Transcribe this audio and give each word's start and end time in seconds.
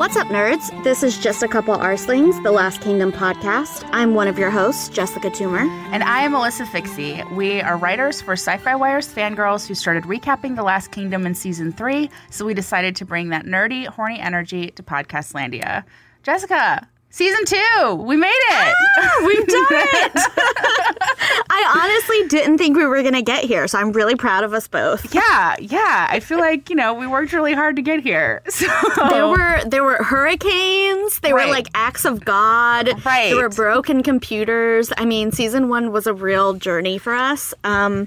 What's 0.00 0.16
up, 0.16 0.28
nerds? 0.28 0.82
This 0.82 1.02
is 1.02 1.18
Just 1.18 1.42
a 1.42 1.46
Couple 1.46 1.76
Arslings, 1.76 2.42
the 2.42 2.52
Last 2.52 2.80
Kingdom 2.80 3.12
podcast. 3.12 3.86
I'm 3.92 4.14
one 4.14 4.28
of 4.28 4.38
your 4.38 4.48
hosts, 4.48 4.88
Jessica 4.88 5.28
Toomer. 5.28 5.68
And 5.92 6.02
I 6.02 6.22
am 6.22 6.32
Melissa 6.32 6.64
Fikse. 6.64 7.30
We 7.36 7.60
are 7.60 7.76
writers 7.76 8.22
for 8.22 8.34
SYFY 8.34 8.80
Wire's 8.80 9.12
Fangrrls 9.12 9.66
who 9.66 9.74
started 9.74 10.04
recapping 10.04 10.56
The 10.56 10.62
Last 10.62 10.90
Kingdom 10.90 11.26
in 11.26 11.34
season 11.34 11.70
three, 11.70 12.08
so 12.30 12.46
we 12.46 12.54
decided 12.54 12.96
to 12.96 13.04
bring 13.04 13.28
that 13.28 13.44
nerdy, 13.44 13.88
horny 13.88 14.18
energy 14.18 14.70
to 14.70 14.82
Podcastlandia. 14.82 15.84
Jessica, 16.22 16.88
Season 17.12 17.44
two, 17.44 17.94
we 17.96 18.16
made 18.16 18.28
it. 18.28 18.74
Ah, 18.98 19.22
we've 19.26 19.46
done 19.46 19.66
it. 19.70 20.12
I 21.50 21.82
honestly 21.82 22.28
didn't 22.28 22.58
think 22.58 22.76
we 22.76 22.86
were 22.86 23.02
going 23.02 23.14
to 23.14 23.22
get 23.22 23.44
here, 23.44 23.66
so 23.66 23.78
I'm 23.78 23.92
really 23.92 24.14
proud 24.14 24.44
of 24.44 24.54
us 24.54 24.68
both. 24.68 25.12
Yeah, 25.12 25.56
yeah. 25.58 26.06
I 26.08 26.20
feel 26.20 26.38
like 26.38 26.70
you 26.70 26.76
know 26.76 26.94
we 26.94 27.06
worked 27.08 27.32
really 27.32 27.52
hard 27.52 27.76
to 27.76 27.82
get 27.82 28.00
here. 28.00 28.42
So 28.50 28.66
there 29.08 29.26
were 29.26 29.60
there 29.66 29.82
were 29.84 29.96
hurricanes. 30.02 31.18
They 31.20 31.32
Right. 31.32 31.46
were 31.46 31.52
like 31.52 31.66
acts 31.74 32.04
of 32.04 32.24
God. 32.24 32.88
Right. 33.04 33.30
There 33.30 33.36
were 33.42 33.48
broken 33.48 34.02
computers. 34.02 34.92
I 34.96 35.04
mean, 35.04 35.32
season 35.32 35.68
one 35.68 35.90
was 35.92 36.06
a 36.06 36.14
real 36.14 36.54
journey 36.54 36.98
for 36.98 37.14
us, 37.14 37.54
um, 37.64 38.06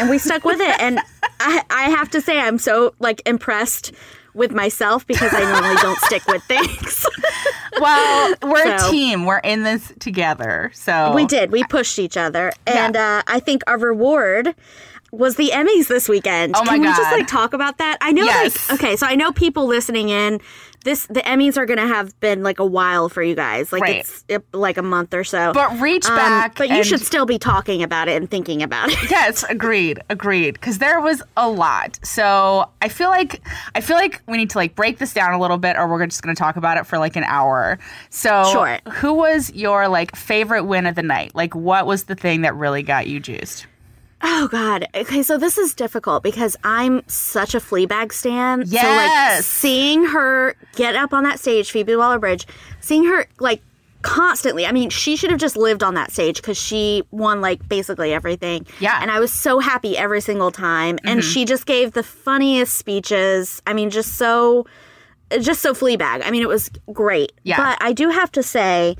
and 0.00 0.08
we 0.08 0.18
stuck 0.18 0.44
with 0.44 0.60
it. 0.60 0.80
And 0.80 1.00
I, 1.40 1.62
I 1.70 1.90
have 1.90 2.10
to 2.10 2.20
say, 2.20 2.38
I'm 2.40 2.58
so 2.58 2.94
like 2.98 3.20
impressed 3.26 3.92
with 4.38 4.52
myself 4.52 5.06
because 5.06 5.34
I 5.34 5.40
normally 5.40 5.76
don't 5.82 5.98
stick 6.00 6.26
with 6.26 6.42
things. 6.48 7.04
well, 7.80 8.34
we're 8.42 8.78
So- 8.78 8.88
a 8.88 8.90
team. 8.90 9.24
We're 9.26 9.38
in 9.38 9.62
this 9.64 9.92
together. 9.98 10.70
So 10.74 11.12
We 11.14 11.26
did. 11.26 11.50
We 11.50 11.64
pushed 11.64 11.98
each 11.98 12.16
other, 12.16 12.52
and 12.66 12.96
uh, 12.96 13.22
I 13.26 13.40
think 13.40 13.62
our 13.66 13.78
reward 13.78 14.54
was 15.10 15.36
the 15.36 15.50
Emmys 15.54 15.88
this 15.88 16.06
weekend. 16.08 16.54
Oh 16.56 16.64
my 16.64 16.72
Can 16.72 16.82
we 16.82 16.86
just 16.88 17.12
like 17.12 17.26
talk 17.26 17.54
about 17.54 17.78
that? 17.78 17.96
I 18.02 18.12
know, 18.12 18.24
Yes. 18.24 18.68
like, 18.70 18.78
okay, 18.78 18.96
so 18.96 19.06
I 19.06 19.14
know 19.14 19.32
people 19.32 19.66
listening 19.66 20.10
in. 20.10 20.38
This 20.88 21.04
the 21.08 21.20
Emmys 21.20 21.58
are 21.58 21.66
gonna 21.66 21.86
have 21.86 22.18
been 22.20 22.42
like 22.42 22.58
a 22.60 22.64
while 22.64 23.10
for 23.10 23.22
you 23.22 23.34
guys, 23.34 23.72
like 23.72 23.82
Right. 23.82 23.96
it's 23.96 24.24
it, 24.26 24.42
like 24.54 24.78
a 24.78 24.82
month 24.82 25.12
or 25.12 25.22
so. 25.22 25.52
But 25.52 25.78
reach 25.80 26.06
Um, 26.08 26.16
back. 26.16 26.56
but 26.56 26.70
you 26.70 26.82
should 26.82 27.00
still 27.02 27.26
be 27.26 27.38
talking 27.38 27.82
about 27.82 28.08
it 28.08 28.16
and 28.16 28.30
thinking 28.30 28.62
about 28.62 28.88
it. 28.90 29.10
Yes, 29.10 29.44
agreed, 29.50 30.00
agreed. 30.08 30.54
Because 30.54 30.78
there 30.78 30.98
was 30.98 31.22
a 31.36 31.46
lot. 31.46 31.98
So 32.02 32.70
I 32.80 32.88
feel 32.88 33.10
like 33.10 33.42
I 33.74 33.82
feel 33.82 33.96
like 33.96 34.22
we 34.26 34.38
need 34.38 34.48
to 34.50 34.56
like 34.56 34.74
break 34.74 34.96
this 34.96 35.12
down 35.12 35.34
a 35.34 35.38
little 35.38 35.58
bit, 35.58 35.76
or 35.76 35.86
we're 35.88 36.06
just 36.06 36.22
going 36.22 36.34
to 36.34 36.38
talk 36.38 36.56
about 36.56 36.78
it 36.78 36.86
for 36.86 36.96
like 36.98 37.16
an 37.16 37.24
hour. 37.24 37.78
So, 38.08 38.44
Sure. 38.50 38.78
who 38.90 39.12
was 39.12 39.52
your 39.52 39.88
like 39.88 40.16
favorite 40.16 40.64
win 40.64 40.86
of 40.86 40.94
the 40.94 41.02
night? 41.02 41.34
Like, 41.34 41.54
what 41.54 41.84
was 41.86 42.04
the 42.04 42.14
thing 42.14 42.40
that 42.42 42.54
really 42.54 42.82
got 42.82 43.06
you 43.08 43.20
juiced? 43.20 43.66
Oh 44.20 44.48
God. 44.48 44.86
Okay, 44.94 45.22
so 45.22 45.38
this 45.38 45.58
is 45.58 45.74
difficult 45.74 46.22
because 46.22 46.56
I'm 46.64 47.02
such 47.08 47.54
a 47.54 47.60
Fleabag 47.60 48.12
stan. 48.12 48.66
So 48.66 48.76
like 48.76 49.42
seeing 49.42 50.06
her 50.06 50.56
get 50.74 50.96
up 50.96 51.12
on 51.12 51.22
that 51.24 51.38
stage, 51.38 51.70
Phoebe 51.70 51.94
Waller-Bridge, 51.94 52.46
seeing 52.80 53.04
her 53.04 53.26
like 53.38 53.62
constantly. 54.02 54.66
I 54.66 54.72
mean, 54.72 54.90
she 54.90 55.16
should 55.16 55.30
have 55.30 55.38
just 55.38 55.56
lived 55.56 55.82
on 55.82 55.94
that 55.94 56.10
stage 56.10 56.36
because 56.36 56.56
she 56.56 57.04
won 57.10 57.40
like 57.40 57.68
basically 57.68 58.12
everything. 58.12 58.66
Yeah. 58.80 58.94
Mm-hmm. 58.94 59.02
And 59.02 59.10
I 59.12 59.20
was 59.20 59.32
so 59.32 59.60
happy 59.60 59.96
every 59.96 60.20
single 60.20 60.50
time. 60.50 60.98
And 61.04 61.22
she 61.22 61.44
just 61.44 61.66
gave 61.66 61.92
the 61.92 62.02
funniest 62.02 62.76
speeches. 62.76 63.62
I 63.66 63.72
mean, 63.72 63.90
just 63.90 64.14
so 64.14 64.66
just 65.40 65.62
so 65.62 65.74
Fleabag. 65.74 66.22
I 66.24 66.30
mean, 66.30 66.42
it 66.42 66.48
was 66.48 66.70
great. 66.92 67.32
Yeah. 67.44 67.56
But 67.58 67.78
I 67.80 67.92
do 67.92 68.08
have 68.08 68.32
to 68.32 68.42
say. 68.42 68.96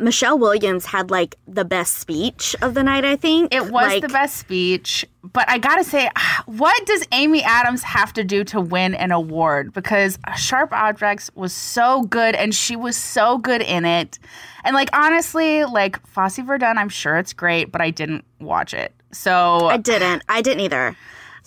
Michelle 0.00 0.38
Williams 0.38 0.86
had 0.86 1.10
like 1.10 1.36
the 1.46 1.64
best 1.64 1.98
speech 1.98 2.56
of 2.62 2.74
the 2.74 2.82
night, 2.82 3.04
I 3.04 3.16
think. 3.16 3.54
It 3.54 3.64
was 3.64 3.86
Like, 3.86 4.02
the 4.02 4.08
best 4.08 4.36
speech, 4.36 5.04
but 5.22 5.48
I 5.48 5.58
gotta 5.58 5.84
say, 5.84 6.08
what 6.46 6.84
does 6.86 7.06
Amy 7.12 7.42
Adams 7.42 7.82
have 7.82 8.12
to 8.14 8.24
do 8.24 8.42
to 8.44 8.60
win 8.60 8.94
an 8.94 9.12
award? 9.12 9.72
Because 9.72 10.18
Sharp 10.36 10.72
Objects 10.72 11.30
was 11.34 11.52
so 11.52 12.02
good, 12.02 12.34
and 12.34 12.54
she 12.54 12.76
was 12.76 12.96
so 12.96 13.38
good 13.38 13.62
in 13.62 13.84
it. 13.84 14.18
And 14.64 14.74
like 14.74 14.88
honestly, 14.92 15.64
like 15.64 16.04
Fosse 16.06 16.38
Verdon, 16.38 16.78
I'm 16.78 16.88
sure 16.88 17.16
it's 17.18 17.32
great, 17.32 17.70
but 17.70 17.80
I 17.80 17.90
didn't 17.90 18.24
watch 18.40 18.74
it. 18.74 18.94
So 19.12 19.66
I 19.68 19.76
didn't. 19.76 20.22
I 20.28 20.40
didn't 20.42 20.60
either. 20.60 20.96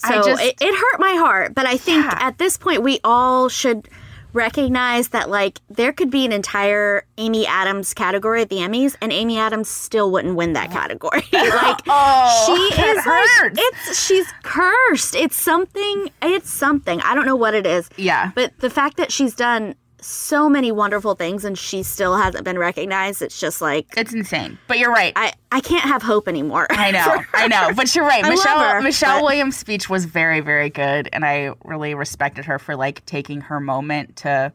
I 0.03 0.09
So 0.21 0.23
just- 0.29 0.41
it, 0.43 0.55
it 0.59 0.75
hurt 0.75 0.99
my 0.99 1.13
heart. 1.15 1.53
But 1.55 1.65
I 1.65 1.77
think 1.77 2.03
Yeah. 2.05 2.17
at 2.19 2.37
this 2.37 2.57
point, 2.57 2.81
we 2.83 2.99
all 3.03 3.47
should 3.47 3.87
recognize 4.33 5.09
that 5.09 5.29
like 5.29 5.59
there 5.69 5.93
could 5.93 6.09
be 6.09 6.25
an 6.25 6.31
entire 6.31 7.05
Amy 7.17 7.47
Adams 7.47 7.93
category 7.93 8.41
at 8.41 8.49
the 8.49 8.57
Emmys, 8.57 8.95
and 9.01 9.13
Amy 9.13 9.37
Adams 9.37 9.69
still 9.69 10.11
wouldn't 10.11 10.35
win 10.35 10.53
that 10.53 10.69
oh. 10.71 10.73
category. 10.73 11.23
like 11.33 11.81
Oh, 11.87 12.43
she 12.45 12.81
is 12.81 13.05
like 13.05 13.51
it's 13.55 14.05
she's 14.05 14.27
cursed. 14.43 15.15
It's 15.15 15.35
something. 15.35 16.09
It's 16.21 16.49
something. 16.49 17.01
I 17.01 17.15
don't 17.15 17.25
know 17.25 17.35
what 17.35 17.53
it 17.53 17.65
is. 17.65 17.89
Yeah. 17.97 18.31
But 18.35 18.57
the 18.59 18.69
fact 18.69 18.97
that 18.97 19.11
she's 19.11 19.35
done 19.35 19.75
so 20.05 20.49
many 20.49 20.71
wonderful 20.71 21.15
things 21.15 21.45
and 21.45 21.57
she 21.57 21.83
still 21.83 22.15
hasn't 22.15 22.43
been 22.43 22.57
recognized, 22.59 23.21
it's 23.21 23.39
just 23.39 23.61
like 23.61 23.87
it's 23.97 24.13
insane. 24.13 24.57
But 24.67 24.79
you're 24.79 24.91
right. 24.91 25.13
I 25.15 25.33
I 25.51 25.59
can't 25.61 25.83
have 25.83 26.01
hope 26.01 26.27
anymore. 26.27 26.67
I 26.69 26.91
know, 26.91 27.23
I 27.33 27.47
know, 27.47 27.71
but 27.75 27.93
you're 27.95 28.05
right. 28.05 28.23
I 28.23 28.29
Michelle 28.29 28.59
her, 28.59 28.81
Michelle 28.81 29.17
but- 29.19 29.23
Williams' 29.23 29.57
speech 29.57 29.89
was 29.89 30.05
very, 30.05 30.39
very 30.39 30.69
good, 30.69 31.09
and 31.13 31.25
I 31.25 31.53
really 31.63 31.93
respected 31.95 32.45
her 32.45 32.59
for 32.59 32.75
like 32.75 33.05
taking 33.05 33.41
her 33.41 33.59
moment 33.59 34.15
to, 34.17 34.51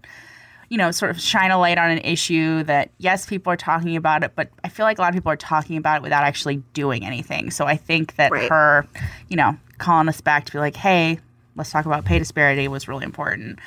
you 0.69 0.77
know, 0.77 0.91
sort 0.91 1.11
of 1.11 1.21
shine 1.21 1.51
a 1.51 1.59
light 1.59 1.79
on 1.79 1.91
an 1.91 1.99
issue 1.99 2.63
that 2.65 2.91
yes, 2.99 3.27
people 3.27 3.53
are 3.53 3.57
talking 3.57 3.97
about 3.97 4.23
it, 4.25 4.33
but 4.35 4.51
I 4.65 4.69
feel 4.69 4.85
like 4.85 4.99
a 4.99 5.01
lot 5.03 5.09
of 5.11 5.15
people 5.15 5.33
are 5.33 5.37
talking 5.37 5.77
about 5.77 5.99
it 5.99 6.03
without 6.03 6.25
actually 6.25 6.57
doing 6.75 7.05
anything. 7.07 7.51
So 7.51 7.65
I 7.65 7.77
think 7.77 8.17
that 8.17 8.31
Right. 8.33 8.51
her, 8.51 8.87
you 9.29 9.37
know, 9.37 9.57
calling 9.79 10.09
us 10.09 10.21
back 10.21 10.45
to 10.47 10.53
be 10.53 10.59
like, 10.59 10.77
hey, 10.77 11.21
let's 11.57 11.71
talk 11.71 11.87
about 11.87 12.05
pay 12.05 12.19
disparity 12.19 12.69
was 12.69 12.87
really 12.89 13.05
important. 13.05 13.59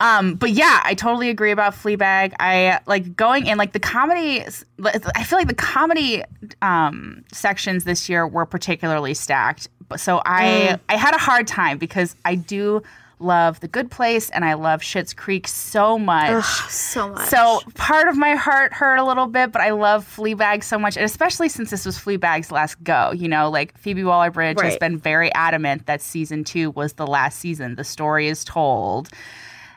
Um, 0.00 0.34
but 0.34 0.50
yeah, 0.50 0.80
I 0.84 0.94
totally 0.94 1.30
agree 1.30 1.50
about 1.50 1.72
Fleabag. 1.72 2.34
I 2.38 2.80
like 2.86 3.16
going 3.16 3.46
in 3.46 3.56
like 3.58 3.72
the 3.72 3.80
comedy. 3.80 4.44
I 4.84 5.24
feel 5.24 5.38
like 5.38 5.48
the 5.48 5.54
comedy 5.54 6.22
um, 6.62 7.24
sections 7.32 7.84
this 7.84 8.08
year 8.08 8.26
were 8.26 8.46
particularly 8.46 9.14
stacked. 9.14 9.68
So 9.96 10.20
I 10.26 10.78
I 10.88 10.96
had 10.96 11.14
a 11.14 11.18
hard 11.18 11.46
time 11.46 11.78
because 11.78 12.14
I 12.24 12.34
do 12.34 12.82
love 13.18 13.60
The 13.60 13.68
Good 13.68 13.90
Place 13.90 14.28
and 14.30 14.44
I 14.44 14.54
love 14.54 14.82
Schitt's 14.82 15.14
Creek 15.14 15.48
so 15.48 15.98
much. 15.98 16.44
so 16.68 17.08
much. 17.08 17.28
So 17.28 17.60
part 17.74 18.08
of 18.08 18.16
my 18.16 18.34
heart 18.34 18.74
hurt 18.74 18.96
a 18.96 19.04
little 19.04 19.26
bit, 19.26 19.52
but 19.52 19.62
I 19.62 19.70
love 19.70 20.04
Fleabag 20.04 20.62
so 20.62 20.78
much, 20.78 20.96
and 20.96 21.04
especially 21.06 21.48
since 21.48 21.70
this 21.70 21.86
was 21.86 21.98
Fleabag's 21.98 22.50
last 22.52 22.82
go. 22.84 23.12
You 23.12 23.28
know, 23.28 23.48
like 23.48 23.76
Phoebe 23.78 24.04
Waller-Bridge 24.04 24.60
has 24.60 24.76
been 24.76 24.98
very 24.98 25.32
adamant 25.32 25.86
that 25.86 26.02
season 26.02 26.44
two 26.44 26.72
was 26.72 26.94
the 26.94 27.06
last 27.06 27.38
season. 27.38 27.76
The 27.76 27.84
story 27.84 28.28
is 28.28 28.44
told, 28.44 29.08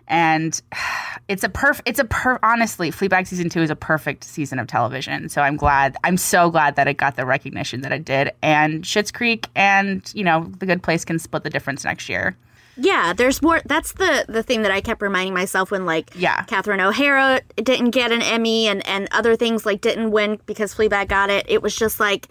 and 0.10 0.62
it's 1.28 1.44
a 1.44 1.50
perf. 1.50 1.80
It's 1.86 2.00
a 2.00 2.06
per. 2.06 2.40
Honestly, 2.44 2.92
Fleabag 2.92 3.28
season 3.28 3.50
two 3.50 3.62
is 3.62 3.70
a 3.70 3.76
perfect 3.76 4.24
season 4.24 4.60
of 4.60 4.68
television. 4.68 5.30
So 5.30 5.42
I'm 5.42 5.56
glad. 5.56 5.96
I'm 6.04 6.18
so 6.18 6.50
glad 6.50 6.76
that 6.76 6.88
it 6.88 6.96
got 6.96 7.16
the 7.16 7.26
recognition 7.26 7.82
that 7.82 7.92
it 7.92 8.04
did. 8.04 8.32
And 8.42 8.84
Schitt's 8.84 9.12
Creek 9.12 9.48
and 9.56 10.10
you 10.14 10.24
know 10.24 10.52
The 10.60 10.66
Good 10.66 10.84
Place 10.84 11.06
can 11.06 11.20
split 11.20 11.44
the 11.44 11.50
difference 11.50 11.84
next 11.84 12.10
year. 12.10 12.36
Yeah, 12.82 13.12
there's 13.12 13.42
more. 13.42 13.62
That's 13.66 13.94
the 13.94 14.26
the 14.30 14.42
thing 14.42 14.62
that 14.62 14.72
I 14.72 14.80
kept 14.82 15.02
reminding 15.02 15.34
myself 15.34 15.72
when 15.72 15.86
like 15.86 16.12
Yeah. 16.16 16.44
Catherine 16.44 16.80
O'Hara 16.80 17.42
didn't 17.58 17.92
get 17.92 18.12
an 18.12 18.22
Emmy 18.22 18.68
and 18.68 18.86
and 18.88 19.08
other 19.12 19.36
things 19.36 19.66
like 19.66 19.82
didn't 19.82 20.12
win 20.12 20.40
because 20.46 20.74
Fleabag 20.74 21.10
got 21.10 21.30
it. 21.30 21.46
It 21.50 21.62
was 21.62 21.76
just 21.76 22.00
like, 22.00 22.30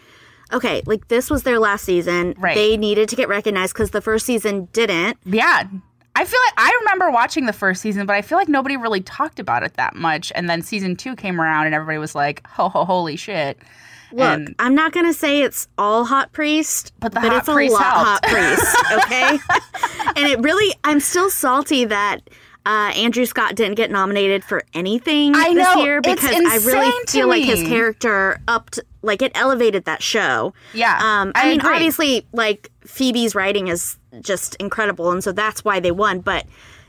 okay, 0.52 0.82
like 0.86 1.08
this 1.08 1.28
was 1.28 1.42
their 1.42 1.58
last 1.58 1.84
season. 1.84 2.34
Right. 2.38 2.54
They 2.54 2.76
needed 2.78 3.10
to 3.10 3.16
get 3.16 3.28
recognized 3.28 3.74
because 3.74 3.90
the 3.90 4.00
first 4.00 4.24
season 4.24 4.69
didn't. 4.72 5.19
Yeah. 5.26 5.64
I 6.20 6.25
feel 6.25 6.41
like 6.47 6.55
I 6.56 6.76
remember 6.81 7.11
watching 7.11 7.47
the 7.47 7.53
first 7.53 7.81
season, 7.81 8.06
but 8.06 8.17
I 8.17 8.23
feel 8.23 8.38
like 8.38 8.49
nobody 8.49 8.76
really 8.76 9.00
talked 9.00 9.38
about 9.38 9.62
it 9.62 9.75
that 9.75 9.94
much. 9.94 10.32
And 10.35 10.50
then 10.50 10.62
season 10.62 10.97
two 10.97 11.15
came 11.15 11.41
around 11.41 11.67
and 11.67 11.75
everybody 11.75 11.99
was 11.99 12.15
like, 12.15 12.47
ho, 12.47 12.69
ho, 12.69 12.85
holy 12.85 13.17
shit. 13.17 13.59
Look, 14.11 14.20
And- 14.26 14.55
I'm 14.59 14.75
not 14.75 14.93
gonna 14.93 15.12
say 15.12 15.43
it's 15.43 15.69
all 15.79 16.05
Hot 16.06 16.32
Priest, 16.32 16.93
But 16.99 17.12
the 17.12 17.20
Hot 17.20 17.32
it's 17.37 17.49
a 17.49 17.53
lot 17.53 17.82
helped. 17.82 18.09
Hot 18.09 18.23
Priest, 18.25 18.76
okay? 19.05 19.38
and 20.17 20.26
it 20.29 20.41
really, 20.41 20.75
I'm 20.85 21.00
still 21.00 21.31
salty 21.31 21.85
that. 21.85 22.29
Uh, 22.67 22.91
Andrew 22.97 23.25
Scott 23.25 23.55
didn't 23.55 23.76
get 23.76 23.91
nominated 23.91 24.44
for 24.44 24.62
anything 24.75 25.35
I 25.35 25.55
this 25.55 25.65
know, 25.75 25.82
year 25.85 26.03
because 26.03 26.23
I 26.31 26.59
really 26.67 26.93
feel 27.06 27.26
like 27.26 27.44
his 27.44 27.62
character 27.67 28.41
upped, 28.47 28.79
like 29.00 29.23
it 29.23 29.32
elevated 29.35 29.87
that 29.87 30.03
show. 30.03 30.53
Yeah, 30.75 30.99
Um, 31.00 31.32
I, 31.35 31.44
I 31.44 31.49
mean, 31.50 31.61
agree. 31.61 31.73
obviously, 31.75 32.26
like 32.32 32.70
Phoebe's 32.88 33.35
writing 33.35 33.69
is 33.69 33.96
just 34.20 34.55
incredible, 34.56 35.11
and 35.12 35.23
so 35.23 35.31
that's 35.31 35.64
why 35.64 35.79
they 35.79 35.90
won. 35.93 36.20
But 36.20 36.46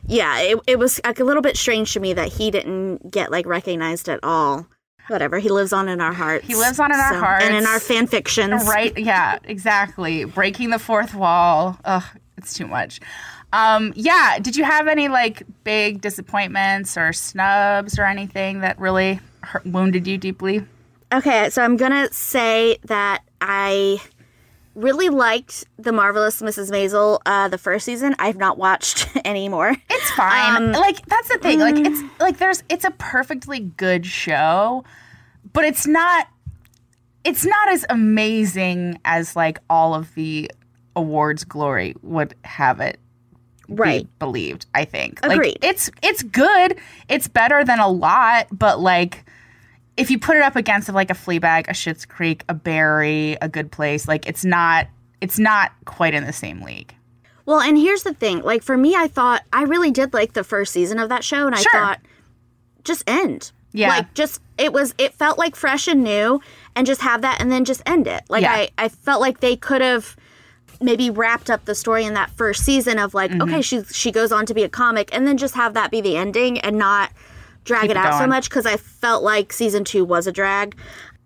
yeah, 0.08 0.40
it, 0.40 0.60
it 0.66 0.80
was 0.80 1.00
like 1.06 1.20
a 1.20 1.24
little 1.24 1.42
bit 1.42 1.58
strange 1.58 1.94
to 1.94 2.00
me 2.00 2.14
that 2.14 2.30
he 2.30 2.50
didn't 2.52 3.12
get 3.12 3.32
like 3.32 3.46
recognized 3.46 4.08
at 4.10 4.20
all. 4.24 4.66
Whatever, 5.08 5.40
he 5.40 5.50
lives 5.50 5.74
on 5.74 5.90
in 5.90 6.00
our 6.02 6.14
hearts. 6.14 6.48
He 6.48 6.56
lives 6.56 6.80
on 6.80 6.94
in 6.94 7.00
our 7.00 7.14
So- 7.14 7.20
hearts. 7.20 7.44
and 7.46 7.56
in 7.56 7.66
our 7.66 7.80
fan 7.80 8.08
fictions. 8.08 8.66
Right? 8.68 8.98
Yeah, 8.98 9.40
exactly. 9.44 10.24
Breaking 10.24 10.70
the 10.70 10.80
fourth 10.80 11.14
wall. 11.16 11.78
Ugh, 11.84 12.04
it's 12.38 12.54
too 12.54 12.68
much. 12.68 13.00
Um, 13.52 13.92
yeah. 13.96 14.38
Did 14.40 14.56
you 14.56 14.64
have 14.64 14.88
any 14.88 15.08
like 15.10 15.42
big 15.64 16.02
disappointments 16.02 16.96
or 16.96 17.12
snubs 17.12 17.98
or 18.00 18.06
anything 18.06 18.62
that 18.62 18.80
really 18.80 19.20
hurt, 19.42 19.66
wounded 19.66 20.06
you 20.08 20.18
deeply? 20.20 20.64
Okay, 21.12 21.50
so 21.50 21.64
I'm 21.64 21.76
gonna 21.76 22.08
say 22.14 22.78
that 22.86 23.24
I 23.42 24.00
really 24.76 25.10
liked 25.10 25.66
the 25.78 25.92
marvelous 25.92 26.42
Mrs. 26.42 26.72
Maisel 26.72 27.20
uh, 27.26 27.48
the 27.48 27.58
first 27.58 27.86
season. 27.86 28.16
I've 28.20 28.38
not 28.38 28.58
watched 28.58 29.08
anymore. 29.26 29.76
It's 29.90 30.12
fine. 30.12 30.56
Um, 30.64 30.72
like 30.74 31.06
that's 31.06 31.28
the 31.30 31.38
thing. 31.40 31.60
Like 31.60 31.76
it's 31.78 32.02
like 32.20 32.38
there's 32.38 32.64
it's 32.70 32.86
a 32.86 32.92
perfectly 32.92 33.60
good 33.60 34.06
show, 34.06 34.84
but 35.54 35.66
it's 35.66 35.86
not 35.88 36.28
it's 37.24 37.46
not 37.46 37.70
as 37.70 37.86
amazing 37.90 39.00
as 39.06 39.36
like 39.36 39.60
all 39.70 39.94
of 39.94 40.14
the 40.16 40.50
awards 40.96 41.44
glory 41.44 41.96
would 42.02 42.34
have 42.44 42.80
it 42.80 43.00
Right. 43.72 44.04
be 44.06 44.10
believed, 44.18 44.66
I 44.74 44.86
think. 44.86 45.20
Agreed. 45.24 45.58
Like 45.62 45.64
it's 45.64 45.92
it's 46.02 46.24
good. 46.24 46.78
It's 47.08 47.28
better 47.28 47.64
than 47.64 47.80
a 47.80 47.88
lot, 47.88 48.48
but 48.52 48.80
like 48.80 49.26
if 50.00 50.10
you 50.10 50.18
put 50.20 50.36
it 50.38 50.42
up 50.44 50.56
against 50.56 50.90
like 50.90 51.10
a 51.10 51.14
Fleabag, 51.14 51.68
a 51.68 51.74
Schitt's 51.74 52.06
Creek, 52.06 52.44
a 52.50 52.54
Barry, 52.54 53.38
a 53.42 53.50
Good 53.50 53.72
Place, 53.72 54.08
like 54.08 54.28
it's 54.28 54.46
not 54.46 54.88
it's 55.22 55.38
not 55.40 55.72
quite 55.86 56.14
in 56.14 56.26
the 56.26 56.34
same 56.34 56.62
league. 56.62 56.94
Well, 57.46 57.60
and 57.62 57.78
here's 57.78 58.04
the 58.04 58.14
thing. 58.14 58.42
Like 58.42 58.64
for 58.64 58.78
me, 58.78 58.96
I 58.96 59.08
thought 59.08 59.44
I 59.52 59.64
really 59.64 59.92
did 59.92 60.14
like 60.14 60.34
the 60.34 60.44
first 60.44 60.72
season 60.72 61.00
of 61.00 61.10
that 61.10 61.24
show, 61.24 61.46
and 61.48 61.56
I 61.56 61.64
thought 61.72 62.00
just 62.84 63.04
end. 63.08 63.52
Yeah. 63.72 63.90
Like 63.90 64.14
just 64.14 64.42
it 64.58 64.74
was 64.74 64.94
it 64.98 65.14
felt 65.14 65.38
like 65.38 65.56
fresh 65.56 65.88
and 65.88 66.04
new, 66.04 66.42
and 66.76 66.88
just 66.88 67.02
have 67.02 67.22
that, 67.22 67.42
and 67.42 67.52
then 67.52 67.66
just 67.66 67.82
end 67.86 68.08
it. 68.08 68.24
Like 68.30 68.44
Yeah. 68.44 68.54
I 68.54 68.70
I 68.78 68.90
felt 68.90 69.22
like 69.22 69.40
they 69.40 69.56
could 69.56 69.82
have 69.82 70.16
maybe 70.82 71.10
wrapped 71.10 71.50
up 71.50 71.66
the 71.66 71.76
story 71.76 72.06
in 72.06 72.14
that 72.14 72.30
first 72.32 72.64
season 72.64 72.98
of 73.00 73.14
like 73.14 73.32
Mm-hmm. 73.32 73.42
okay 73.42 73.62
she 73.62 73.84
she 73.92 74.12
goes 74.12 74.32
on 74.32 74.46
to 74.46 74.54
be 74.54 74.64
a 74.64 74.70
comic, 74.70 75.14
and 75.14 75.28
then 75.28 75.38
just 75.38 75.56
have 75.56 75.74
that 75.74 75.92
be 75.92 76.02
the 76.02 76.16
ending 76.18 76.60
and 76.60 76.78
not 76.78 77.12
drag 77.66 77.84
Keep 77.84 77.92
it 77.92 77.98
it 77.98 77.98
out 77.98 78.20
so 78.20 78.28
much 78.28 78.50
because 78.50 78.66
I 78.66 78.78
felt 78.78 79.24
like 79.24 79.54
season 79.54 79.84
two 79.84 80.04
was 80.06 80.28
a 80.28 80.32
drag. 80.32 80.76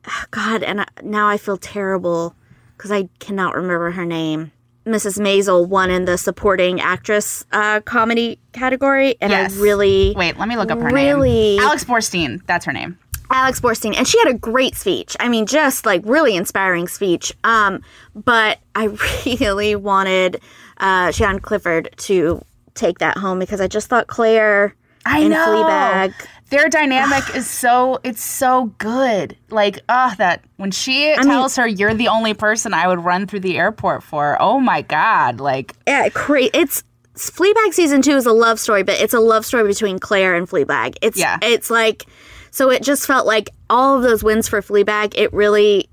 God, 0.32 0.64
and 0.64 0.82
I, 0.82 0.86
now 1.02 1.28
I 1.28 1.38
feel 1.38 1.58
terrible 1.58 2.36
because 2.78 2.92
I 2.92 3.10
cannot 3.20 3.56
remember 3.56 3.92
her 3.92 4.06
name. 4.06 4.52
Mrs. 4.86 5.18
Maisel 5.18 5.66
won 5.66 5.90
in 5.90 6.04
the 6.04 6.18
supporting 6.18 6.82
actress 6.82 7.46
uh, 7.54 7.80
comedy 7.82 8.38
category, 8.52 9.16
and 9.22 9.32
Yes. 9.32 9.58
I 9.58 9.62
really 9.62 10.14
Wait, 10.16 10.38
let 10.38 10.50
me 10.50 10.58
look 10.58 10.72
up 10.72 10.80
her 10.80 10.90
Really? 10.90 11.56
name. 11.56 11.60
Alex 11.62 11.86
Borstein, 11.86 12.46
that's 12.48 12.66
her 12.66 12.74
name. 12.74 12.98
Alex 13.30 13.62
Borstein, 13.62 13.96
and 13.98 14.06
she 14.06 14.20
had 14.20 14.28
a 14.28 14.34
great 14.38 14.76
speech. 14.76 15.16
I 15.22 15.30
mean, 15.30 15.46
just 15.46 15.86
like 15.86 16.02
really 16.04 16.36
inspiring 16.36 16.90
speech. 16.90 17.34
Um, 17.46 17.82
but 18.14 18.60
I 18.76 18.86
really 19.26 19.76
wanted 19.78 20.42
uh, 20.80 21.12
Sian 21.14 21.40
Clifford 21.40 21.90
to 21.98 22.44
take 22.74 23.00
that 23.00 23.18
home 23.18 23.40
because 23.40 23.62
I 23.62 23.68
just 23.68 23.88
thought 23.88 24.08
Claire 24.08 24.76
I 25.06 25.20
in 25.20 25.32
know. 25.32 25.46
Fleabag. 25.46 26.14
Their 26.50 26.70
dynamic 26.70 27.36
is 27.36 27.50
so 27.50 28.00
it's 28.04 28.22
so 28.24 28.66
good. 28.78 29.36
Like, 29.50 29.80
ah, 29.90 30.14
that 30.20 30.44
when 30.58 30.70
she 30.72 31.16
tells 31.16 31.56
her 31.56 31.66
you're 31.68 31.96
the 31.96 32.10
only 32.10 32.34
person 32.36 32.74
I 32.74 32.88
would 32.88 33.04
run 33.04 33.26
through 33.26 33.40
the 33.40 33.58
airport 33.58 34.04
for. 34.04 34.38
Oh 34.40 34.60
my 34.60 34.84
god, 34.84 35.40
like 35.40 35.74
Yeah, 35.88 36.10
great. 36.10 36.52
It's 36.54 36.84
Fleabag 37.16 37.74
season 37.74 38.02
two 38.02 38.16
is 38.16 38.26
a 38.26 38.32
love 38.32 38.60
story, 38.60 38.84
but 38.84 39.00
it's 39.02 39.14
a 39.14 39.20
love 39.20 39.46
story 39.46 39.64
between 39.66 39.98
Claire 40.00 40.36
and 40.36 40.48
Fleabag. 40.48 40.96
It's 41.02 41.18
Yeah. 41.18 41.40
it's 41.42 41.70
like 41.72 42.06
so 42.52 42.70
it 42.70 42.84
just 42.84 43.08
felt 43.08 43.26
like 43.26 43.50
all 43.70 43.98
of 43.98 44.04
those 44.04 44.24
wins 44.24 44.48
for 44.48 44.62
Fleabag. 44.62 45.14
It 45.16 45.34
really, 45.34 45.90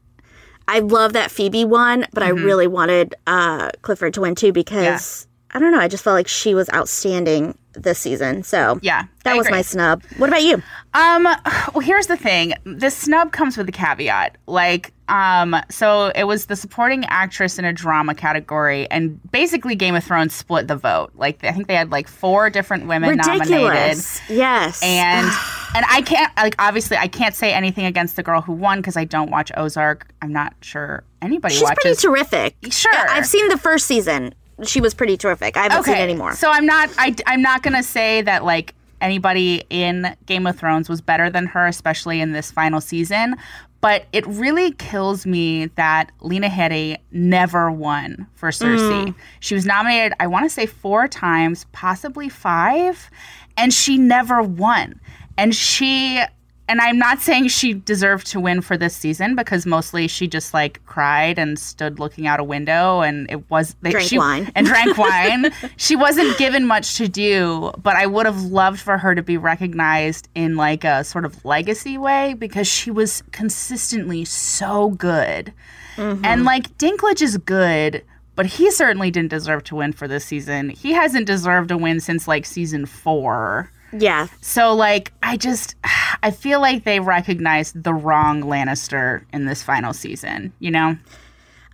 I 0.69 0.81
love 0.81 1.15
that 1.15 1.31
Phoebe 1.31 1.65
won, 1.65 2.07
but 2.12 2.23
I 2.23 2.29
really 2.29 2.67
wanted 2.67 3.15
uh, 3.27 3.71
Clifford 3.81 4.12
to 4.15 4.21
win 4.21 4.35
too 4.35 4.53
because 4.53 5.27
I 5.52 5.58
don't 5.58 5.73
know. 5.73 5.81
I 5.81 5.88
just 5.88 6.05
felt 6.05 6.14
like 6.14 6.29
she 6.29 6.55
was 6.55 6.70
outstanding 6.73 7.56
this 7.73 7.99
season. 7.99 8.43
So 8.43 8.79
yeah. 8.82 9.05
that 9.25 9.35
I 9.35 9.37
was 9.37 9.47
agree. 9.47 9.58
my 9.58 9.62
snub. 9.62 10.02
What 10.17 10.29
about 10.29 10.43
you? 10.43 10.62
Um, 10.94 11.25
well, 11.25 11.81
here's 11.81 12.06
the 12.06 12.17
thing. 12.17 12.55
The 12.64 12.91
snub 12.91 13.32
comes 13.32 13.56
with 13.56 13.69
a 13.69 13.73
caveat. 13.73 14.38
Like, 14.47 14.93
um, 15.08 15.56
so 15.69 16.12
it 16.14 16.25
was 16.25 16.47
the 16.47 16.56
supporting 16.56 17.05
actress 17.06 17.58
in 17.58 17.64
a 17.64 17.73
drama 17.73 18.14
category, 18.14 18.88
and 18.91 19.20
basically 19.32 19.75
Game 19.75 19.97
of 19.97 20.05
Thrones 20.05 20.35
split 20.35 20.69
the 20.69 20.76
vote. 20.76 21.11
Like, 21.14 21.43
I 21.44 21.52
think 21.52 21.67
they 21.67 21.75
had 21.75 21.91
like 21.91 22.06
four 22.06 22.49
different 22.49 22.87
women 22.87 23.17
nominated. 23.17 24.05
Yes. 24.29 24.81
and 24.82 25.26
and 25.75 25.85
I 25.88 26.02
can't 26.02 26.35
like 26.37 26.55
obviously 26.58 26.97
I 26.97 27.08
can't 27.08 27.35
say 27.35 27.52
anything 27.52 27.87
against 27.87 28.17
the 28.17 28.23
girl 28.23 28.41
who 28.41 28.52
won 28.52 28.79
because 28.79 28.97
I 28.97 29.05
don't 29.05 29.31
watch 29.31 29.50
Ozark. 29.56 30.08
I'm 30.23 30.32
not 30.32 30.55
sure 30.61 31.05
anybody 31.23 31.55
she's 31.55 31.70
pretty 31.82 31.97
terrific. 31.97 32.56
Sure. 32.70 32.93
I've 32.94 33.26
seen 33.26 33.49
the 33.49 33.58
first 33.58 33.87
season. 33.87 34.35
She 34.65 34.81
was 34.81 34.95
pretty 34.95 35.17
terrific. 35.17 35.57
I 35.57 35.65
haven't 35.65 35.85
seen 35.85 35.95
any 35.95 36.15
more. 36.15 36.35
So 36.35 36.51
I'm 36.51 36.67
not 36.67 36.91
I 36.99 37.15
I'm 37.27 37.43
not 37.43 37.62
gonna 37.62 37.83
say 37.83 38.23
that 38.23 38.45
like 38.45 38.75
anybody 39.01 39.65
in 39.71 40.15
Game 40.27 40.47
of 40.47 40.59
Thrones 40.59 40.89
was 40.89 41.01
better 41.01 41.31
than 41.31 41.47
her, 41.47 41.67
especially 41.67 42.21
in 42.21 42.33
this 42.33 42.51
final 42.51 42.81
season. 42.81 43.37
But 43.81 44.05
it 44.12 44.27
really 44.27 44.73
kills 44.73 45.25
me 45.25 45.67
that 45.77 46.12
Lena 46.21 46.49
Headey 46.49 46.99
never 47.12 47.71
won 47.71 48.27
for 48.35 48.51
Cersei. 48.51 49.07
Mm. 49.07 49.15
She 49.41 49.55
was 49.55 49.65
nominated, 49.65 50.12
I 50.21 50.27
want 50.27 50.45
to 50.45 50.51
say 50.51 50.67
four 50.67 51.09
times, 51.09 51.65
possibly 51.73 52.29
five, 52.29 53.11
and 53.57 53.73
she 53.73 53.97
never 53.97 54.43
won. 54.43 55.01
And 55.39 55.55
she 55.55 56.21
and 56.70 56.81
I'm 56.81 56.99
not 56.99 57.19
saying 57.19 57.49
she 57.49 57.75
deserved 57.75 58.28
to 58.28 58.38
win 58.38 58.61
for 58.61 58.76
this 58.76 58.94
season 58.94 59.34
because 59.34 59.67
mostly 59.67 60.06
she 60.06 60.28
just 60.28 60.55
like 60.55 60.81
cried 60.87 61.37
and 61.37 61.58
stood 61.58 61.99
looking 61.99 62.28
out 62.28 62.38
a 62.38 62.44
window 62.44 63.00
and 63.00 63.28
it 63.28 63.50
was 63.50 63.75
they, 63.82 63.90
Drank 63.90 64.08
she, 64.08 64.19
wine. 64.19 64.52
and 64.55 64.69
drank 64.69 64.96
wine. 64.96 65.50
she 65.76 65.96
wasn't 65.96 66.38
given 66.38 66.64
much 66.69 66.96
to 66.99 67.08
do, 67.08 67.72
but 67.82 67.96
I 67.96 68.06
would 68.06 68.25
have 68.25 68.43
loved 68.43 68.78
for 68.78 68.99
her 68.99 69.17
to 69.17 69.22
be 69.22 69.37
recognized 69.37 70.28
in 70.37 70.55
like 70.55 70.84
a 70.84 71.02
sort 71.02 71.25
of 71.25 71.44
legacy 71.44 71.99
way 71.99 72.34
because 72.34 72.69
she 72.69 72.93
was 72.93 73.25
consistently 73.32 74.25
so 74.25 74.90
good. 74.90 75.52
Mm-hmm. 75.96 76.25
And 76.25 76.44
like 76.44 76.78
Dinklage 76.78 77.20
is 77.20 77.37
good, 77.37 78.05
but 78.37 78.46
he 78.46 78.70
certainly 78.70 79.11
didn't 79.11 79.31
deserve 79.31 79.64
to 79.64 79.75
win 79.75 79.93
for 79.93 80.06
this 80.06 80.25
season. 80.25 80.69
He 80.69 80.93
hasn't 80.93 81.26
deserved 81.26 81.73
a 81.73 81.76
win 81.76 81.99
since 81.99 82.28
like 82.28 82.47
season 82.47 82.87
4. 82.87 83.73
Yeah. 83.92 84.28
So 84.40 84.75
like 84.75 85.12
I 85.23 85.37
just 85.37 85.75
I 86.23 86.30
feel 86.30 86.61
like 86.61 86.85
they 86.85 87.00
recognized 87.00 87.82
the 87.82 87.94
wrong 87.94 88.42
Lannister 88.42 89.25
in 89.32 89.47
this 89.47 89.62
final 89.62 89.92
season, 89.92 90.52
you 90.59 90.70
know? 90.70 90.97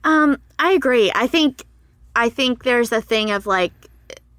Um, 0.05 0.41
I 0.59 0.73
agree. 0.73 1.11
I 1.15 1.27
think 1.27 1.65
I 2.15 2.29
think 2.29 2.65
there's 2.65 2.93
a 2.93 3.01
thing 3.03 3.31
of 3.31 3.47
like 3.47 3.73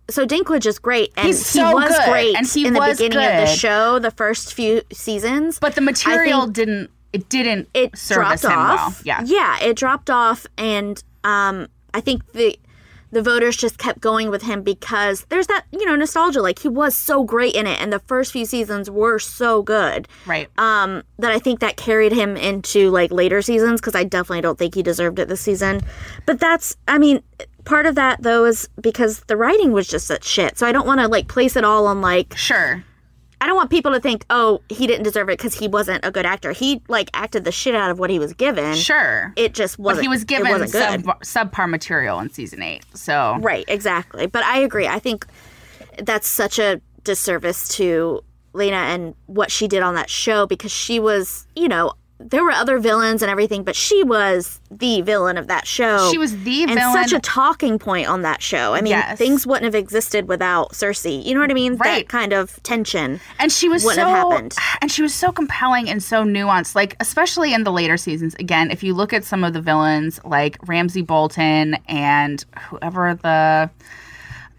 so 0.10 0.25
Dinklage 0.25 0.65
is 0.65 0.79
great 0.79 1.12
and 1.17 1.27
He's 1.27 1.53
he 1.53 1.62
was 1.62 1.89
good, 1.89 2.10
great 2.10 2.36
and 2.36 2.48
he 2.48 2.65
in 2.65 2.74
the 2.74 2.79
beginning 2.79 3.17
of 3.17 3.48
the 3.48 3.48
show, 3.48 4.00
the 4.00 4.12
first 4.12 4.53
few 4.53 4.81
seasons. 4.91 5.60
But 5.60 5.75
the 5.75 5.81
material 5.81 6.48
didn't 6.48 6.89
it 7.13 7.29
didn't 7.29 7.69
it 7.74 7.98
service 7.98 8.41
dropped 8.41 8.43
him 8.43 8.60
off. 8.60 8.77
well. 8.77 8.96
Yeah. 9.03 9.22
Yeah, 9.25 9.60
it 9.63 9.75
dropped 9.75 10.10
off 10.10 10.48
and 10.57 11.03
um 11.24 11.67
I 11.93 12.01
think 12.01 12.31
the 12.34 12.57
the 13.12 13.22
voters 13.22 13.56
just 13.56 13.78
kept 13.78 14.00
going 14.02 14.30
with 14.30 14.44
him 14.44 14.62
because 14.64 15.26
there's 15.30 15.48
that, 15.48 15.66
you 15.72 15.86
know, 15.86 15.96
nostalgia. 15.96 16.42
Like 16.42 16.60
he 16.60 16.68
was 16.68 16.96
so 16.96 17.24
great 17.24 17.56
in 17.56 17.66
it 17.68 17.80
and 17.82 17.92
the 17.92 18.00
first 18.00 18.32
few 18.32 18.46
seasons 18.46 18.90
were 18.90 19.20
so 19.20 19.62
good. 19.62 20.08
Right. 20.26 20.50
um 20.58 21.04
that 21.20 21.32
I 21.32 21.40
think 21.40 21.60
that 21.62 21.78
carried 21.78 22.12
him 22.12 22.38
into 22.38 22.90
like 22.92 23.12
later 23.12 23.42
seasons 23.42 23.80
because 23.82 23.96
I 23.96 24.04
definitely 24.04 24.42
don't 24.42 24.58
think 24.58 24.76
he 24.76 24.84
deserved 24.84 25.20
it 25.20 25.28
this 25.28 25.42
season. 25.42 25.82
But 26.26 26.40
that's 26.40 26.76
I 26.88 26.98
mean 26.98 27.22
part 27.66 27.86
of 27.86 27.96
that 27.96 28.24
though 28.24 28.46
is 28.46 28.68
because 28.80 29.22
the 29.28 29.38
writing 29.38 29.72
was 29.72 29.88
just 29.88 30.08
such 30.08 30.24
shit. 30.26 30.58
So 30.58 30.68
I 30.68 30.72
don't 30.72 30.88
want 30.88 31.00
to 31.02 31.08
like 31.08 31.28
place 31.28 31.56
it 31.56 31.64
all 31.64 31.88
on 31.88 32.02
like 32.02 32.36
sure. 32.38 32.84
I 33.39 33.46
don't 33.46 33.56
want 33.56 33.70
people 33.70 33.91
to 33.91 34.00
think 34.00 34.25
oh 34.29 34.62
he 34.70 34.88
didn't 34.88 35.03
deserve 35.03 35.29
it 35.29 35.38
because 35.38 35.53
he 35.53 35.67
wasn't 35.67 36.03
a 36.03 36.12
good 36.12 36.25
actor. 36.25 36.51
He 36.51 36.82
like 36.88 37.10
acted 37.13 37.44
the 37.44 37.51
shit 37.51 37.75
out 37.75 37.91
of 37.91 38.00
what 38.00 38.10
he 38.10 38.20
was 38.20 38.34
given. 38.34 38.74
Sure. 38.75 39.34
It 39.36 39.53
just 39.53 39.77
wasn't. 39.77 40.00
but 40.00 40.01
he 40.03 40.08
was 40.08 40.24
given 40.24 40.67
sub, 40.67 41.03
subpar 41.22 41.70
material 41.70 42.20
in 42.20 42.29
season 42.32 42.63
8. 42.63 42.84
So 42.94 43.38
Right, 43.41 43.65
exactly. 43.67 44.25
But 44.25 44.44
I 44.44 44.60
agree. 44.60 44.88
I 44.88 45.00
think 45.00 45.25
that's 46.00 46.27
such 46.27 46.58
a 46.60 46.82
disservice 47.03 47.70
to 47.75 48.22
Lena 48.53 48.77
and 48.77 49.13
what 49.27 49.51
she 49.51 49.67
did 49.67 49.84
on 49.84 49.96
that 49.96 50.10
show 50.10 50.48
because 50.48 50.72
she 50.72 51.00
was, 51.00 51.48
you 51.56 51.67
know, 51.67 51.94
there 52.19 52.43
were 52.43 52.51
other 52.51 52.79
villains 52.79 53.21
and 53.21 53.29
everything, 53.29 53.63
but 53.63 53.75
she 53.75 54.03
was 54.03 54.59
the 54.71 55.01
villain 55.01 55.38
of 55.38 55.45
that 55.47 55.67
show. 55.67 56.09
She 56.12 56.17
was 56.17 56.31
the 56.43 56.63
and 56.63 56.74
villain. 56.74 56.91
such 57.07 57.13
a 57.13 57.19
talking 57.19 57.77
point 57.77 58.07
on 58.07 58.24
that 58.24 58.41
show. 58.41 58.74
I 58.74 58.81
mean, 58.81 58.91
Yes. 58.91 59.19
things 59.19 59.45
wouldn't 59.45 59.65
have 59.65 59.75
existed 59.75 60.27
without 60.27 60.71
Cersei. 60.71 61.24
You 61.24 61.36
know 61.36 61.41
what 61.41 61.51
I 61.51 61.53
mean? 61.53 61.75
Right. 61.77 62.07
That 62.07 62.09
kind 62.09 62.33
of 62.33 62.62
tension. 62.63 63.19
and 63.39 63.51
she 63.51 63.69
was 63.69 63.83
wouldn't 63.83 64.01
so 64.01 64.07
have 64.07 64.31
happened. 64.31 64.55
and 64.81 64.91
she 64.91 65.03
was 65.03 65.13
so 65.13 65.31
compelling 65.31 65.89
and 65.89 66.01
so 66.01 66.24
nuanced 66.24 66.74
like 66.74 66.95
especially 67.00 67.53
in 67.53 67.63
the 67.63 67.71
later 67.71 67.97
seasons 67.97 68.33
again 68.36 68.71
if 68.71 68.81
you 68.83 68.93
look 68.95 69.13
at 69.13 69.24
some 69.24 69.43
of 69.43 69.53
the 69.53 69.62
villains 69.62 70.19
like 70.25 70.57
ramsay 70.67 71.01
bolton 71.03 71.75
and 71.88 72.45
whoever 72.69 73.13
the 73.21 73.69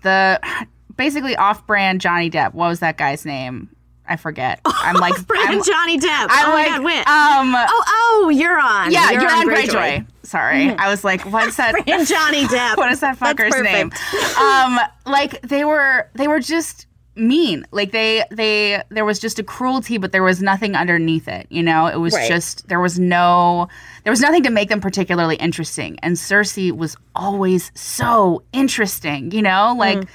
the 0.02 0.40
basically 0.96 1.36
off-brand 1.36 2.00
johnny 2.00 2.30
depp 2.30 2.54
what 2.54 2.68
was 2.68 2.80
that 2.80 2.96
guy's 2.96 3.24
name 3.24 3.68
i 4.08 4.16
forget 4.16 4.60
i'm 4.66 4.96
like 4.96 5.14
I'm, 5.34 5.62
Johnny 5.62 5.98
Depp. 5.98 6.26
I'm 6.30 6.50
oh 6.50 6.54
like, 6.54 6.70
my 6.70 6.76
god, 6.76 6.84
win. 6.84 6.98
um 6.98 7.66
oh, 7.68 7.84
oh, 7.88 8.28
you're 8.30 8.58
on. 8.58 8.90
yeah 8.92 9.10
you're, 9.10 9.22
you're, 9.22 9.30
on 9.30 9.46
Greyjoy. 9.48 9.68
greyjoy, 9.68 10.06
sorry 10.24 10.70
i 10.70 10.88
was 10.88 11.04
like 11.04 11.22
what's 11.32 11.56
that 11.56 11.74
And 11.88 12.06
Johnny 12.06 12.44
Depp. 12.54 12.76
what 12.76 12.90
is 12.92 13.00
that 13.00 13.18
fucker's 13.18 13.60
name? 13.62 13.90
Um, 14.38 14.78
like 15.06 15.40
they 15.42 15.64
were 15.64 16.08
they 16.14 16.28
were 16.28 16.40
just 16.40 16.86
mean. 17.16 17.64
Like 17.72 17.92
they 17.92 18.24
they 18.30 18.82
there 18.90 19.04
was 19.04 19.18
just 19.18 19.38
a 19.38 19.42
cruelty, 19.42 19.98
but 19.98 20.12
there 20.12 20.22
was 20.22 20.40
nothing 20.42 20.74
underneath 20.76 21.26
it. 21.28 21.46
You 21.50 21.62
know, 21.62 21.86
it 21.86 21.96
was 21.96 22.14
Right. 22.14 22.28
just 22.28 22.68
there 22.68 22.78
was 22.80 22.98
no 22.98 23.68
there 24.04 24.10
was 24.12 24.20
nothing 24.20 24.42
to 24.44 24.50
make 24.50 24.68
them 24.68 24.80
particularly 24.80 25.36
interesting. 25.36 25.98
And 26.02 26.16
Cersei 26.16 26.70
was 26.72 26.96
always 27.14 27.70
so 27.74 28.42
interesting. 28.52 29.30
You 29.32 29.42
know, 29.42 29.74
like. 29.78 29.98
Mm. 29.98 30.08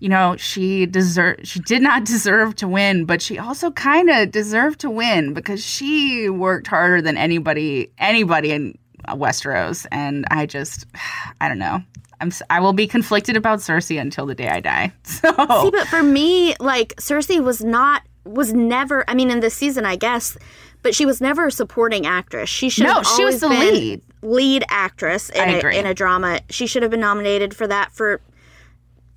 You 0.00 0.08
know, 0.08 0.36
she 0.36 0.86
deserve 0.86 1.38
she 1.44 1.60
did 1.60 1.82
not 1.82 2.04
deserve 2.14 2.56
to 2.56 2.68
win, 2.68 3.04
but 3.04 3.22
she 3.22 3.38
also 3.38 3.70
kind 3.70 4.10
of 4.10 4.30
deserved 4.30 4.80
to 4.80 4.90
win 4.90 5.32
because 5.34 5.64
she 5.64 6.28
worked 6.28 6.66
harder 6.66 7.00
than 7.00 7.16
anybody 7.16 7.90
anybody 7.98 8.50
in 8.52 8.76
uh, 9.06 9.14
Westeros, 9.16 9.86
and 9.92 10.26
I 10.30 10.46
just 10.46 10.86
I 11.40 11.48
don't 11.48 11.58
know. 11.58 11.80
I'm 12.20 12.30
I 12.50 12.60
will 12.60 12.72
be 12.72 12.86
conflicted 12.86 13.36
about 13.36 13.58
Cersei 13.60 14.00
until 14.00 14.26
the 14.26 14.34
day 14.34 14.48
I 14.48 14.60
die. 14.60 14.92
So 15.04 15.30
See, 15.30 15.70
but 15.70 15.88
for 15.88 16.02
me, 16.02 16.54
like 16.60 16.94
Cersei 16.96 17.42
was 17.42 17.62
not 17.64 18.02
was 18.24 18.52
never. 18.52 19.04
I 19.08 19.14
mean, 19.14 19.30
in 19.30 19.40
this 19.40 19.54
season, 19.54 19.84
I 19.84 19.96
guess, 19.96 20.36
but 20.82 20.94
she 20.94 21.06
was 21.06 21.20
never 21.20 21.46
a 21.48 21.52
supporting 21.52 22.06
actress. 22.06 22.48
She 22.48 22.68
should 22.68 22.84
No, 22.84 22.94
have 22.94 23.06
she 23.06 23.24
was 23.24 23.40
the 23.40 23.48
lead. 23.48 24.00
lead 24.22 24.64
actress 24.68 25.28
in 25.30 25.48
a, 25.48 25.68
in 25.70 25.86
a 25.86 25.94
drama. 25.94 26.40
She 26.50 26.66
should 26.66 26.82
have 26.82 26.90
been 26.90 27.00
nominated 27.00 27.54
for 27.54 27.66
that 27.66 27.92
for 27.92 28.20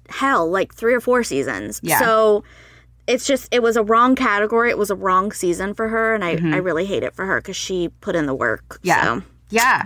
hell, 0.09 0.49
like 0.49 0.73
three 0.73 0.93
or 0.93 0.99
four 1.01 1.23
seasons. 1.23 1.79
Yeah. 1.83 1.99
So 1.99 2.43
it's 3.07 3.25
just 3.25 3.47
it 3.53 3.61
was 3.63 3.75
a 3.77 3.83
wrong 3.83 4.15
category. 4.15 4.69
It 4.69 4.77
was 4.77 4.89
a 4.89 4.95
wrong 4.95 5.31
season 5.31 5.73
for 5.73 5.87
her, 5.89 6.13
and 6.13 6.23
I 6.23 6.35
Mm-hmm. 6.35 6.53
I 6.53 6.57
really 6.57 6.85
hate 6.85 7.03
it 7.03 7.13
for 7.15 7.25
her 7.25 7.39
because 7.41 7.55
she 7.55 7.89
put 8.01 8.15
in 8.15 8.25
the 8.25 8.35
work. 8.35 8.79
yeah, 8.83 9.03
So. 9.03 9.23
yeah. 9.49 9.85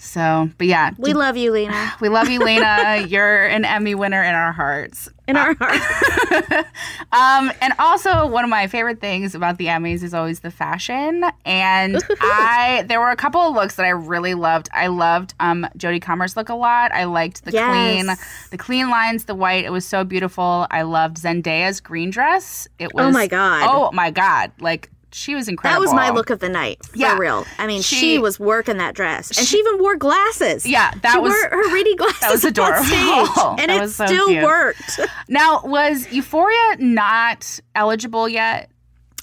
So, 0.00 0.48
but 0.58 0.68
yeah, 0.68 0.92
We 0.96 1.12
love 1.12 1.36
you, 1.36 1.50
Lena. 1.50 1.92
we 2.00 2.08
love 2.08 2.28
you, 2.28 2.38
Lena. 2.38 2.96
You're 3.08 3.46
an 3.46 3.64
Emmy 3.64 3.94
winner 3.96 4.22
in 4.22 4.32
our 4.34 4.52
hearts. 4.52 5.08
In 5.26 5.36
our 5.36 5.54
hearts. 5.58 6.68
Um, 7.10 7.50
and 7.62 7.72
also 7.78 8.26
one 8.26 8.44
of 8.44 8.50
my 8.50 8.66
favorite 8.66 9.00
things 9.00 9.34
about 9.34 9.56
the 9.56 9.66
Emmys 9.66 10.02
is 10.02 10.12
always 10.12 10.40
the 10.40 10.50
fashion. 10.50 11.24
And 11.46 11.96
I 12.20 12.84
there 12.86 13.00
were 13.00 13.10
a 13.10 13.16
couple 13.16 13.40
of 13.40 13.54
looks 13.54 13.76
that 13.76 13.86
I 13.86 13.90
really 13.90 14.34
loved. 14.34 14.68
I 14.74 14.88
loved 14.88 15.32
um 15.40 15.66
Jodie 15.78 16.02
Comer's 16.02 16.36
look 16.36 16.50
a 16.50 16.54
lot. 16.54 16.92
I 16.92 17.04
liked 17.04 17.44
the 17.46 17.52
Yes. 17.52 17.66
clean 17.70 18.16
the 18.50 18.58
clean 18.58 18.90
lines, 18.90 19.24
the 19.24 19.34
white. 19.34 19.64
It 19.64 19.72
was 19.72 19.86
so 19.86 20.04
beautiful. 20.04 20.66
I 20.70 20.82
loved 20.82 21.16
Zendaya's 21.16 21.80
green 21.80 22.10
dress. 22.10 22.68
It 22.78 22.92
was 22.92 23.06
Oh 23.06 23.10
my 23.10 23.26
God. 23.26 23.66
Oh 23.66 23.90
my 23.92 24.10
god. 24.10 24.52
Like 24.60 24.90
she 25.12 25.34
was 25.34 25.48
incredible. 25.48 25.80
That 25.80 25.86
was 25.86 25.94
my 25.94 26.10
look 26.10 26.30
of 26.30 26.38
the 26.38 26.48
night, 26.48 26.84
for 26.84 26.96
Yeah. 26.98 27.16
real. 27.18 27.46
I 27.58 27.66
mean, 27.66 27.82
she, 27.82 27.96
She- 27.96 28.18
was 28.18 28.38
working 28.38 28.76
that 28.78 28.94
dress, 28.94 29.36
and 29.38 29.46
she, 29.46 29.56
even 29.58 29.78
wore 29.78 29.96
glasses. 29.96 30.66
Yeah, 30.66 30.90
that 31.02 31.12
she 31.12 31.18
was- 31.18 31.32
wore 31.32 31.48
her 31.62 31.72
reading 31.74 31.96
glasses. 31.96 32.18
That 32.20 32.30
was 32.32 32.44
adorable. 32.44 32.84
stage, 32.84 32.98
and 33.58 33.70
That 33.70 33.82
it 33.84 33.88
so 33.90 34.06
still 34.06 34.26
cute. 34.28 34.42
worked. 34.44 35.00
Now, 35.28 35.60
was 35.64 36.10
Euphoria 36.12 36.76
not 36.78 37.60
eligible 37.74 38.28
yet? 38.28 38.70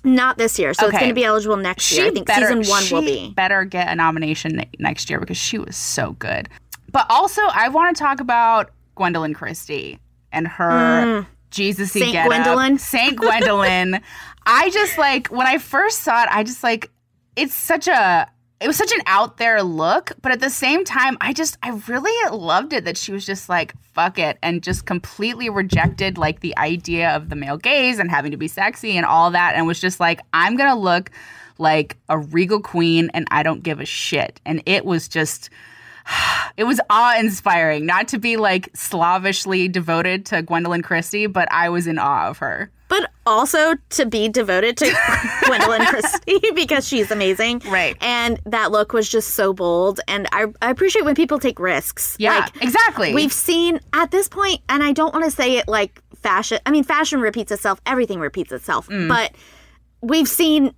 Not 0.03 0.37
this 0.37 0.59
year, 0.59 0.73
so 0.75 0.85
it's 0.87 0.91
going 0.97 1.07
to 1.09 1.15
be 1.15 1.25
eligible 1.25 1.57
next 1.57 1.91
year. 1.91 2.05
I 2.05 2.11
think 2.11 2.29
season 2.29 2.63
one 2.65 2.83
she 2.83 2.93
will 2.93 3.01
be. 3.01 3.31
better 3.35 3.65
get 3.65 3.87
a 3.89 3.95
nomination 3.95 4.63
next 4.77 5.09
year 5.09 5.19
because 5.19 5.37
she 5.37 5.57
was 5.57 5.75
so 5.75 6.11
good. 6.19 6.47
But 6.91 7.07
also, 7.09 7.41
I 7.51 7.69
want 7.69 7.95
to 7.97 8.03
talk 8.03 8.19
about 8.19 8.69
Gwendoline 8.95 9.33
Christie 9.33 9.97
and 10.31 10.47
her 10.47 11.25
Jesus 11.49 11.89
Mm. 11.89 11.99
Saint 11.99 12.11
getup. 12.13 12.31
Gwendoline? 12.31 12.79
Saint 12.79 13.17
Gwendoline. 13.17 14.01
I 14.45 14.69
just 14.69 14.97
like 14.97 15.27
when 15.27 15.47
I 15.47 15.57
first 15.57 15.99
saw 16.01 16.23
it, 16.23 16.29
I 16.31 16.43
just 16.43 16.63
like 16.63 16.91
it's 17.35 17.53
such 17.53 17.87
a 17.87 18.29
it 18.61 18.67
was 18.67 18.77
such 18.77 18.93
an 18.93 19.01
out 19.05 19.37
there 19.37 19.61
look, 19.63 20.13
but 20.21 20.31
at 20.31 20.39
the 20.39 20.49
same 20.49 20.85
time, 20.85 21.17
I 21.19 21.33
just 21.33 21.57
I 21.61 21.71
really 21.87 22.35
loved 22.35 22.73
it 22.73 22.85
that 22.85 22.97
she 22.97 23.11
was 23.11 23.25
just 23.25 23.49
like 23.49 23.73
fuck 23.93 24.17
it 24.17 24.37
and 24.41 24.63
just 24.63 24.85
completely 24.85 25.49
rejected 25.49 26.17
like 26.17 26.39
the 26.39 26.57
idea 26.57 27.15
of 27.15 27.29
the 27.29 27.35
male 27.35 27.57
gaze 27.57 27.99
and 27.99 28.09
having 28.09 28.31
to 28.31 28.37
be 28.37 28.47
sexy 28.47 28.97
and 28.97 29.05
all 29.05 29.31
that 29.31 29.55
and 29.55 29.67
was 29.67 29.79
just 29.79 29.99
like 29.99 30.21
I'm 30.33 30.55
going 30.55 30.69
to 30.69 30.75
look 30.75 31.11
like 31.57 31.97
a 32.09 32.17
regal 32.17 32.59
queen 32.59 33.09
and 33.13 33.27
I 33.31 33.43
don't 33.43 33.63
give 33.63 33.79
a 33.79 33.85
shit. 33.85 34.41
And 34.45 34.61
it 34.65 34.85
was 34.85 35.07
just 35.07 35.49
it 36.57 36.63
was 36.65 36.79
awe 36.89 37.17
inspiring 37.17 37.85
not 37.85 38.07
to 38.09 38.19
be 38.19 38.37
like 38.37 38.69
slavishly 38.75 39.67
devoted 39.67 40.25
to 40.27 40.43
Gwendoline 40.43 40.83
Christie, 40.83 41.27
but 41.27 41.51
I 41.51 41.69
was 41.69 41.87
in 41.87 41.99
awe 41.99 42.29
of 42.29 42.37
her. 42.39 42.71
But 42.87 43.09
also 43.25 43.75
to 43.91 44.05
be 44.05 44.29
devoted 44.29 44.77
to 44.77 44.85
Gwendoline 45.45 45.87
Christie 45.87 46.39
because 46.55 46.87
she's 46.87 47.09
amazing. 47.09 47.63
Right. 47.67 47.97
And 47.99 48.39
that 48.45 48.71
look 48.71 48.93
was 48.93 49.09
just 49.09 49.31
so 49.31 49.53
bold. 49.53 49.99
And 50.07 50.27
I, 50.31 50.45
I 50.61 50.69
appreciate 50.69 51.03
when 51.03 51.15
people 51.15 51.39
take 51.39 51.59
risks. 51.59 52.15
Yeah, 52.19 52.39
Like, 52.39 52.61
exactly. 52.61 53.13
We've 53.13 53.33
seen 53.33 53.79
at 53.93 54.11
this 54.11 54.29
point, 54.29 54.61
and 54.69 54.83
I 54.83 54.91
don't 54.91 55.13
want 55.13 55.25
to 55.25 55.31
say 55.31 55.57
it 55.57 55.67
like 55.67 56.01
fashion. 56.15 56.59
I 56.65 56.71
mean, 56.71 56.83
fashion 56.83 57.21
repeats 57.21 57.51
itself, 57.51 57.81
everything 57.85 58.19
repeats 58.19 58.51
itself. 58.51 58.87
Mm. 58.87 59.07
But 59.07 59.33
we've 60.01 60.27
seen 60.27 60.73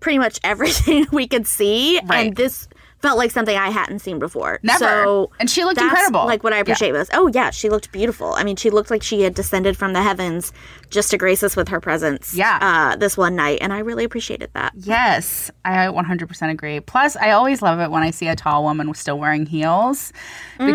pretty 0.00 0.18
much 0.18 0.38
everything 0.44 1.06
we 1.12 1.26
could 1.26 1.46
see. 1.46 2.00
Right. 2.04 2.26
And 2.26 2.36
this 2.36 2.68
felt 3.02 3.18
like 3.18 3.30
something 3.30 3.56
I 3.56 3.68
hadn't 3.70 3.98
seen 4.00 4.18
before. 4.18 4.58
Never. 4.62 4.78
So 4.78 5.30
And 5.38 5.50
she 5.50 5.64
looked 5.64 5.80
incredible. 5.80 6.24
Like 6.24 6.42
what 6.42 6.52
I 6.52 6.56
Yeah. 6.56 6.62
appreciate 6.62 6.92
was, 6.92 7.08
oh 7.12 7.28
yeah, 7.28 7.50
she 7.50 7.68
looked 7.68 7.92
beautiful. 7.92 8.32
I 8.34 8.42
mean, 8.42 8.56
she 8.56 8.70
looked 8.70 8.90
like 8.90 9.02
she 9.02 9.22
had 9.22 9.34
descended 9.34 9.76
from 9.76 9.92
the 9.92 10.02
heavens 10.02 10.52
just 10.90 11.10
to 11.10 11.18
grace 11.18 11.42
us 11.42 11.56
with 11.56 11.68
her 11.68 11.80
presence. 11.80 12.34
Yeah. 12.34 12.58
Uh, 12.60 12.96
this 12.96 13.16
one 13.16 13.36
night, 13.36 13.58
and 13.60 13.72
I 13.72 13.80
really 13.80 14.04
appreciated 14.04 14.50
that. 14.54 14.72
Yes, 14.76 15.50
I 15.64 15.88
100% 15.88 16.50
agree. 16.50 16.80
Plus, 16.80 17.16
I 17.16 17.32
always 17.32 17.60
love 17.62 17.80
it 17.80 17.90
when 17.90 18.02
I 18.02 18.10
see 18.10 18.28
a 18.28 18.36
tall 18.36 18.62
woman 18.64 18.92
still 18.94 19.18
wearing 19.18 19.46
heels 19.46 20.12
Mm. 20.58 20.72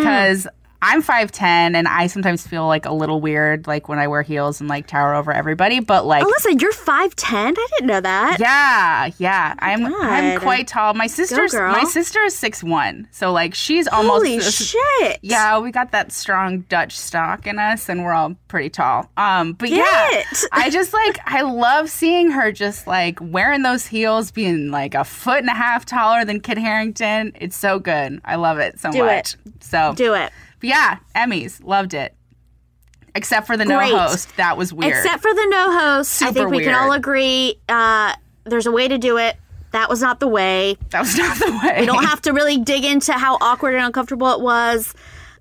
I'm 0.81 1.03
5'10 1.03 1.41
and 1.41 1.87
I 1.87 2.07
sometimes 2.07 2.45
feel 2.47 2.65
like 2.67 2.85
a 2.85 2.91
little 2.93 3.21
weird 3.21 3.67
like 3.67 3.87
when 3.87 3.99
I 3.99 4.07
wear 4.07 4.21
heels 4.23 4.59
and 4.59 4.69
like 4.69 4.87
tower 4.87 5.13
over 5.13 5.31
everybody, 5.31 5.79
but 5.79 6.05
like 6.05 6.23
Alyssa, 6.25 6.59
you're 6.59 6.71
five 6.71 7.15
ten. 7.15 7.53
I 7.57 7.67
didn't 7.77 7.87
know 7.87 8.01
that. 8.01 8.37
yeah, 8.39 9.11
yeah, 9.17 9.53
I'm 9.59 9.85
I'm 9.85 10.39
quite 10.39 10.67
tall. 10.67 10.93
My 10.93 11.07
sister's 11.07 11.53
my 11.53 11.83
sister 11.83 12.19
is 12.21 12.35
6'1. 12.35 13.07
So 13.11 13.31
like 13.31 13.53
she's 13.53 13.87
almost 13.87 14.25
Holy 14.25 14.39
shit. 14.41 15.19
Yeah, 15.21 15.59
we 15.59 15.71
got 15.71 15.91
that 15.91 16.11
strong 16.11 16.61
Dutch 16.61 16.97
stock 16.97 17.45
in 17.47 17.59
us, 17.59 17.87
and 17.89 18.03
we're 18.03 18.13
all 18.13 18.35
pretty 18.47 18.69
tall. 18.69 19.09
Um, 19.17 19.53
but 19.53 19.69
Get 19.69 19.77
yeah, 19.77 20.19
it. 20.19 20.45
I 20.51 20.69
just 20.69 20.93
like 20.93 21.19
I 21.25 21.41
love 21.41 21.89
seeing 21.89 22.31
her 22.31 22.51
just 22.51 22.87
like 22.87 23.19
wearing 23.21 23.61
those 23.61 23.85
heels, 23.85 24.31
being 24.31 24.71
like 24.71 24.95
a 24.95 25.03
foot 25.03 25.39
and 25.39 25.49
a 25.49 25.53
half 25.53 25.85
taller 25.85 26.25
than 26.25 26.39
Kit 26.39 26.57
Harington. 26.57 27.33
It's 27.35 27.55
so 27.55 27.79
good. 27.79 28.19
I 28.25 28.35
love 28.35 28.57
it 28.57 28.79
so 28.79 28.91
Do 28.91 29.03
much. 29.05 29.35
So 29.59 29.93
Do 29.95 30.13
it. 30.15 30.31
But 30.61 30.69
yeah, 30.69 30.99
Emmys 31.15 31.61
loved 31.63 31.93
it, 31.93 32.15
except 33.15 33.47
for 33.47 33.57
the 33.57 33.65
no 33.65 33.77
Great. 33.77 33.91
host. 33.93 34.35
That 34.37 34.57
was 34.57 34.71
weird. 34.73 34.95
Except 34.95 35.21
for 35.21 35.33
the 35.33 35.45
no 35.49 35.71
host. 35.79 36.21
I 36.21 36.27
Super 36.27 36.39
think 36.39 36.51
we 36.51 36.63
can 36.63 36.73
all 36.73 36.91
agree 36.93 37.59
uh, 37.67 38.13
there's 38.45 38.65
a 38.67 38.71
way 38.71 38.87
to 38.87 38.97
do 38.97 39.17
it. 39.17 39.35
That 39.71 39.89
was 39.89 40.01
not 40.01 40.19
the 40.19 40.27
way. 40.27 40.77
that 40.89 40.99
was 41.01 41.17
not 41.17 41.37
the 41.37 41.59
way. 41.63 41.81
We 41.81 41.85
don't 41.85 42.03
have 42.05 42.21
to 42.23 42.31
really 42.33 42.57
dig 42.57 42.83
into 42.85 43.13
how 43.13 43.37
awkward 43.41 43.73
and 43.75 43.83
uncomfortable 43.85 44.31
it 44.33 44.41
was. 44.41 44.93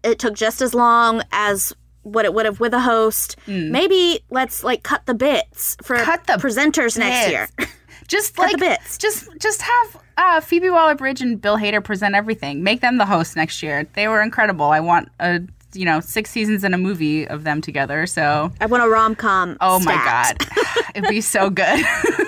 It 0.02 0.18
took 0.18 0.34
just 0.34 0.62
as 0.62 0.74
long 0.74 1.22
as 1.32 1.72
what 2.02 2.24
it 2.24 2.32
would 2.32 2.46
have 2.46 2.60
with 2.60 2.72
a 2.72 2.80
host. 2.80 3.36
Maybe 3.46 4.20
let's 4.30 4.64
like 4.64 4.82
cut 4.82 5.04
the 5.06 5.14
bits 5.14 5.76
for 5.82 5.96
Hmm. 5.98 6.04
Cut 6.04 6.26
the 6.26 6.32
presenters 6.34 6.96
next 6.96 7.30
year. 7.30 7.48
Just 8.10 8.34
Cut 8.34 8.42
like 8.42 8.52
the 8.52 8.58
bits. 8.58 8.98
just 8.98 9.28
just 9.38 9.62
have 9.62 10.02
uh, 10.18 10.40
Phoebe 10.40 10.68
Waller-Bridge 10.68 11.20
and 11.22 11.40
Bill 11.40 11.56
Hader 11.56 11.82
present 11.82 12.14
everything. 12.16 12.62
Make 12.64 12.80
them 12.80 12.98
the 12.98 13.06
host 13.06 13.36
next 13.36 13.62
year. 13.62 13.86
They 13.94 14.08
were 14.08 14.20
incredible. 14.20 14.66
I 14.66 14.80
want 14.80 15.08
a 15.20 15.40
you 15.74 15.84
know 15.84 16.00
six 16.00 16.30
seasons 16.30 16.64
and 16.64 16.74
a 16.74 16.78
movie 16.78 17.28
of 17.28 17.44
them 17.44 17.60
together. 17.60 18.04
So 18.06 18.52
I 18.60 18.66
want 18.66 18.82
a 18.82 18.88
rom 18.88 19.14
com. 19.14 19.56
oh 19.60 19.78
my 19.80 19.94
god, 19.94 20.44
it'd 20.96 21.08
be 21.08 21.20
so 21.20 21.48
good. 21.50 21.84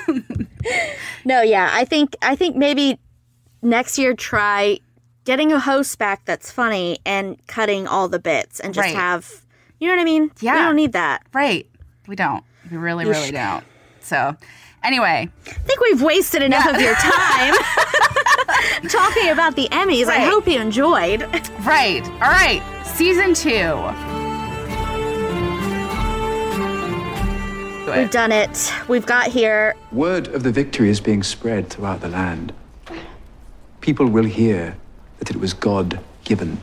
No, 1.25 1.43
yeah, 1.43 1.71
I 1.73 1.85
think 1.85 2.17
I 2.23 2.37
think 2.37 2.57
maybe 2.57 2.99
next 3.63 3.99
year 3.99 4.15
try 4.15 4.79
getting 5.25 5.53
a 5.53 5.59
host 5.61 5.99
back 5.99 6.25
that's 6.25 6.51
funny 6.51 6.99
and 7.05 7.37
cutting 7.47 7.87
all 7.89 8.09
the 8.09 8.19
bits 8.19 8.61
and 8.61 8.73
just 8.75 8.87
Right. 8.87 8.95
have 8.95 9.43
you 9.81 9.89
know 9.89 9.95
what 9.97 10.03
I 10.03 10.05
mean? 10.05 10.31
Yeah. 10.41 10.55
we 10.55 10.59
don't 10.63 10.77
need 10.77 10.93
that. 10.93 11.25
right? 11.33 11.69
We 12.07 12.15
don't. 12.17 12.45
We 12.71 12.77
really 12.77 13.05
really 13.05 13.31
don't. 13.33 13.65
So. 14.01 14.37
Anyway, 14.85 15.29
I 15.47 15.51
think 15.51 15.81
we've 15.81 16.03
wasted 16.03 16.43
enough 16.43 16.67
of 16.67 16.81
your 16.81 16.95
time 16.95 17.55
talking 18.89 19.29
about 19.31 19.55
the 19.55 19.69
Emmys. 19.71 20.07
I 20.07 20.19
hope 20.21 20.47
you 20.49 20.61
enjoyed. 20.61 21.23
right. 21.65 22.03
All 22.15 22.31
right. 22.31 22.63
Season 22.85 23.33
two. 23.35 23.79
Do 27.85 27.91
We've 27.99 28.07
it. 28.07 28.11
done 28.11 28.33
it. 28.33 28.73
We've 28.89 29.07
got 29.07 29.27
here. 29.29 29.75
Word 29.93 30.29
of 30.29 30.43
the 30.43 30.53
victory 30.53 30.89
is 30.89 31.01
being 31.01 31.23
spread 31.23 31.69
throughout 31.69 32.01
the 32.01 32.09
land. 32.09 32.53
People 33.81 34.07
will 34.07 34.25
hear 34.25 34.77
that 35.19 35.31
it 35.31 35.37
was 35.37 35.53
God 35.53 36.01
given. 36.25 36.61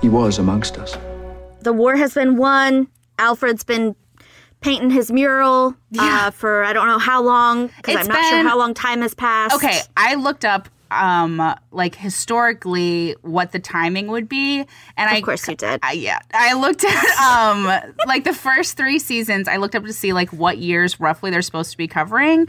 He 0.00 0.08
was 0.08 0.38
amongst 0.38 0.78
us. 0.78 0.96
The 1.60 1.72
war 1.72 1.96
has 1.96 2.14
been 2.14 2.36
won. 2.36 2.88
Alfred's 3.18 3.64
been 3.64 3.96
painting 4.60 4.90
his 4.90 5.10
mural 5.10 5.74
uh, 5.98 6.30
for 6.30 6.64
I 6.64 6.72
don't 6.72 6.86
know 6.86 6.98
how 6.98 7.22
long 7.22 7.68
because 7.68 7.96
I'm 7.96 8.06
not 8.06 8.24
sure 8.24 8.42
how 8.42 8.58
long 8.58 8.74
time 8.74 9.02
has 9.02 9.14
passed. 9.14 9.54
Okay, 9.56 9.80
I 9.96 10.14
looked 10.14 10.44
up 10.44 10.68
um 10.90 11.54
like 11.70 11.94
historically 11.94 13.14
what 13.22 13.52
the 13.52 13.60
timing 13.60 14.08
would 14.08 14.28
be 14.28 14.58
and 14.96 15.10
I 15.10 15.18
Of 15.18 15.22
course 15.24 15.46
you 15.46 15.54
did. 15.54 15.78
I, 15.84 15.92
yeah, 15.92 16.18
I 16.34 16.54
looked 16.54 16.84
at 16.84 17.04
um 17.20 17.64
like 18.06 18.24
the 18.24 18.34
first 18.34 18.76
three 18.76 18.98
seasons. 18.98 19.46
I 19.48 19.56
looked 19.56 19.74
up 19.74 19.84
to 19.84 19.92
see 19.92 20.12
like 20.12 20.30
what 20.32 20.58
years 20.58 20.98
roughly 20.98 21.30
they're 21.30 21.42
supposed 21.42 21.70
to 21.70 21.76
be 21.76 21.86
covering, 21.86 22.48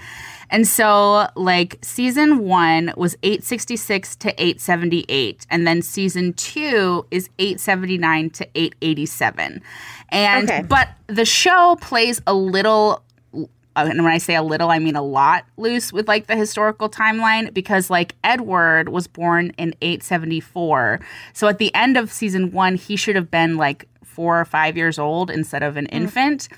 and 0.51 0.67
so 0.67 1.27
like 1.35 1.79
season 1.81 2.39
one 2.45 2.93
was 2.95 3.15
eight 3.23 3.43
sixty 3.43 3.75
six 3.75 4.15
to 4.17 4.33
eight 4.41 4.61
seventy 4.61 5.05
eight, 5.09 5.47
and 5.49 5.65
then 5.65 5.81
season 5.81 6.33
two 6.33 7.05
is 7.09 7.29
eight 7.39 7.59
seventy 7.59 7.97
nine 7.97 8.29
to 8.31 8.47
eight 8.53 8.75
eighty 8.81 9.05
seven, 9.07 9.61
and 10.09 10.49
Okay. 10.49 10.61
but 10.63 10.89
the 11.07 11.25
show 11.25 11.77
plays 11.81 12.21
a 12.27 12.33
little 12.33 13.03
uh, 13.33 13.87
and 13.89 14.03
when 14.03 14.11
I 14.11 14.17
say 14.17 14.35
a 14.35 14.43
little, 14.43 14.69
I 14.69 14.79
mean 14.79 14.97
a 14.97 15.01
lot 15.01 15.45
loose 15.55 15.93
with 15.93 16.05
like 16.05 16.27
the 16.27 16.35
historical 16.35 16.89
timeline 16.89 17.53
because 17.53 17.89
like 17.89 18.15
Edward 18.21 18.89
was 18.89 19.07
born 19.07 19.51
in 19.57 19.73
874. 19.81 20.99
So 21.31 21.47
at 21.47 21.57
the 21.57 21.73
end 21.73 21.95
of 21.95 22.11
season 22.11 22.51
one, 22.51 22.75
he 22.75 22.97
should 22.97 23.15
have 23.15 23.31
been 23.31 23.55
like 23.55 23.87
four 24.03 24.41
or 24.41 24.43
five 24.43 24.75
years 24.75 24.99
old 24.99 25.31
instead 25.31 25.63
of 25.63 25.77
an 25.77 25.85
infant. 25.85 26.49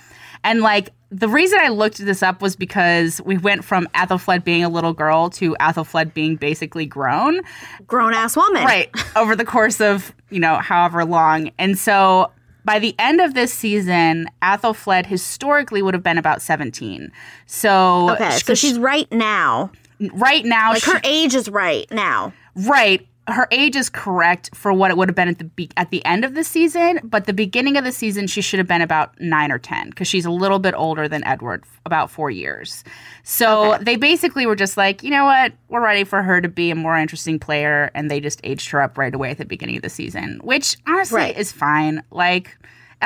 And 0.44 0.62
like 0.62 0.90
the 1.10 1.28
reason 1.30 1.60
I 1.62 1.70
looked 1.70 2.00
this 2.00 2.24
up 2.24 2.42
was 2.42 2.56
because 2.56 3.22
we 3.24 3.38
went 3.38 3.64
from 3.64 3.88
Athelflaed 3.94 4.44
being 4.44 4.64
a 4.64 4.70
little 4.70 4.94
girl 4.94 5.30
to 5.32 5.56
Athelflaed 5.60 6.14
being 6.14 6.36
basically 6.36 6.86
grown 6.88 7.42
Grown 7.86 8.14
ass 8.14 8.36
woman. 8.36 8.64
right 8.64 8.90
over 9.16 9.36
the 9.36 9.46
course 9.46 9.80
of 9.80 10.14
you 10.32 10.40
know 10.40 10.56
however 10.58 11.06
long 11.06 11.52
and 11.60 11.78
so 11.78 12.32
by 12.66 12.80
the 12.80 12.96
end 12.98 13.22
of 13.22 13.34
this 13.36 13.54
season 13.54 14.26
athelflaed 14.42 15.06
historically 15.06 15.82
would 15.84 15.94
have 15.94 16.02
been 16.02 16.18
about 16.18 16.42
17 16.42 17.12
so 17.46 18.10
Okay, 18.12 18.32
so 18.40 18.56
she's 18.56 18.80
right 18.80 19.12
now. 19.12 19.72
right 20.14 20.44
now 20.46 20.72
Like 20.72 20.82
she- 20.84 20.92
her 20.92 21.00
age 21.04 21.36
is 21.36 21.48
right 21.50 21.86
now. 21.92 22.34
right 22.56 23.06
her 23.28 23.48
age 23.52 23.76
is 23.76 23.90
correct 23.90 24.50
for 24.54 24.74
what 24.74 24.92
it 24.92 24.98
would 24.98 25.08
have 25.08 25.16
been 25.16 25.30
at 25.30 25.38
the 25.38 25.46
be- 25.46 25.70
at 25.78 25.90
the 25.92 26.04
end 26.06 26.26
of 26.26 26.34
the 26.36 26.44
season 26.44 27.00
but 27.04 27.26
the 27.26 27.34
beginning 27.34 27.78
of 27.78 27.84
the 27.86 27.92
season 27.92 28.28
she 28.28 28.42
should 28.42 28.58
have 28.60 28.68
been 28.68 28.82
about 28.82 29.18
9 29.22 29.52
or 29.52 29.58
10 29.60 29.90
because 29.90 30.08
she's 30.10 30.26
a 30.26 30.30
little 30.32 30.60
bit 30.60 30.74
older 30.76 31.08
than 31.08 31.24
edward 31.24 31.64
about 31.86 32.12
4 32.12 32.30
years. 32.32 32.84
So 33.24 33.78
they 33.82 33.96
basically 33.96 34.46
were 34.46 34.56
just 34.58 34.76
like 34.78 35.04
you 35.04 35.10
know 35.10 35.24
what? 35.26 35.54
We're 35.70 35.82
ready 35.84 36.04
for 36.04 36.22
her 36.22 36.42
to 36.42 36.50
be 36.50 36.70
a 36.72 36.76
more 36.76 36.98
interesting 36.98 37.40
player 37.40 37.92
and 37.96 38.12
they 38.12 38.20
just 38.20 38.42
aged 38.44 38.70
her 38.72 38.82
up 38.82 38.98
right 38.98 39.14
away 39.16 39.32
at 39.32 39.38
the 39.38 39.46
beginning 39.46 39.78
of 39.78 39.84
the 39.84 39.90
season 39.90 40.40
which 40.44 40.76
honestly 40.86 41.18
Right. 41.18 41.38
is 41.38 41.52
fine. 41.52 42.04
Like 42.12 42.58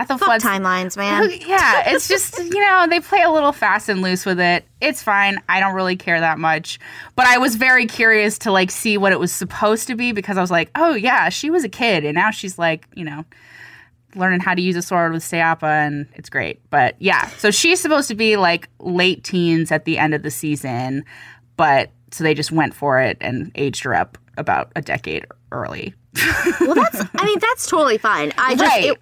Fuck 0.06 0.20
Ethelflaed's 0.20 0.44
timelines, 0.44 0.98
man. 0.98 1.30
yeah, 1.48 1.90
it's 1.90 2.08
just, 2.08 2.38
you 2.40 2.60
know, 2.60 2.88
they 2.90 3.00
play 3.00 3.22
a 3.22 3.32
little 3.32 3.52
fast 3.52 3.90
and 3.90 4.02
loose 4.02 4.26
with 4.26 4.40
it. 4.40 4.66
It's 4.82 5.02
fine. 5.02 5.42
I 5.50 5.60
don't 5.60 5.74
really 5.74 5.96
care 5.96 6.20
that 6.20 6.40
much. 6.40 6.80
But 7.16 7.28
I 7.28 7.38
was 7.38 7.56
very 7.56 7.86
curious 7.86 8.38
to 8.40 8.52
like 8.52 8.72
see 8.72 8.98
what 8.98 9.12
it 9.12 9.20
was 9.20 9.32
supposed 9.32 9.88
to 9.88 9.96
be 9.96 10.12
because 10.12 10.38
I 10.38 10.42
was 10.42 10.52
like, 10.52 10.72
oh 10.76 10.94
yeah, 10.94 11.30
she 11.30 11.50
was 11.50 11.64
a 11.64 11.70
kid 11.70 12.06
and 12.06 12.16
now 12.16 12.32
she's 12.32 12.58
like, 12.58 12.88
you 12.96 13.04
know, 13.04 13.26
learning 14.16 14.40
how 14.40 14.54
to 14.54 14.62
use 14.62 14.76
a 14.76 14.82
sword 14.82 15.14
with 15.14 15.24
Steapa 15.24 15.64
and 15.64 16.08
it's 16.14 16.30
great. 16.30 16.62
But 16.70 16.96
yeah, 17.00 17.28
so 17.38 17.52
she's 17.52 17.80
supposed 17.80 18.08
to 18.08 18.16
be 18.16 18.38
like 18.38 18.70
late 18.80 19.24
teens 19.24 19.72
at 19.72 19.86
the 19.86 19.98
end 19.98 20.14
of 20.14 20.24
the 20.24 20.32
season, 20.32 21.04
but 21.56 21.92
so 22.12 22.24
they 22.24 22.34
just 22.34 22.52
went 22.52 22.74
for 22.74 23.00
it 23.00 23.18
and 23.22 23.52
aged 23.56 23.84
her 23.84 23.94
up 23.94 24.18
about 24.38 24.72
a 24.76 24.82
decade 24.82 25.26
early. 25.52 25.94
well, 26.62 26.76
that's. 26.76 27.02
I 27.16 27.26
mean, 27.26 27.40
that's 27.40 27.70
totally 27.70 27.98
fine. 27.98 28.32
I 28.38 28.56
just. 28.56 28.64
Right. 28.64 28.86
It, 28.86 28.98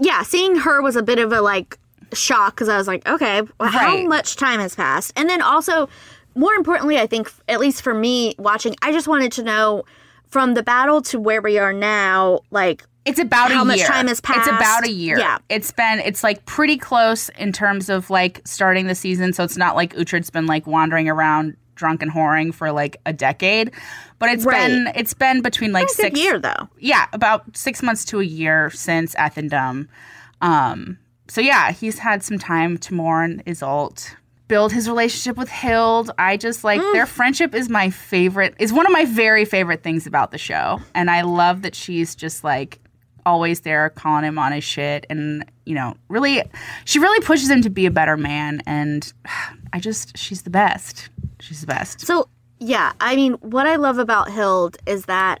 yeah, 0.00 0.22
seeing 0.22 0.56
her 0.56 0.82
was 0.82 0.96
a 0.96 1.02
bit 1.02 1.18
of 1.18 1.32
a 1.32 1.40
like 1.40 1.78
shock 2.12 2.54
because 2.54 2.68
I 2.68 2.76
was 2.76 2.86
like, 2.86 3.06
okay, 3.08 3.42
well, 3.58 3.70
how 3.70 3.86
Right. 3.94 4.06
much 4.08 4.36
time 4.36 4.60
has 4.60 4.74
passed? 4.74 5.12
And 5.16 5.28
then 5.28 5.40
also, 5.42 5.88
more 6.34 6.52
importantly, 6.54 6.98
I 6.98 7.06
think 7.06 7.32
at 7.48 7.60
least 7.60 7.82
for 7.82 7.94
me 7.94 8.34
watching, 8.38 8.74
I 8.82 8.92
just 8.92 9.08
wanted 9.08 9.32
to 9.32 9.42
know 9.42 9.84
from 10.28 10.54
the 10.54 10.62
battle 10.62 11.02
to 11.02 11.18
where 11.20 11.42
we 11.42 11.58
are 11.58 11.72
now, 11.72 12.40
like 12.50 12.84
It's 13.04 13.18
about 13.18 13.50
a 13.50 13.54
How 13.54 13.64
year. 13.64 13.76
much 13.76 13.82
time 13.82 14.06
has 14.08 14.20
passed. 14.20 14.46
It's 14.48 14.56
about 14.56 14.86
a 14.86 14.90
year. 14.90 15.18
Yeah. 15.18 15.38
It's 15.48 15.72
been 15.72 15.98
it's 16.00 16.22
like 16.22 16.44
pretty 16.46 16.76
close 16.78 17.28
in 17.30 17.52
terms 17.52 17.88
of 17.88 18.08
like 18.10 18.40
starting 18.44 18.86
the 18.86 18.94
season. 18.94 19.32
So 19.32 19.42
it's 19.44 19.56
not 19.56 19.74
like 19.74 19.94
Uhtred's 19.94 20.30
been 20.30 20.46
like 20.46 20.66
wandering 20.66 21.08
around 21.08 21.56
drunk 21.82 22.00
and 22.02 22.12
whoring 22.12 22.54
for 22.54 22.70
like 22.70 22.96
a 23.06 23.12
decade. 23.12 23.72
But 24.20 24.28
it's 24.30 24.44
Right. 24.44 24.68
been 24.68 24.92
it's 24.94 25.14
been 25.14 25.42
between 25.42 25.72
like 25.72 25.88
six 25.88 26.18
year 26.20 26.38
though. 26.38 26.68
Yeah, 26.78 27.06
about 27.12 27.56
six 27.56 27.82
months 27.82 28.04
to 28.06 28.20
a 28.20 28.24
year 28.24 28.70
since 28.70 29.14
Ethandun. 29.16 29.88
Um 30.40 30.98
so 31.28 31.40
yeah, 31.40 31.72
he's 31.72 31.98
had 31.98 32.22
some 32.22 32.38
time 32.38 32.78
to 32.78 32.94
mourn 32.94 33.42
Isolt. 33.46 34.14
Build 34.48 34.72
his 34.72 34.86
relationship 34.88 35.36
with 35.36 35.48
Hild. 35.48 36.10
I 36.18 36.36
just 36.36 36.62
like 36.62 36.80
Mm. 36.80 36.92
their 36.92 37.06
friendship 37.06 37.54
is 37.54 37.68
my 37.68 37.90
favorite, 37.90 38.54
is 38.58 38.72
one 38.72 38.86
of 38.86 38.92
my 38.92 39.04
very 39.06 39.44
favorite 39.44 39.82
things 39.82 40.06
about 40.06 40.30
the 40.30 40.38
show. 40.38 40.80
And 40.94 41.10
I 41.10 41.22
love 41.22 41.62
that 41.62 41.74
she's 41.74 42.14
just 42.14 42.44
like 42.44 42.78
always 43.24 43.60
there 43.60 43.88
calling 43.90 44.24
him 44.24 44.38
on 44.38 44.52
his 44.52 44.64
shit 44.64 45.06
and 45.10 45.44
you 45.64 45.74
know 45.74 45.96
really 46.08 46.42
she 46.84 46.98
really 46.98 47.20
pushes 47.24 47.48
him 47.50 47.62
to 47.62 47.70
be 47.70 47.86
a 47.86 47.90
better 47.90 48.16
man 48.16 48.60
and 48.66 49.12
i 49.72 49.78
just 49.78 50.16
she's 50.18 50.42
the 50.42 50.50
best 50.50 51.08
she's 51.40 51.60
the 51.60 51.66
best 51.66 52.00
So 52.00 52.28
yeah, 52.58 52.92
I 53.00 53.16
mean, 53.16 53.32
what 53.40 53.66
I 53.66 53.74
love 53.74 53.98
about 53.98 54.30
Hild 54.30 54.76
is 54.86 55.06
that. 55.06 55.40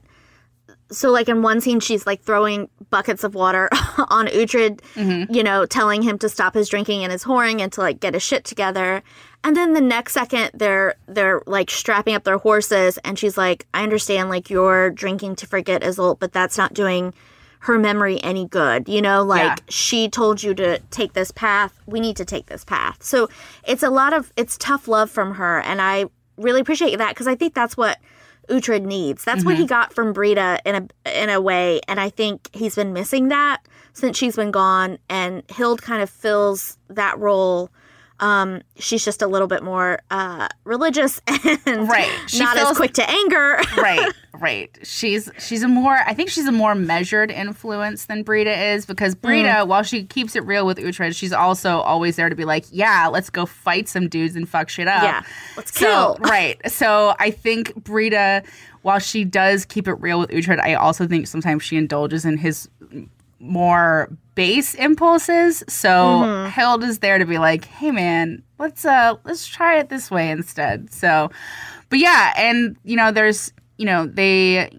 So 0.90 1.10
like 1.12 1.28
in 1.28 1.40
one 1.40 1.60
scene, 1.60 1.78
she's 1.78 2.04
like 2.04 2.20
throwing 2.20 2.68
buckets 2.90 3.22
of 3.22 3.36
water 3.36 3.68
on 4.08 4.26
Uhtred, 4.26 4.80
Mm-hmm. 4.96 5.32
you 5.32 5.44
know, 5.44 5.64
telling 5.64 6.02
him 6.02 6.18
to 6.18 6.28
stop 6.28 6.54
his 6.54 6.68
drinking 6.68 7.04
and 7.04 7.12
his 7.12 7.22
whoring 7.22 7.60
and 7.60 7.72
to 7.74 7.80
like 7.80 8.00
get 8.00 8.14
his 8.14 8.24
shit 8.24 8.44
together. 8.44 9.04
And 9.44 9.56
then 9.56 9.72
the 9.72 9.80
next 9.80 10.14
second, 10.14 10.50
they're 10.54 10.96
they're 11.06 11.42
like 11.46 11.70
strapping 11.70 12.16
up 12.16 12.24
their 12.24 12.38
horses, 12.38 12.98
and 13.04 13.16
she's 13.16 13.38
like, 13.38 13.66
"I 13.72 13.84
understand, 13.84 14.28
like 14.28 14.50
you're 14.50 14.90
drinking 14.90 15.36
to 15.36 15.46
forget 15.46 15.82
Isolt, 15.82 16.18
but 16.18 16.32
that's 16.32 16.58
not 16.58 16.74
doing 16.74 17.14
her 17.62 17.78
memory 17.78 18.20
any 18.24 18.46
good. 18.46 18.88
You 18.88 19.00
know, 19.00 19.22
like 19.22 19.42
Yeah. 19.42 19.56
she 19.68 20.08
told 20.08 20.42
you 20.42 20.52
to 20.54 20.80
take 20.90 21.12
this 21.12 21.30
path. 21.30 21.72
We 21.86 22.00
need 22.00 22.16
to 22.16 22.24
take 22.24 22.46
this 22.46 22.64
path. 22.64 22.98
So 23.00 23.28
it's 23.66 23.84
a 23.84 23.90
lot 23.90 24.12
of 24.12 24.32
it's 24.36 24.56
tough 24.58 24.88
love 24.88 25.10
from 25.10 25.34
her, 25.34 25.60
and 25.60 25.80
I 25.80 26.06
really 26.36 26.60
appreciate 26.60 26.96
that 26.98 27.10
because 27.10 27.28
I 27.28 27.36
think 27.36 27.54
that's 27.54 27.76
what 27.76 27.98
Uhtred 28.48 28.82
needs. 28.82 29.24
That's 29.24 29.44
what 29.44 29.54
he 29.54 29.62
mm-hmm. 29.62 29.68
got 29.68 29.92
from 29.92 30.12
Brita 30.12 30.58
in 30.64 30.74
a 30.74 31.22
in 31.22 31.30
a 31.30 31.40
way, 31.40 31.80
and 31.86 32.00
I 32.00 32.10
think 32.10 32.48
he's 32.52 32.74
been 32.74 32.92
missing 32.92 33.28
that 33.28 33.58
since 33.92 34.18
she's 34.18 34.34
been 34.34 34.50
gone. 34.50 34.98
And 35.08 35.44
Hild 35.50 35.82
kind 35.82 36.02
of 36.02 36.10
fills 36.10 36.78
that 36.88 37.16
role. 37.18 37.70
Um, 38.22 38.62
she's 38.78 39.04
just 39.04 39.20
a 39.20 39.26
little 39.26 39.48
bit 39.48 39.62
more 39.64 39.98
uh, 40.10 40.46
religious 40.64 41.20
and 41.66 41.88
Right. 41.88 42.08
She 42.28 42.38
not 42.38 42.56
as 42.56 42.62
feels- 42.62 42.76
quick 42.78 42.92
to 42.94 43.10
anger. 43.10 43.58
right 43.76 44.12
right 44.40 44.76
she's 44.82 45.30
she's 45.38 45.62
a 45.62 45.68
more 45.68 45.92
i 46.06 46.14
think 46.14 46.28
she's 46.30 46.46
a 46.46 46.52
more 46.52 46.74
measured 46.74 47.30
influence 47.30 48.06
than 48.06 48.22
brita 48.22 48.50
is 48.72 48.86
because 48.86 49.14
brita 49.14 49.48
Mm. 49.48 49.66
while 49.68 49.82
she 49.82 50.04
keeps 50.04 50.34
it 50.34 50.44
real 50.44 50.66
with 50.66 50.78
Uhtred, 50.78 51.14
she's 51.14 51.32
also 51.34 51.78
always 51.80 52.16
there 52.16 52.28
to 52.30 52.34
be 52.34 52.44
like 52.46 52.64
yeah 52.70 53.08
let's 53.08 53.28
go 53.30 53.44
fight 53.46 53.88
some 53.88 54.08
dudes 54.08 54.34
and 54.34 54.48
fuck 54.48 54.68
shit 54.70 54.88
up 54.88 55.02
Yeah, 55.02 55.22
let's 55.56 55.78
so 55.78 55.86
kill. 55.86 56.16
right 56.30 56.58
so 56.70 57.14
i 57.20 57.30
think 57.30 57.74
brita 57.84 58.42
while 58.80 58.98
she 58.98 59.24
does 59.24 59.64
keep 59.66 59.86
it 59.86 59.94
real 60.00 60.18
with 60.18 60.30
Uhtred, 60.30 60.58
i 60.60 60.74
also 60.74 61.06
think 61.06 61.26
sometimes 61.26 61.62
she 61.62 61.76
indulges 61.76 62.24
in 62.24 62.38
his 62.38 62.68
more 63.42 64.08
base 64.34 64.74
impulses. 64.74 65.62
So 65.68 65.88
Mm-hmm. 65.90 66.48
Hild 66.50 66.84
is 66.84 67.00
there 67.00 67.18
to 67.18 67.26
be 67.26 67.38
like, 67.38 67.64
"Hey 67.66 67.90
man, 67.90 68.42
let's 68.58 68.84
uh 68.84 69.16
let's 69.24 69.46
try 69.46 69.78
it 69.78 69.88
this 69.88 70.10
way 70.10 70.30
instead." 70.30 70.92
So 70.92 71.30
but 71.90 71.98
yeah, 71.98 72.32
and 72.36 72.76
you 72.84 72.96
know, 72.96 73.12
there's 73.12 73.52
you 73.76 73.84
know, 73.84 74.06
they 74.06 74.70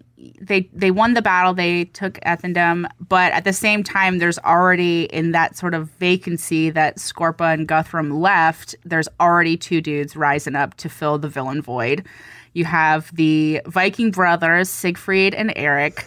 they 0.41 0.69
they 0.73 0.91
won 0.91 1.13
the 1.13 1.21
battle, 1.21 1.53
they 1.53 1.85
took 1.85 2.13
Ethandun, 2.21 2.87
but 3.07 3.31
at 3.33 3.43
the 3.43 3.53
same 3.53 3.83
time 3.83 4.17
there's 4.19 4.39
already 4.39 5.03
in 5.05 5.31
that 5.31 5.57
sort 5.57 5.73
of 5.73 5.89
vacancy 5.99 6.69
that 6.69 6.97
Skorpa 6.97 7.53
and 7.53 7.67
Guthrum 7.67 8.11
left, 8.11 8.75
there's 8.85 9.09
already 9.19 9.57
two 9.57 9.81
dudes 9.81 10.15
rising 10.15 10.55
up 10.55 10.75
to 10.75 10.89
fill 10.89 11.17
the 11.17 11.27
villain 11.27 11.61
void. 11.61 12.05
You 12.53 12.65
have 12.65 13.13
the 13.15 13.61
Viking 13.65 14.11
brothers, 14.11 14.69
Siegfried 14.69 15.33
and 15.33 15.51
Erik 15.55 16.05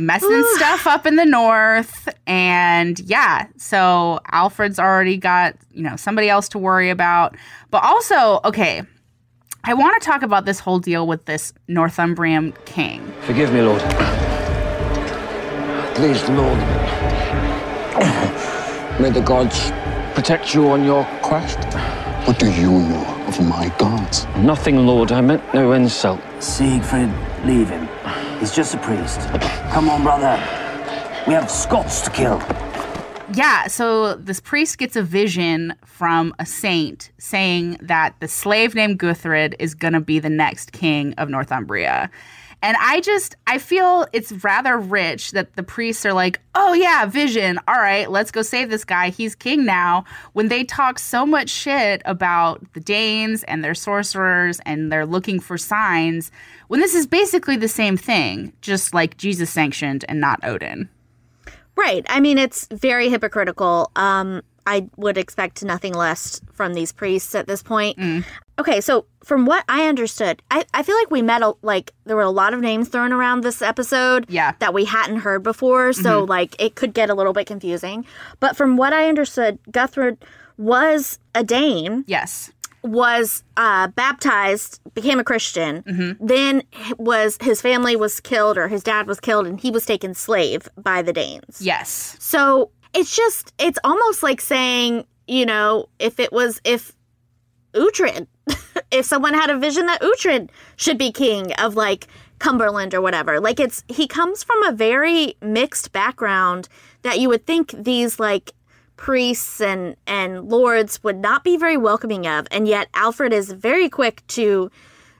messing 0.00 0.42
stuff 0.54 0.86
up 0.86 1.06
in 1.06 1.16
the 1.16 1.24
north. 1.24 2.08
And 2.26 2.98
yeah, 3.00 3.46
so 3.56 4.20
Alfred's 4.32 4.78
already 4.78 5.16
got, 5.16 5.56
you 5.72 5.82
know, 5.82 5.96
somebody 5.96 6.28
else 6.28 6.48
to 6.50 6.58
worry 6.58 6.90
about. 6.90 7.36
But 7.70 7.84
also, 7.84 8.40
okay, 8.44 8.82
I 9.64 9.74
want 9.74 10.00
to 10.00 10.06
talk 10.06 10.22
about 10.22 10.46
this 10.46 10.58
whole 10.58 10.78
deal 10.78 11.06
with 11.06 11.26
this 11.26 11.52
Northumbrian 11.68 12.52
king. 12.64 13.12
Forgive 13.22 13.52
me, 13.52 13.60
Lord. 13.60 13.80
Please, 15.94 16.26
Lord. 16.30 16.58
May 19.00 19.10
the 19.10 19.22
gods 19.22 19.70
protect 20.14 20.54
you 20.54 20.68
on 20.70 20.84
your 20.84 21.04
quest. 21.22 21.58
What 22.26 22.38
do 22.38 22.50
you 22.50 22.70
know 22.70 23.24
of 23.26 23.40
my 23.46 23.68
gods? 23.78 24.26
Nothing, 24.36 24.86
Lord. 24.86 25.12
I 25.12 25.20
meant 25.20 25.42
no 25.52 25.72
insult. 25.72 26.20
Siegfried, 26.38 27.10
leave 27.44 27.68
him. 27.68 27.88
He's 28.40 28.52
just 28.52 28.74
a 28.74 28.78
priest. 28.78 29.20
Come 29.70 29.90
on, 29.90 30.02
brother. 30.02 30.36
We 31.26 31.34
have 31.34 31.50
Scots 31.50 32.00
to 32.00 32.10
kill. 32.10 32.42
Yeah, 33.34 33.68
so 33.68 34.14
this 34.14 34.40
priest 34.40 34.78
gets 34.78 34.96
a 34.96 35.02
vision 35.02 35.74
from 35.84 36.34
a 36.38 36.46
saint 36.46 37.12
saying 37.18 37.76
that 37.82 38.14
the 38.18 38.26
slave 38.26 38.74
named 38.74 38.98
Guthred 38.98 39.54
is 39.58 39.74
going 39.74 39.92
to 39.92 40.00
be 40.00 40.18
the 40.18 40.30
next 40.30 40.72
king 40.72 41.14
of 41.14 41.28
Northumbria. 41.28 42.10
And 42.62 42.76
I 42.78 43.00
just, 43.00 43.36
I 43.46 43.58
feel 43.58 44.06
it's 44.12 44.32
rather 44.44 44.78
rich 44.78 45.30
that 45.30 45.56
the 45.56 45.62
priests 45.62 46.04
are 46.04 46.12
like, 46.12 46.40
oh 46.54 46.74
yeah, 46.74 47.06
vision. 47.06 47.58
All 47.66 47.76
right, 47.76 48.10
let's 48.10 48.30
go 48.30 48.42
save 48.42 48.68
this 48.68 48.84
guy. 48.84 49.08
He's 49.10 49.34
king 49.34 49.64
now. 49.64 50.04
When 50.34 50.48
they 50.48 50.64
talk 50.64 50.98
so 50.98 51.24
much 51.24 51.48
shit 51.48 52.02
about 52.04 52.60
the 52.74 52.80
Danes 52.80 53.42
and 53.44 53.64
their 53.64 53.74
sorcerers 53.74 54.60
and 54.66 54.92
they're 54.92 55.06
looking 55.06 55.40
for 55.40 55.56
signs, 55.56 56.30
when 56.68 56.80
this 56.80 56.94
is 56.94 57.06
basically 57.06 57.56
the 57.56 57.68
same 57.68 57.96
thing, 57.96 58.52
just 58.60 58.92
like 58.92 59.16
Jesus 59.16 59.50
sanctioned 59.50 60.04
and 60.08 60.20
not 60.20 60.44
Odin. 60.44 60.88
Right. 61.76 62.04
I 62.10 62.20
mean, 62.20 62.36
it's 62.36 62.66
very 62.66 63.08
hypocritical. 63.08 63.90
Um, 63.96 64.42
I 64.74 64.88
would 64.96 65.18
expect 65.18 65.62
nothing 65.64 65.94
less 65.94 66.40
from 66.52 66.74
these 66.74 66.92
priests 66.92 67.34
at 67.34 67.46
this 67.46 67.62
point. 67.62 67.98
Mm. 67.98 68.24
Okay, 68.58 68.80
so 68.80 69.06
from 69.24 69.46
what 69.46 69.64
I 69.68 69.86
understood, 69.88 70.42
I, 70.50 70.64
I 70.74 70.82
feel 70.82 70.96
like 70.96 71.10
we 71.10 71.22
met 71.22 71.42
a, 71.42 71.54
like 71.62 71.92
there 72.04 72.14
were 72.16 72.22
a 72.22 72.30
lot 72.42 72.54
of 72.54 72.60
names 72.60 72.88
thrown 72.88 73.12
around 73.12 73.40
this 73.42 73.62
episode 73.62 74.26
Yeah. 74.28 74.52
that 74.60 74.72
we 74.74 74.84
hadn't 74.84 75.20
heard 75.20 75.42
before, 75.42 75.92
so 75.92 76.24
like 76.24 76.54
it 76.62 76.74
could 76.74 76.92
get 76.94 77.10
a 77.10 77.14
little 77.14 77.32
bit 77.32 77.46
confusing. 77.46 78.04
But 78.38 78.56
from 78.56 78.76
what 78.76 78.92
I 78.92 79.08
understood, 79.08 79.58
Guthred 79.70 80.18
was 80.58 81.18
a 81.34 81.42
Dane, 81.42 82.04
Yes. 82.06 82.50
was 82.82 83.44
uh, 83.56 83.88
baptized, 83.88 84.80
became 84.94 85.18
a 85.18 85.24
Christian, 85.24 85.82
Mm-hmm. 85.82 86.26
then 86.26 86.62
was 86.98 87.38
his 87.40 87.60
family 87.62 87.96
was 87.96 88.20
killed 88.20 88.58
or 88.58 88.68
his 88.68 88.82
dad 88.82 89.06
was 89.06 89.20
killed, 89.20 89.46
and 89.46 89.58
he 89.60 89.70
was 89.70 89.86
taken 89.86 90.14
slave 90.14 90.68
by 90.76 91.00
the 91.02 91.12
Danes. 91.12 91.60
Yes. 91.60 92.16
So 92.20 92.70
it's 92.94 93.14
just, 93.14 93.52
it's 93.58 93.78
almost 93.84 94.22
like 94.22 94.40
saying, 94.40 95.06
you 95.26 95.46
know, 95.46 95.88
if 95.98 96.18
it 96.18 96.32
was, 96.32 96.60
if 96.64 96.92
Uhtred, 97.72 98.26
if 98.90 99.06
someone 99.06 99.34
had 99.34 99.50
a 99.50 99.58
vision 99.58 99.86
that 99.86 100.00
Uhtred 100.00 100.50
should 100.76 100.98
be 100.98 101.12
king 101.12 101.52
of 101.54 101.76
like 101.76 102.06
Cumberland 102.38 102.94
or 102.94 103.00
whatever, 103.00 103.40
like 103.40 103.60
it's, 103.60 103.84
he 103.88 104.06
comes 104.06 104.42
from 104.42 104.62
a 104.64 104.72
very 104.72 105.34
mixed 105.40 105.92
background 105.92 106.68
that 107.02 107.20
you 107.20 107.28
would 107.28 107.46
think 107.46 107.70
these 107.72 108.18
like 108.18 108.52
priests 108.96 109.60
and, 109.60 109.96
and 110.06 110.48
lords 110.48 111.02
would 111.02 111.16
not 111.16 111.42
be 111.44 111.56
very 111.56 111.76
welcoming 111.76 112.26
of. 112.26 112.46
And 112.50 112.68
yet 112.68 112.88
Alfred 112.94 113.32
is 113.32 113.52
very 113.52 113.88
quick 113.88 114.26
to 114.28 114.70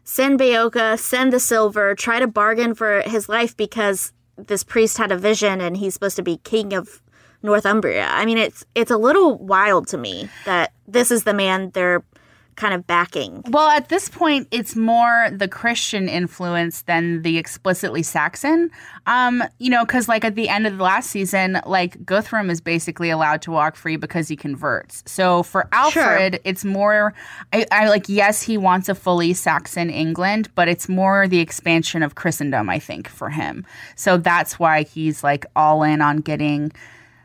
send 0.04 0.40
Beocca, 0.40 0.98
send 0.98 1.33
the 1.33 1.40
silver, 1.40 1.94
try 1.94 2.18
to 2.18 2.26
bargain 2.26 2.74
for 2.74 3.02
his 3.02 3.28
life 3.28 3.56
because 3.56 4.12
this 4.37 4.64
priest 4.64 4.98
had 4.98 5.12
a 5.12 5.16
vision 5.16 5.61
and 5.61 5.76
he's 5.76 5.94
supposed 5.94 6.16
to 6.16 6.22
be 6.22 6.38
king 6.38 6.72
of 6.72 7.00
Northumbria. 7.42 8.07
I 8.11 8.24
mean, 8.24 8.38
it's 8.38 8.64
it's 8.74 8.90
a 8.90 8.98
little 8.98 9.38
wild 9.38 9.88
to 9.88 9.98
me 9.98 10.29
that 10.44 10.72
this 10.87 11.11
is 11.11 11.24
the 11.24 11.35
man 11.35 11.70
they're 11.70 12.03
kind 12.61 12.74
of 12.74 12.87
backing. 12.87 13.42
Well, 13.48 13.70
at 13.70 13.88
this 13.88 14.09
point, 14.09 14.46
it's 14.50 14.76
more 14.76 15.31
the 15.33 15.48
Christian 15.48 16.09
influence 16.09 16.83
than 16.83 17.22
the 17.22 17.38
explicitly 17.38 18.03
Saxon. 18.03 18.70
Um, 19.07 19.42
you 19.59 19.70
know, 19.70 19.85
because 19.85 20.09
like 20.09 20.24
at 20.24 20.35
the 20.35 20.48
end 20.48 20.66
of 20.66 20.76
the 20.76 20.85
last 20.85 21.11
season, 21.11 21.61
like 21.64 22.05
Guthrum 22.05 22.50
is 22.50 22.61
basically 22.61 23.09
allowed 23.09 23.40
to 23.42 23.50
walk 23.50 23.76
free 23.76 23.96
because 23.96 24.29
he 24.29 24.37
converts. 24.37 25.03
So 25.07 25.42
for 25.42 25.68
Alfred, 25.72 26.40
it's 26.44 26.64
more. 26.64 27.14
I, 27.53 27.66
I 27.72 27.88
like. 27.88 28.09
Yes, 28.09 28.42
he 28.42 28.59
wants 28.59 28.88
a 28.88 28.94
fully 28.94 29.33
Saxon 29.33 29.88
England, 29.88 30.50
but 30.55 30.68
it's 30.68 30.88
more 30.88 31.26
the 31.26 31.40
expansion 31.40 32.03
of 32.03 32.14
Christendom. 32.14 32.68
I 32.68 32.79
think 32.79 33.09
for 33.09 33.31
him. 33.31 33.64
So 33.96 34.18
that's 34.18 34.59
why 34.59 34.83
he's 34.83 35.24
like 35.24 35.46
all 35.57 35.83
in 35.83 36.03
on 36.03 36.18
getting 36.18 36.72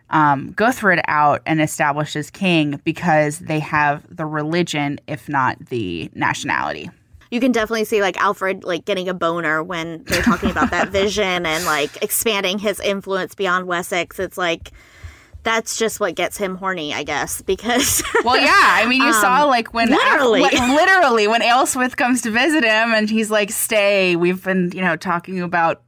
um, 0.10 0.54
Guthred 0.54 1.02
out 1.08 1.42
and 1.46 1.62
established 1.62 2.16
as 2.16 2.30
king 2.30 2.80
because 2.84 3.40
they 3.40 3.60
have 3.60 4.04
the 4.16 4.26
religion, 4.26 5.00
if 5.08 5.28
not 5.28 5.58
the 5.68 6.10
nationality. 6.14 6.90
You 7.32 7.40
can 7.40 7.52
definitely 7.52 7.86
see 7.86 8.02
like 8.02 8.18
Alfred 8.18 8.64
like 8.64 8.86
getting 8.86 9.10
a 9.10 9.14
boner 9.14 9.64
when 9.64 10.04
they're 10.04 10.22
talking 10.22 10.52
about 10.52 10.72
that 10.72 10.90
vision 10.92 11.46
and 11.46 11.66
like 11.66 12.02
expanding 12.04 12.60
his 12.60 12.80
influence 12.80 13.36
beyond 13.36 13.68
Wessex. 13.68 14.20
It's 14.20 14.38
like 14.38 14.72
that's 15.46 15.78
just 15.78 16.00
what 16.00 16.16
gets 16.16 16.38
him 16.38 16.56
horny, 16.56 16.94
I 16.94 17.04
guess, 17.04 17.42
because 17.42 18.04
Well, 18.24 18.38
yeah. 18.38 18.52
I 18.52 18.86
mean, 18.88 19.02
you 19.02 19.14
saw 19.14 19.44
like 19.46 19.74
when 19.74 19.90
literally. 19.90 20.42
like, 20.42 20.54
literally 20.54 21.28
when 21.28 21.42
Aelswith 21.42 21.96
comes 21.96 22.22
to 22.24 22.32
visit 22.32 22.64
him, 22.64 22.94
and 22.94 23.10
he's 23.10 23.32
like, 23.32 23.52
"Stay." 23.52 24.16
We've 24.16 24.44
been, 24.44 24.72
you 24.74 24.82
know, 24.82 24.96
talking 24.96 25.42
about 25.42 25.82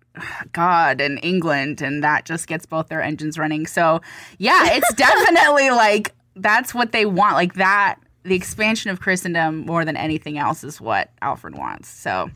God 0.54 1.02
and 1.02 1.20
England, 1.24 1.82
and 1.82 2.04
that 2.04 2.26
just 2.26 2.48
gets 2.48 2.66
both 2.66 2.88
their 2.88 3.02
engines 3.02 3.38
running. 3.38 3.68
So, 3.68 4.02
yeah, 4.38 4.74
it's 4.74 4.94
definitely 4.94 5.70
like 5.72 6.14
that's 6.36 6.74
what 6.74 6.92
they 6.92 7.06
want. 7.06 7.34
Like 7.36 7.56
that, 7.56 7.98
the 8.24 8.36
expansion 8.36 8.92
of 8.92 9.00
Christendom 9.00 9.66
more 9.66 9.86
than 9.86 9.98
anything 9.98 10.38
else 10.38 10.64
is 10.64 10.80
what 10.82 11.12
Alfred 11.22 11.58
wants. 11.58 11.90
So, 11.90 12.30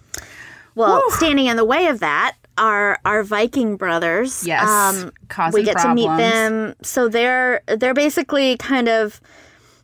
well, 0.76 1.04
standing 1.12 1.48
in 1.48 1.58
the 1.58 1.66
way 1.66 1.88
of 1.88 2.00
that 2.00 2.36
are 2.58 3.00
our 3.06 3.24
Viking 3.24 3.78
brothers. 3.78 4.46
yes, 4.46 5.06
causing 5.30 5.60
we 5.60 5.66
get 5.66 5.76
problems. 5.76 6.02
to 6.02 6.10
meet 6.10 6.18
them. 6.18 6.76
So 6.82 7.10
they're 7.10 7.62
they're 7.68 7.94
basically 7.94 8.58
kind 8.58 8.88
of 8.88 9.22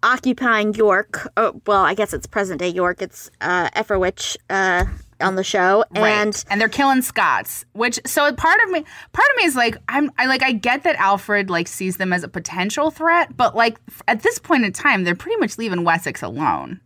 occupying 0.03 0.73
York. 0.73 1.31
Oh, 1.37 1.61
well, 1.65 1.83
I 1.83 1.93
guess 1.93 2.13
it's 2.13 2.27
present 2.27 2.59
day 2.59 2.69
York. 2.69 3.01
It's 3.01 3.29
uh, 3.41 3.69
Eoferwic 3.71 4.37
uh, 4.49 4.85
on 5.21 5.35
the 5.35 5.43
show, 5.43 5.83
and 5.95 6.03
right. 6.35 6.45
and 6.49 6.59
they're 6.61 6.69
killing 6.69 7.01
Scots. 7.01 7.65
Which 7.73 7.99
so 8.05 8.31
part 8.33 8.59
of 8.63 8.69
me, 8.69 8.83
part 9.13 9.29
of 9.31 9.37
me 9.37 9.43
is 9.43 9.55
like 9.55 9.77
I'm 9.89 10.11
I 10.17 10.25
like 10.27 10.43
I 10.43 10.51
get 10.51 10.83
that 10.83 10.95
Alfred 10.97 11.49
like 11.49 11.67
sees 11.67 11.97
them 11.97 12.13
as 12.13 12.23
a 12.23 12.27
potential 12.27 12.91
threat, 12.91 13.35
but 13.35 13.55
like 13.55 13.77
f- 13.89 14.01
at 14.07 14.23
this 14.23 14.39
point 14.39 14.65
in 14.65 14.73
time, 14.73 15.03
they're 15.03 15.15
pretty 15.15 15.37
much 15.37 15.57
leaving 15.57 15.83
Wessex 15.83 16.21
alone. 16.21 16.79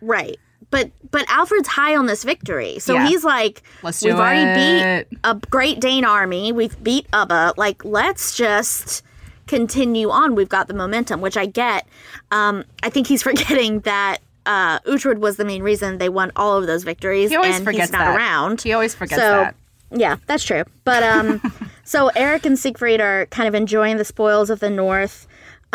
right. 0.00 0.38
But 0.70 0.90
but 1.10 1.24
Alfred's 1.30 1.68
high 1.68 1.96
on 1.96 2.04
this 2.06 2.24
victory, 2.24 2.78
so 2.78 2.92
Yeah. 2.94 3.06
he's 3.08 3.24
like, 3.24 3.62
Let's 3.82 4.02
"We've 4.02 4.14
already 4.14 4.42
it." 4.42 5.08
beat 5.10 5.18
a 5.24 5.34
Great 5.48 5.80
Dane 5.80 6.04
army. 6.04 6.52
We've 6.52 6.82
beat 6.82 7.10
Ubba. 7.12 7.54
Like, 7.56 7.84
let's 7.84 8.36
just." 8.36 9.02
continue 9.46 10.10
on 10.10 10.34
we've 10.34 10.50
got 10.50 10.68
the 10.68 10.74
momentum 10.74 11.22
which 11.22 11.34
i 11.34 11.46
get 11.46 11.88
um, 12.30 12.62
i 12.82 12.90
think 12.90 13.06
he's 13.06 13.22
forgetting 13.30 13.80
that 13.80 14.18
uh, 14.48 14.80
Uhtred 14.80 15.18
was 15.18 15.36
the 15.36 15.44
main 15.44 15.62
reason 15.62 15.98
they 15.98 16.08
won 16.08 16.32
all 16.34 16.56
of 16.56 16.66
those 16.66 16.82
victories 16.82 17.30
He 17.30 17.36
always 17.36 17.56
and 17.56 17.64
forgets 17.64 17.84
he's 17.84 17.92
not 17.92 17.98
that. 18.00 18.16
around 18.16 18.62
He 18.62 18.72
always 18.72 18.94
forgets 18.94 19.20
so, 19.20 19.30
that. 19.30 19.54
Yeah, 19.92 20.16
that's 20.26 20.42
true. 20.42 20.64
But 20.84 21.02
um, 21.02 21.40
so 21.84 22.08
Erik 22.08 22.44
and 22.46 22.58
Siegfried 22.58 23.00
are 23.00 23.26
kind 23.26 23.46
of 23.46 23.54
enjoying 23.54 23.96
the 23.98 24.04
spoils 24.04 24.50
of 24.50 24.58
the 24.60 24.70
North. 24.70 25.26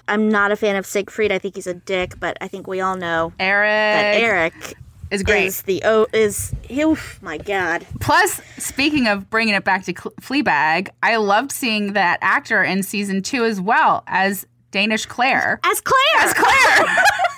I'm 0.07 0.27
not 0.27 0.51
a 0.51 0.55
fan 0.55 0.75
of 0.75 0.85
Siegfried. 0.85 1.31
I 1.31 1.37
think 1.39 1.55
he's 1.55 1.67
a 1.67 1.73
dick, 1.75 2.19
but 2.19 2.35
I 2.41 2.47
think 2.47 2.67
we 2.67 2.81
all 2.81 2.97
know 2.97 3.31
Erik, 3.39 3.67
that 3.69 4.15
Erik 4.21 4.73
is 5.11 5.21
great. 5.23 5.45
is 5.45 5.61
the 5.63 5.81
oh 5.85 6.07
is 6.13 6.53
oof, 6.71 7.19
my 7.21 7.37
god. 7.37 7.85
Plus, 8.01 8.41
speaking 8.57 9.07
of 9.07 9.29
bringing 9.29 9.53
it 9.53 9.63
back 9.63 9.83
to 9.85 9.93
Cl- 9.95 10.13
Fleabag, 10.19 10.89
I 11.03 11.17
loved 11.17 11.51
seeing 11.51 11.93
that 11.93 12.17
actor 12.21 12.63
in 12.63 12.81
season 12.83 13.21
two 13.21 13.45
as 13.45 13.61
well 13.61 14.03
as 14.07 14.47
Danish 14.71 15.05
Claire. 15.05 15.59
As 15.63 15.79
Claire, 15.81 16.25
As 16.25 16.33
Claire, 16.33 16.87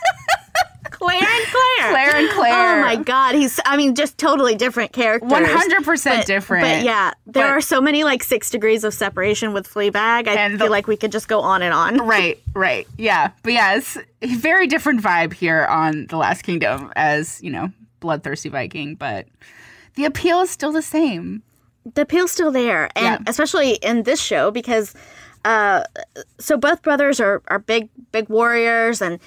Claire 1.05 1.21
and 1.21 1.45
Claire, 1.51 1.89
Claire 1.91 2.15
and 2.15 2.29
Claire. 2.31 2.77
Oh 2.77 2.81
my 2.81 2.95
god, 2.97 3.35
he's 3.35 3.59
I 3.65 3.77
mean 3.77 3.95
just 3.95 4.17
totally 4.17 4.55
different 4.55 4.91
characters. 4.91 5.29
one 5.31 5.45
hundred 5.45 5.83
percent 5.83 6.19
But- 6.21 6.27
different. 6.27 6.63
But 6.63 6.83
yeah, 6.83 7.11
there 7.25 7.45
But- 7.45 7.51
are 7.51 7.61
so 7.61 7.79
many 7.81 8.03
like 8.03 8.23
six 8.23 8.49
degrees 8.49 8.83
of 8.83 8.93
separation 8.93 9.53
with 9.53 9.67
Fleabag. 9.71 10.27
I 10.27 10.33
And 10.33 10.57
feel 10.57 10.67
the- 10.67 10.71
like 10.71 10.87
we 10.87 10.97
could 10.97 11.11
just 11.11 11.27
go 11.27 11.39
on 11.41 11.61
and 11.61 11.73
on. 11.73 12.05
Right, 12.07 12.39
right. 12.53 12.87
Yeah. 12.97 13.31
But 13.43 13.53
yeah, 13.53 13.75
it's 13.75 13.97
a 14.21 14.35
very 14.35 14.67
different 14.67 15.01
vibe 15.01 15.33
here 15.33 15.65
on 15.65 16.07
The 16.07 16.17
Last 16.17 16.43
Kingdom 16.43 16.91
as, 16.95 17.41
you 17.43 17.51
know, 17.51 17.71
bloodthirsty 17.99 18.49
Viking, 18.49 18.95
but 18.95 19.27
the 19.95 20.05
appeal 20.05 20.41
is 20.41 20.49
still 20.49 20.71
the 20.71 20.81
same. 20.81 21.41
the 21.93 22.01
appeal's 22.01 22.31
still 22.31 22.51
there 22.51 22.89
and 22.95 23.05
Yeah. 23.05 23.17
especially 23.27 23.73
in 23.75 24.03
this 24.03 24.19
show 24.19 24.49
because 24.51 24.93
uh 25.45 25.83
so 26.39 26.57
both 26.57 26.81
brothers 26.81 27.19
are 27.19 27.43
are 27.47 27.59
big 27.59 27.89
big 28.11 28.27
warriors 28.27 29.01
and 29.03 29.19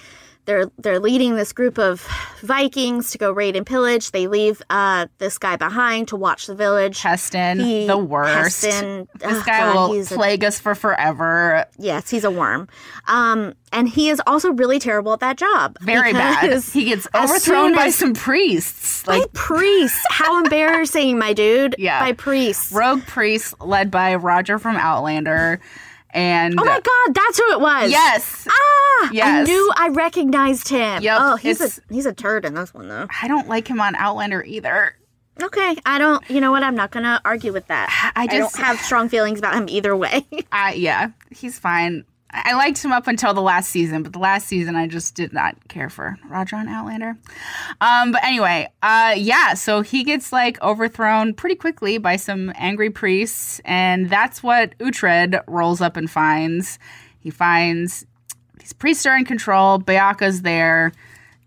they're 0.48 0.70
they're 0.78 0.98
leading 0.98 1.36
this 1.36 1.52
group 1.52 1.78
of 1.78 2.00
Vikings 2.40 3.10
to 3.10 3.18
go 3.18 3.30
raid 3.30 3.54
and 3.54 3.66
pillage. 3.66 4.12
They 4.12 4.26
leave 4.26 4.62
uh, 4.70 5.06
this 5.18 5.36
guy 5.36 5.56
behind 5.56 6.08
to 6.08 6.16
watch 6.16 6.46
the 6.46 6.54
village. 6.54 7.02
Heston, 7.02 7.60
He- 7.60 7.86
the 7.86 7.98
worst. 7.98 8.64
Heston, 8.64 9.06
this 9.18 9.38
oh, 9.38 9.42
guy 9.44 9.60
God, 9.60 9.74
will 9.74 9.92
he's 9.94 10.10
a- 10.10 10.14
plague 10.14 10.42
us 10.44 10.58
for 10.58 10.74
forever. 10.74 11.66
Yes, 11.78 12.08
he's 12.08 12.24
a 12.24 12.30
worm. 12.30 12.66
Um, 13.08 13.52
and 13.72 13.86
he 13.90 14.08
is 14.08 14.22
also 14.26 14.50
really 14.52 14.78
terrible 14.78 15.12
at 15.12 15.20
that 15.20 15.36
job. 15.36 15.76
Very 15.82 16.14
bad. 16.14 16.62
He 16.62 16.84
gets 16.86 17.06
overthrown 17.14 17.74
by 17.74 17.88
as- 17.88 17.96
some 17.96 18.14
priests. 18.14 19.02
by 19.04 19.18
Like 19.18 19.32
priests. 19.34 20.02
How 20.10 20.38
embarrassing, 20.42 21.18
my 21.18 21.34
dude. 21.34 21.74
Yeah. 21.78 22.00
By 22.00 22.12
priests. 22.12 22.72
rogue 22.72 23.02
priests 23.06 23.54
led 23.60 23.90
by 23.90 24.14
Roger 24.14 24.58
from 24.58 24.76
Outlander. 24.76 25.60
And 26.10 26.58
Oh 26.58 26.64
my 26.64 26.80
god, 26.80 27.14
that's 27.14 27.38
who 27.38 27.52
it 27.52 27.60
was. 27.60 27.90
Yes. 27.90 28.46
Ah, 28.50 29.10
I 29.12 29.42
knew 29.44 29.72
I 29.76 29.88
recognized 29.88 30.68
him. 30.68 31.02
Yep, 31.02 31.18
Oh, 31.20 31.36
he's 31.36 31.60
a 31.60 31.82
he's 31.92 32.06
a 32.06 32.12
turd 32.14 32.44
in 32.44 32.54
this 32.54 32.72
one 32.72 32.88
though. 32.88 33.06
I 33.22 33.28
don't 33.28 33.46
like 33.48 33.68
him 33.68 33.80
on 33.80 33.94
Outlander 33.94 34.42
either. 34.42 34.94
Okay, 35.40 35.76
I 35.86 35.98
don't. 35.98 36.28
You 36.30 36.40
know 36.40 36.50
what? 36.50 36.62
I'm 36.64 36.74
not 36.74 36.90
gonna 36.90 37.20
argue 37.24 37.52
with 37.52 37.66
that. 37.68 38.12
I 38.16 38.22
I 38.22 38.26
just- 38.26 38.56
don't 38.56 38.64
have 38.64 38.80
strong 38.80 39.08
feelings 39.08 39.38
about 39.38 39.54
him 39.54 39.66
either 39.68 39.94
way. 39.96 40.26
I 40.52 40.72
yeah, 40.74 41.10
he's 41.30 41.58
fine. 41.58 42.04
I 42.30 42.54
liked 42.54 42.84
him 42.84 42.92
up 42.92 43.06
until 43.06 43.32
the 43.32 43.40
last 43.40 43.70
season, 43.70 44.02
but 44.02 44.12
the 44.12 44.18
last 44.18 44.46
season 44.46 44.76
I 44.76 44.86
just 44.86 45.14
did 45.14 45.32
not 45.32 45.68
care 45.68 45.88
for 45.88 46.18
Roger 46.28 46.56
on 46.56 46.68
Outlander. 46.68 47.16
Um, 47.80 48.12
but 48.12 48.22
anyway, 48.22 48.68
uh, 48.82 49.14
yeah, 49.16 49.54
so 49.54 49.80
he 49.80 50.04
gets 50.04 50.30
like 50.30 50.60
overthrown 50.62 51.32
pretty 51.32 51.56
quickly 51.56 51.96
by 51.96 52.16
some 52.16 52.52
angry 52.56 52.90
priests, 52.90 53.60
and 53.64 54.10
that's 54.10 54.42
what 54.42 54.76
Uhtred 54.78 55.42
rolls 55.46 55.80
up 55.80 55.96
and 55.96 56.10
finds. 56.10 56.78
He 57.20 57.30
finds 57.30 58.04
these 58.58 58.74
priests 58.74 59.06
are 59.06 59.16
in 59.16 59.24
control. 59.24 59.78
Beocca's 59.78 60.42
there. 60.42 60.92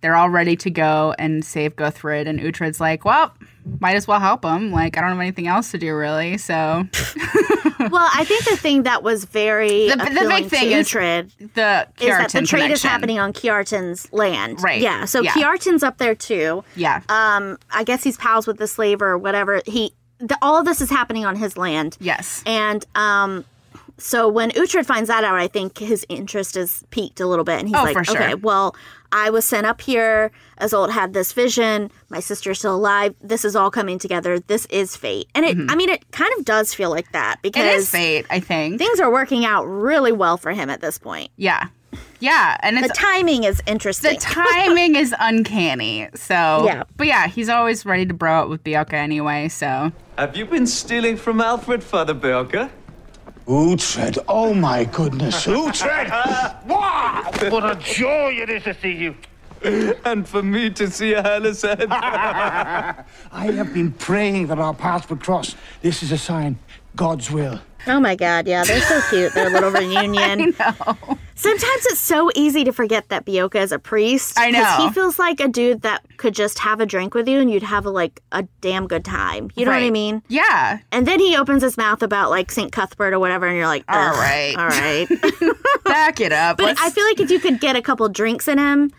They're 0.01 0.15
all 0.15 0.29
ready 0.31 0.55
to 0.57 0.71
go 0.71 1.13
and 1.19 1.45
save 1.45 1.75
Guthred, 1.75 2.27
and 2.27 2.39
Uhtred's 2.39 2.79
like, 2.79 3.05
"Well, 3.05 3.35
might 3.79 3.95
as 3.95 4.07
well 4.07 4.19
help 4.19 4.43
him. 4.45 4.71
Like, 4.71 4.97
I 4.97 5.01
don't 5.01 5.09
have 5.11 5.19
anything 5.19 5.47
else 5.47 5.71
to 5.71 5.77
do, 5.77 5.93
really." 5.95 6.37
So 6.37 6.53
well, 7.79 8.09
I 8.13 8.23
think 8.25 8.45
the 8.45 8.57
thing 8.57 8.83
that 8.83 9.03
was 9.03 9.25
very 9.25 9.89
The- 9.89 9.95
the 9.97 10.25
big 10.29 10.47
thing 10.49 10.69
to 10.69 10.75
is 10.75 10.87
Uhtred 10.87 11.31
the 11.53 11.87
is 11.99 12.07
that 12.17 12.31
the 12.31 12.41
trade 12.45 12.71
is 12.71 12.83
happening 12.83 13.19
on 13.19 13.33
Kjartan's 13.33 14.11
land. 14.13 14.61
Right. 14.61 14.81
Yeah. 14.81 15.05
So 15.05 15.21
Yeah. 15.21 15.31
Kjartan's 15.33 15.83
up 15.83 15.97
there 15.97 16.15
too. 16.15 16.63
Yeah. 16.75 17.01
Um, 17.09 17.57
I 17.71 17.83
guess 17.83 18.03
he's 18.03 18.17
pals 18.17 18.47
with 18.47 18.57
the 18.57 18.67
slaver 18.67 19.09
or 19.11 19.17
whatever. 19.17 19.61
He, 19.65 19.93
the, 20.19 20.37
all 20.41 20.57
of 20.59 20.65
this 20.65 20.81
is 20.81 20.89
happening 20.89 21.25
on 21.25 21.35
his 21.35 21.57
land. 21.57 21.97
yes. 21.99 22.43
And 22.45 22.85
um, 22.95 23.45
so 24.01 24.27
when 24.27 24.51
Uhtred 24.51 24.85
finds 24.85 25.07
that 25.09 25.23
out, 25.23 25.35
I 25.35 25.47
think 25.47 25.77
his 25.77 26.05
interest 26.09 26.57
is 26.57 26.83
piqued 26.91 27.19
a 27.19 27.27
little 27.27 27.45
bit, 27.45 27.59
and 27.59 27.67
he's 27.67 27.77
Oh, 27.77 27.83
like, 27.83 27.93
for 27.95 28.03
sure. 28.03 28.21
"Okay, 28.21 28.35
well, 28.35 28.75
I 29.11 29.29
was 29.29 29.45
sent 29.45 29.65
up 29.67 29.81
here. 29.81 30.31
Isolt 30.59 30.89
had 30.91 31.13
this 31.13 31.33
vision. 31.33 31.91
My 32.09 32.19
sister's 32.19 32.59
still 32.59 32.75
alive. 32.75 33.13
This 33.21 33.43
is 33.45 33.55
all 33.55 33.69
coming 33.71 33.99
together. 33.99 34.39
This 34.39 34.65
is 34.67 34.95
fate." 34.95 35.27
And 35.35 35.45
it, 35.45 35.55
I 35.69 35.75
mean, 35.75 35.89
it 35.89 36.09
kind 36.11 36.31
of 36.39 36.45
does 36.45 36.73
feel 36.73 36.89
like 36.89 37.11
that 37.11 37.41
because 37.41 37.61
Mm-hmm. 37.61 37.69
It 37.75 37.77
is 37.79 37.89
fate, 37.89 38.25
I 38.29 38.39
think. 38.39 38.77
things 38.79 38.99
are 38.99 39.11
working 39.11 39.45
out 39.45 39.65
really 39.65 40.11
well 40.11 40.37
for 40.37 40.51
him 40.51 40.69
at 40.69 40.81
this 40.81 40.97
point. 40.97 41.29
yeah. 41.37 41.67
Yeah. 42.21 42.55
And 42.61 42.77
The 42.81 42.87
timing 42.87 43.43
is 43.43 43.61
interesting. 43.67 44.13
the 44.13 44.19
timing 44.21 44.95
is 44.95 45.13
uncanny. 45.19 46.07
So 46.15 46.33
Yeah. 46.65 46.83
But 46.95 47.07
yeah, 47.07 47.27
he's 47.27 47.49
always 47.49 47.85
ready 47.85 48.05
to 48.05 48.13
bro 48.13 48.43
it 48.43 48.49
with 48.49 48.63
Beocca 48.63 48.93
anyway, 48.93 49.49
so 49.49 49.91
Have 50.17 50.37
you 50.37 50.45
been 50.45 50.67
stealing 50.67 51.17
from 51.17 51.41
Alfred, 51.41 51.83
Father 51.83 52.13
Beocca? 52.13 52.69
Uhtred, 53.47 54.17
oh 54.27 54.53
my 54.53 54.85
goodness, 54.85 55.45
Uhtred! 55.45 56.09
Wow! 56.67 57.29
What 57.49 57.69
a 57.69 57.75
joy 57.75 58.33
it 58.33 58.49
is 58.49 58.63
to 58.63 58.73
see 58.75 58.91
you. 58.91 59.15
And 60.05 60.27
for 60.27 60.41
me 60.41 60.69
to 60.71 60.89
see 60.89 61.13
a 61.13 61.21
hairless 61.21 61.61
head? 61.63 61.87
I 61.91 63.03
have 63.31 63.73
been 63.73 63.91
praying 63.91 64.47
that 64.47 64.59
our 64.59 64.73
paths 64.73 65.09
would 65.09 65.21
cross. 65.21 65.55
This 65.81 66.03
is 66.03 66.11
a 66.11 66.17
sign. 66.17 66.57
God's 66.95 67.29
will. 67.31 67.59
Oh 67.87 67.99
my 67.99 68.15
god, 68.15 68.47
yeah, 68.47 68.63
they're 68.63 68.81
so 68.81 69.01
cute. 69.09 69.33
Their 69.33 69.49
little 69.49 69.71
reunion. 69.81 70.53
I 70.59 70.75
know. 70.75 71.17
Sometimes 71.35 71.85
it's 71.87 71.99
so 71.99 72.29
easy 72.35 72.63
to 72.63 72.71
forget 72.71 73.09
that 73.09 73.25
Beocca 73.25 73.55
is 73.61 73.71
a 73.71 73.79
priest. 73.79 74.37
I 74.39 74.51
know. 74.51 74.63
He 74.77 74.91
feels 74.91 75.17
like 75.17 75.39
a 75.39 75.47
dude 75.47 75.81
that 75.81 76.03
could 76.17 76.35
just 76.35 76.59
have 76.59 76.79
a 76.79 76.85
drink 76.85 77.15
with 77.15 77.27
you 77.27 77.39
and 77.39 77.49
you'd 77.49 77.63
have 77.63 77.87
a, 77.87 77.89
like 77.89 78.21
a 78.31 78.43
damn 78.61 78.85
good 78.87 79.03
time. 79.03 79.49
You 79.55 79.65
know 79.65 79.71
what 79.71 79.81
I 79.81 79.89
mean? 79.89 80.21
Yeah. 80.27 80.77
And 80.91 81.07
then 81.07 81.19
he 81.19 81.35
opens 81.35 81.63
his 81.63 81.77
mouth 81.77 82.03
about 82.03 82.29
like 82.29 82.51
St. 82.51 82.71
Cuthbert 82.71 83.13
or 83.13 83.19
whatever, 83.19 83.47
and 83.47 83.57
you're 83.57 83.65
like, 83.65 83.83
All 83.89 83.97
"Ugh, 83.97 84.15
right. 84.15 84.55
all 84.57 84.67
right. 84.67 85.07
Back 85.85 86.21
it 86.21 86.31
up. 86.31 86.57
but 86.57 86.65
Let's- 86.67 86.81
I 86.81 86.89
feel 86.91 87.05
like 87.05 87.19
if 87.19 87.31
you 87.31 87.39
could 87.39 87.59
get 87.59 87.75
a 87.75 87.81
couple 87.81 88.07
drinks 88.09 88.47
in 88.47 88.59
him, 88.59 88.91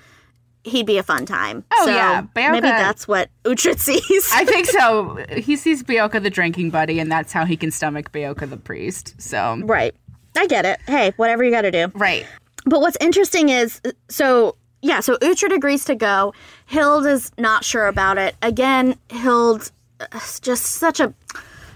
he'd 0.64 0.86
be 0.86 0.98
a 0.98 1.02
fun 1.02 1.26
time. 1.26 1.64
Oh, 1.72 1.86
so 1.86 1.90
yeah. 1.90 2.22
Beocca- 2.34 2.52
maybe 2.52 2.68
that's 2.68 3.08
what 3.08 3.30
Uhtred 3.44 3.78
sees. 3.78 4.30
I 4.32 4.44
think 4.44 4.66
so. 4.66 5.24
He 5.30 5.56
sees 5.56 5.82
Beocca 5.82 6.22
the 6.22 6.30
drinking 6.30 6.70
buddy, 6.70 6.98
and 6.98 7.10
that's 7.10 7.32
how 7.32 7.44
he 7.44 7.56
can 7.56 7.70
stomach 7.70 8.12
Beocca 8.12 8.48
the 8.48 8.56
priest. 8.56 9.14
So 9.20 9.60
right. 9.64 9.94
I 10.36 10.46
get 10.46 10.64
it. 10.64 10.80
Hey, 10.86 11.12
whatever 11.16 11.44
you 11.44 11.50
got 11.50 11.62
to 11.62 11.70
do. 11.70 11.88
Right. 11.94 12.26
But 12.64 12.80
what's 12.80 12.96
interesting 13.00 13.48
is 13.48 13.80
so 14.08 14.56
yeah, 14.80 15.00
so 15.00 15.16
Uhtred 15.16 15.54
agrees 15.54 15.84
to 15.86 15.94
go. 15.94 16.32
Hild 16.66 17.06
is 17.06 17.30
not 17.38 17.64
sure 17.64 17.86
about 17.86 18.18
it. 18.18 18.34
Again, 18.42 18.96
Hild 19.10 19.70
uh, 20.00 20.06
just 20.40 20.64
such 20.64 21.00
a 21.00 21.12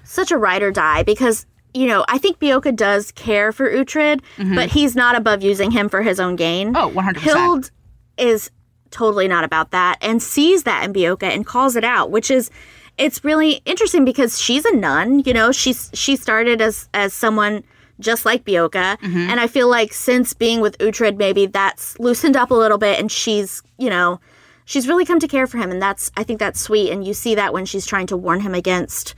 such 0.04 0.30
a 0.30 0.38
ride 0.38 0.62
or 0.62 0.70
die 0.70 1.02
because 1.02 1.46
you 1.74 1.86
know, 1.86 2.06
I 2.08 2.16
think 2.16 2.38
Beocca 2.38 2.74
does 2.74 3.12
care 3.12 3.52
for 3.52 3.70
Uhtred, 3.70 4.22
but 4.54 4.70
he's 4.70 4.96
not 4.96 5.14
above 5.14 5.42
using 5.42 5.70
him 5.70 5.90
for 5.90 6.00
his 6.02 6.18
own 6.18 6.34
gain. 6.34 6.74
Oh, 6.74 6.90
100%. 6.90 7.16
Hild 7.18 7.70
is 8.16 8.50
totally 8.90 9.28
not 9.28 9.44
about 9.44 9.70
that 9.70 9.98
and 10.00 10.22
sees 10.22 10.64
that 10.64 10.84
in 10.84 10.92
Beocca 10.92 11.24
and 11.24 11.46
calls 11.46 11.76
it 11.76 11.84
out, 11.84 12.10
which 12.10 12.30
is 12.30 12.50
it's 12.98 13.24
really 13.24 13.60
interesting 13.64 14.04
because 14.04 14.40
she's 14.40 14.64
a 14.64 14.74
nun, 14.74 15.20
you 15.20 15.32
know, 15.32 15.52
she's 15.52 15.90
she 15.94 16.16
started 16.16 16.60
as 16.60 16.88
as 16.94 17.12
someone 17.12 17.62
just 17.98 18.24
like 18.24 18.44
Beocca, 18.44 18.98
mm-hmm. 18.98 19.30
and 19.30 19.40
I 19.40 19.46
feel 19.46 19.68
like 19.68 19.92
since 19.92 20.34
being 20.34 20.60
with 20.60 20.76
Uhtred 20.78 21.16
maybe 21.16 21.46
that's 21.46 21.98
loosened 21.98 22.36
up 22.36 22.50
a 22.50 22.54
little 22.54 22.78
bit 22.78 22.98
and 22.98 23.10
she's, 23.10 23.62
you 23.78 23.88
know, 23.88 24.20
she's 24.64 24.86
really 24.86 25.06
come 25.06 25.18
to 25.20 25.28
care 25.28 25.46
for 25.46 25.58
him 25.58 25.70
and 25.70 25.80
that's 25.80 26.10
I 26.16 26.22
think 26.22 26.38
that's 26.38 26.60
sweet 26.60 26.90
and 26.90 27.06
you 27.06 27.14
see 27.14 27.34
that 27.34 27.52
when 27.52 27.64
she's 27.64 27.86
trying 27.86 28.06
to 28.08 28.16
warn 28.16 28.40
him 28.40 28.54
against 28.54 29.14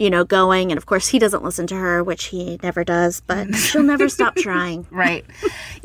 you 0.00 0.08
know, 0.08 0.24
going. 0.24 0.72
And 0.72 0.78
of 0.78 0.86
course, 0.86 1.08
he 1.08 1.18
doesn't 1.18 1.44
listen 1.44 1.66
to 1.66 1.74
her, 1.74 2.02
which 2.02 2.24
he 2.26 2.58
never 2.62 2.84
does, 2.84 3.20
but 3.20 3.54
she'll 3.54 3.82
never 3.82 4.08
stop 4.08 4.34
trying. 4.34 4.86
Right. 4.90 5.26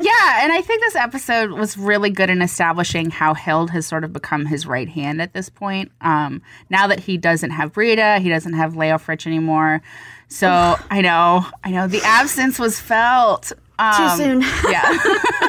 Yeah, 0.00 0.42
and 0.42 0.52
I 0.52 0.62
think 0.62 0.82
this 0.82 0.96
episode 0.96 1.50
was 1.50 1.76
really 1.76 2.08
good 2.08 2.30
in 2.30 2.40
establishing 2.40 3.10
how 3.10 3.34
Hild 3.34 3.70
has 3.72 3.86
sort 3.86 4.04
of 4.04 4.14
become 4.14 4.46
his 4.46 4.66
right 4.66 4.88
hand 4.88 5.20
at 5.20 5.34
this 5.34 5.50
point. 5.50 5.92
Um, 6.00 6.40
now 6.70 6.86
that 6.86 7.00
he 7.00 7.18
doesn't 7.18 7.50
have 7.50 7.74
Brita, 7.74 8.18
he 8.20 8.30
doesn't 8.30 8.54
have 8.54 8.72
Leofric 8.72 9.26
anymore. 9.26 9.82
So 10.28 10.76
I 10.90 11.02
know, 11.02 11.44
I 11.62 11.70
know 11.70 11.86
the 11.86 12.02
absence 12.02 12.58
was 12.58 12.80
felt. 12.80 13.52
Um, 13.78 14.16
Too 14.16 14.24
soon. 14.24 14.40
yeah. 14.70 14.98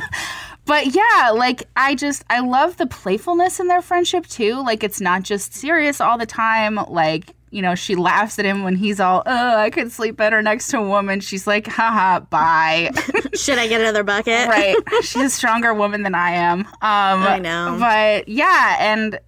but 0.65 0.93
yeah, 0.93 1.31
like 1.33 1.63
I 1.77 1.95
just 1.95 2.25
I 2.29 2.41
love 2.41 2.75
the 2.75 2.85
playfulness 2.85 3.61
in 3.61 3.67
their 3.67 3.81
friendship 3.81 4.27
too. 4.27 4.61
Like 4.61 4.83
it's 4.83 4.99
not 4.99 5.23
just 5.23 5.53
serious 5.53 6.01
all 6.01 6.17
the 6.17 6.25
time. 6.25 6.75
Like 6.75 7.33
you 7.49 7.61
know, 7.61 7.75
she 7.75 7.95
laughs 7.95 8.37
at 8.39 8.45
him 8.45 8.63
when 8.63 8.75
he's 8.75 8.99
all, 8.99 9.23
"Oh, 9.25 9.55
I 9.57 9.69
could 9.69 9.91
sleep 9.91 10.17
better 10.17 10.41
next 10.41 10.67
to 10.69 10.77
a 10.79 10.87
woman." 10.87 11.19
She's 11.21 11.47
like, 11.47 11.67
"Haha, 11.67 12.19
bye." 12.21 12.91
Should 13.35 13.57
I 13.57 13.67
get 13.67 13.81
another 13.81 14.03
bucket? 14.03 14.47
right. 14.49 14.75
She's 15.01 15.23
a 15.25 15.29
stronger 15.29 15.73
woman 15.73 16.03
than 16.03 16.15
I 16.15 16.31
am. 16.31 16.61
Um, 16.61 16.67
I 16.81 17.39
know. 17.39 17.77
But 17.79 18.27
yeah, 18.27 18.77
and 18.79 19.19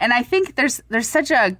and 0.00 0.12
I 0.12 0.22
think 0.22 0.56
there's 0.56 0.82
there's 0.90 1.08
such 1.08 1.30
a 1.30 1.56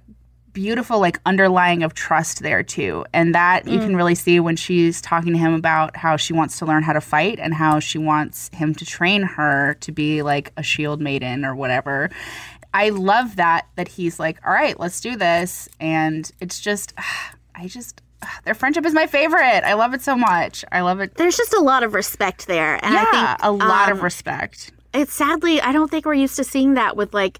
beautiful 0.53 0.99
like 0.99 1.17
underlying 1.25 1.81
of 1.81 1.93
trust 1.93 2.41
there 2.43 2.61
too 2.61 3.05
and 3.13 3.33
that 3.33 3.65
you 3.69 3.79
Mm. 3.79 3.83
can 3.85 3.95
really 3.95 4.15
see 4.15 4.37
when 4.41 4.57
she's 4.57 4.99
talking 4.99 5.31
to 5.31 5.39
him 5.39 5.53
about 5.53 5.95
how 5.95 6.17
she 6.17 6.33
wants 6.33 6.59
to 6.59 6.65
learn 6.65 6.83
how 6.83 6.91
to 6.91 6.99
fight 6.99 7.39
and 7.39 7.53
how 7.53 7.79
she 7.79 7.97
wants 7.97 8.49
him 8.53 8.75
to 8.75 8.85
train 8.85 9.21
her 9.21 9.75
to 9.79 9.93
be 9.93 10.21
like 10.23 10.51
a 10.57 10.61
shield 10.63 10.99
maiden 10.99 11.45
or 11.45 11.55
whatever 11.55 12.09
i 12.73 12.89
love 12.89 13.35
that 13.35 13.67
that 13.75 13.87
he's 13.87 14.19
like 14.19 14.39
all 14.45 14.53
right 14.53 14.79
let's 14.79 15.01
do 15.01 15.15
this 15.15 15.69
and 15.79 16.31
it's 16.39 16.59
just 16.59 16.93
i 17.55 17.67
just 17.67 18.01
their 18.45 18.53
friendship 18.53 18.85
is 18.85 18.93
my 18.93 19.07
favorite 19.07 19.63
i 19.65 19.73
love 19.73 19.93
it 19.93 20.01
so 20.01 20.15
much 20.15 20.63
i 20.71 20.81
love 20.81 20.99
it 20.99 21.15
There's 21.15 21.37
just 21.37 21.53
a 21.53 21.61
lot 21.61 21.83
of 21.83 21.93
respect 21.93 22.47
there. 22.47 22.83
And 22.83 22.93
yeah 22.93 23.05
I 23.07 23.11
think 23.11 23.39
a 23.43 23.51
lot 23.51 23.89
um, 23.89 23.97
of 23.97 24.03
respect 24.03 24.71
it's 24.93 25.13
sadly 25.13 25.61
I 25.61 25.71
don't 25.71 25.89
think 25.89 26.05
we're 26.05 26.13
used 26.13 26.35
to 26.35 26.43
seeing 26.43 26.73
that 26.75 26.95
with 26.97 27.13
like 27.13 27.39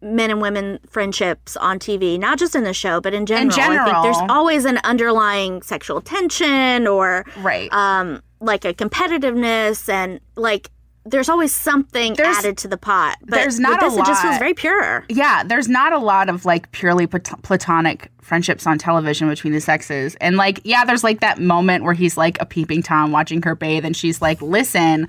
men 0.00 0.30
and 0.30 0.40
women 0.40 0.80
friendships 0.90 1.56
on 1.56 1.78
TV, 1.78 2.18
not 2.18 2.36
just 2.38 2.56
in 2.56 2.64
the 2.64 2.74
show, 2.74 3.00
but 3.00 3.14
in 3.14 3.24
general. 3.24 3.52
I 3.52 3.56
general. 3.56 3.84
think 3.84 4.02
there's 4.02 4.30
always 4.30 4.64
an 4.64 4.80
underlying 4.82 5.62
sexual 5.62 6.00
tension 6.00 6.86
or 6.86 7.24
right 7.38 7.72
um 7.72 8.20
like 8.40 8.64
a 8.64 8.74
competitiveness 8.74 9.88
and 9.88 10.20
like 10.36 10.70
there's 11.04 11.28
always 11.28 11.54
something 11.54 12.14
There's- 12.14 12.38
added 12.38 12.56
to 12.58 12.68
the 12.68 12.76
pot. 12.76 13.18
But 13.22 13.32
there's 13.36 13.58
not 13.58 13.82
with 13.82 13.92
a 13.92 13.96
this, 13.96 13.98
it 13.98 14.06
just 14.06 14.22
feels 14.22 14.38
very 14.38 14.54
pure. 14.54 15.04
yeah, 15.08 15.42
there's 15.44 15.68
not 15.68 15.92
a 15.92 15.98
lot 15.98 16.28
of 16.28 16.44
like 16.44 16.70
purely 16.72 17.06
platonic 17.06 18.10
friendships 18.20 18.66
on 18.66 18.78
television 18.78 19.28
between 19.28 19.52
the 19.52 19.60
sexes. 19.60 20.14
And 20.20 20.36
like, 20.36 20.60
yeah, 20.64 20.84
there's 20.84 21.02
like 21.02 21.20
that 21.20 21.40
moment 21.40 21.84
where 21.84 21.94
he's 21.94 22.16
like 22.16 22.40
a 22.40 22.46
peeping 22.46 22.82
Tom 22.82 23.10
watching 23.12 23.42
her 23.42 23.54
bathe 23.54 23.84
and 23.84 23.96
she's 23.96 24.22
like, 24.22 24.40
listen, 24.40 25.08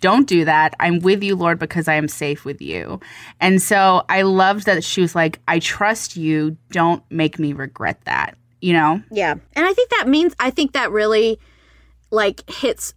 don't 0.00 0.26
do 0.26 0.44
that. 0.46 0.74
I'm 0.80 1.00
with 1.00 1.22
you, 1.22 1.36
Lord, 1.36 1.58
because 1.58 1.86
I 1.88 1.94
am 1.94 2.08
safe 2.08 2.44
with 2.44 2.60
you. 2.60 3.00
And 3.40 3.60
so 3.60 4.04
I 4.08 4.22
loved 4.22 4.66
that 4.66 4.84
she 4.84 5.00
was 5.00 5.14
like, 5.14 5.40
I 5.48 5.58
trust 5.58 6.16
you. 6.16 6.56
Don't 6.70 7.02
make 7.10 7.38
me 7.38 7.52
regret 7.52 8.00
that. 8.04 8.36
You 8.60 8.72
know? 8.72 9.02
Yeah. 9.10 9.32
And 9.54 9.66
I 9.66 9.72
think 9.74 9.90
that 9.90 10.08
means 10.08 10.34
I 10.38 10.50
think 10.50 10.72
that 10.72 10.90
really 10.90 11.38
like 12.10 12.48
hits 12.50 12.94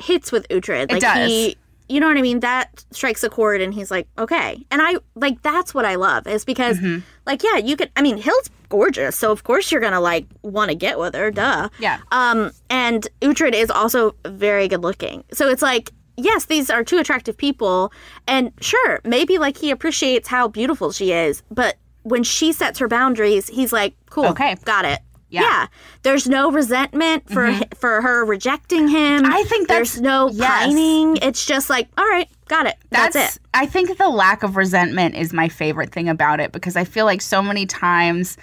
hits 0.00 0.32
with 0.32 0.48
Uhtred. 0.48 0.90
Like 0.90 1.00
does. 1.02 1.28
he 1.28 1.56
you 1.88 2.00
know 2.00 2.08
what 2.08 2.16
I 2.16 2.22
mean? 2.22 2.40
That 2.40 2.84
strikes 2.92 3.22
a 3.24 3.28
chord 3.30 3.60
and 3.60 3.74
he's 3.74 3.90
like, 3.90 4.08
okay. 4.18 4.64
And 4.70 4.80
I 4.82 4.96
like 5.14 5.42
that's 5.42 5.74
what 5.74 5.84
I 5.84 5.94
love 5.96 6.26
is 6.26 6.44
because 6.44 6.78
Mm-hmm. 6.78 7.00
like 7.26 7.42
yeah, 7.42 7.56
you 7.58 7.76
could 7.76 7.90
I 7.96 8.02
mean, 8.02 8.16
Hild's 8.16 8.50
gorgeous, 8.68 9.16
so 9.16 9.30
of 9.30 9.44
course 9.44 9.70
you're 9.70 9.80
gonna 9.80 10.00
like 10.00 10.26
want 10.42 10.70
to 10.70 10.74
get 10.74 10.98
with 10.98 11.14
her, 11.14 11.30
duh. 11.30 11.68
Yeah. 11.78 11.98
Um 12.10 12.50
and 12.70 13.06
Uhtred 13.20 13.52
is 13.54 13.70
also 13.70 14.14
very 14.26 14.68
good 14.68 14.82
looking. 14.82 15.24
So 15.32 15.48
it's 15.48 15.62
like 15.62 15.90
Yes, 16.16 16.44
these 16.44 16.70
are 16.70 16.84
two 16.84 16.98
attractive 16.98 17.36
people, 17.36 17.92
and 18.28 18.52
sure, 18.60 19.00
maybe 19.04 19.36
like 19.38 19.56
he 19.56 19.72
appreciates 19.72 20.28
how 20.28 20.46
beautiful 20.46 20.92
she 20.92 21.10
is, 21.10 21.42
but 21.50 21.74
when 22.04 22.22
she 22.22 22.52
sets 22.52 22.78
her 22.78 22.86
boundaries, 22.86 23.48
he's 23.48 23.72
like, 23.72 23.96
"Cool, 24.10 24.26
Okay. 24.26 24.54
got 24.64 24.84
it." 24.84 25.00
Yeah. 25.34 25.42
Mm-hmm. 25.42 25.50
Yeah, 25.50 25.66
there's 26.02 26.28
no 26.28 26.50
resentment 26.50 27.28
for 27.30 27.50
hi- 27.50 27.68
for 27.74 28.00
her 28.02 28.24
rejecting 28.24 28.88
him. 28.88 29.24
I 29.26 29.42
think 29.44 29.68
that's- 29.68 29.92
there's 29.92 30.00
no 30.00 30.30
yes. 30.30 30.66
pining. 30.66 31.16
It's 31.18 31.44
just 31.44 31.68
like, 31.70 31.88
all 31.98 32.04
right, 32.04 32.28
got 32.48 32.66
it. 32.66 32.76
That's, 32.90 33.16
it. 33.16 33.38
I 33.52 33.66
think 33.66 33.96
the 33.98 34.08
lack 34.08 34.42
of 34.42 34.56
resentment 34.56 35.16
is 35.16 35.32
my 35.32 35.48
favorite 35.48 35.90
thing 35.92 36.08
about 36.08 36.40
it 36.40 36.52
because 36.52 36.76
I 36.76 36.84
feel 36.84 37.04
like 37.04 37.20
so 37.20 37.42
many 37.42 37.66
times, 37.66 38.36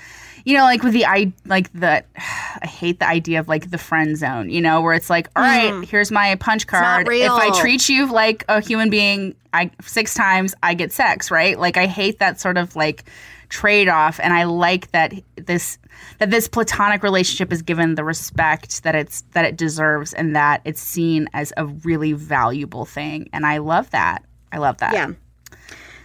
you 0.43 0.57
know, 0.57 0.63
like 0.63 0.83
with 0.83 0.93
the 0.93 1.05
I 1.05 1.31
like 1.45 1.71
the 1.73 2.03
I 2.17 2.67
hate 2.67 2.99
the 2.99 3.07
idea 3.07 3.39
of 3.39 3.47
like 3.47 3.71
the 3.71 3.77
friend 3.77 4.17
zone, 4.17 4.49
you 4.49 4.59
know, 4.61 4.81
where 4.81 4.93
it's 4.93 5.09
like, 5.09 5.29
all 5.35 5.43
right, 5.43 5.87
here's 5.87 6.11
my 6.11 6.35
punch 6.35 6.67
card. 6.67 7.07
If 7.09 7.31
I 7.31 7.59
treat 7.59 7.87
you 7.89 8.11
like 8.11 8.43
a 8.49 8.59
human 8.59 8.89
being, 8.89 9.35
I 9.53 9.71
six 9.81 10.13
times 10.13 10.53
I 10.63 10.73
get 10.73 10.91
sex, 10.91 11.31
right? 11.31 11.57
Like 11.59 11.77
I 11.77 11.85
hate 11.85 12.19
that 12.19 12.39
sort 12.39 12.57
of 12.57 12.75
like 12.75 13.03
trade 13.51 13.89
off 13.89 14.19
and 14.23 14.33
I 14.33 14.45
like 14.45 14.91
that 14.93 15.13
this 15.35 15.77
that 16.19 16.31
this 16.31 16.47
platonic 16.47 17.03
relationship 17.03 17.51
is 17.51 17.61
given 17.61 17.95
the 17.95 18.03
respect 18.03 18.83
that 18.83 18.95
it's 18.95 19.23
that 19.33 19.43
it 19.43 19.57
deserves 19.57 20.13
and 20.13 20.35
that 20.35 20.61
it's 20.63 20.81
seen 20.81 21.27
as 21.33 21.51
a 21.57 21.65
really 21.65 22.13
valuable 22.13 22.85
thing 22.85 23.29
and 23.33 23.45
I 23.45 23.57
love 23.57 23.91
that. 23.91 24.23
I 24.51 24.57
love 24.57 24.77
that. 24.77 24.93
Yeah. 24.93 25.11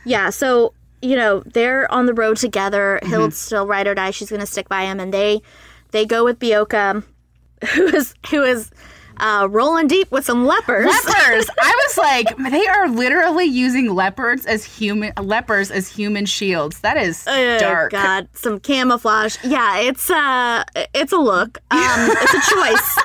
Yeah. 0.04 0.30
So, 0.30 0.74
you 1.02 1.16
know, 1.16 1.40
they're 1.46 1.90
on 1.92 2.06
the 2.06 2.14
road 2.14 2.36
together. 2.36 2.98
Mm-hmm. 3.02 3.10
Hild's 3.10 3.38
still 3.38 3.66
ride 3.66 3.86
or 3.86 3.94
die. 3.94 4.10
She's 4.10 4.30
going 4.30 4.40
to 4.40 4.46
stick 4.46 4.68
by 4.68 4.84
him. 4.84 5.00
And 5.00 5.12
they 5.12 5.42
they 5.92 6.04
go 6.04 6.24
with 6.24 6.38
Beocca, 6.38 7.04
who 7.74 7.86
is, 7.86 8.14
who 8.30 8.42
is 8.42 8.70
uh, 9.18 9.48
rolling 9.50 9.86
deep 9.86 10.10
with 10.10 10.24
some 10.24 10.44
lepers. 10.46 10.86
Leopards. 10.86 11.50
I 11.60 11.86
was 11.88 11.98
like, 11.98 12.36
they 12.50 12.66
are 12.66 12.88
literally 12.88 13.44
using 13.46 13.94
leopards 13.94 14.46
as 14.46 14.64
human 14.64 15.12
lepers 15.20 15.70
as 15.70 15.88
human 15.88 16.26
shields. 16.26 16.80
That 16.80 16.96
is 16.96 17.24
Oh, 17.26 17.58
dark. 17.58 17.92
God, 17.92 18.28
some 18.34 18.60
camouflage. 18.60 19.36
Yeah, 19.44 19.78
it's 19.80 20.10
uh 20.10 20.64
it's 20.94 21.12
a 21.12 21.18
look. 21.18 21.58
Um 21.70 22.10
it's 22.10 22.34
a 22.34 22.54
choice. 22.54 22.98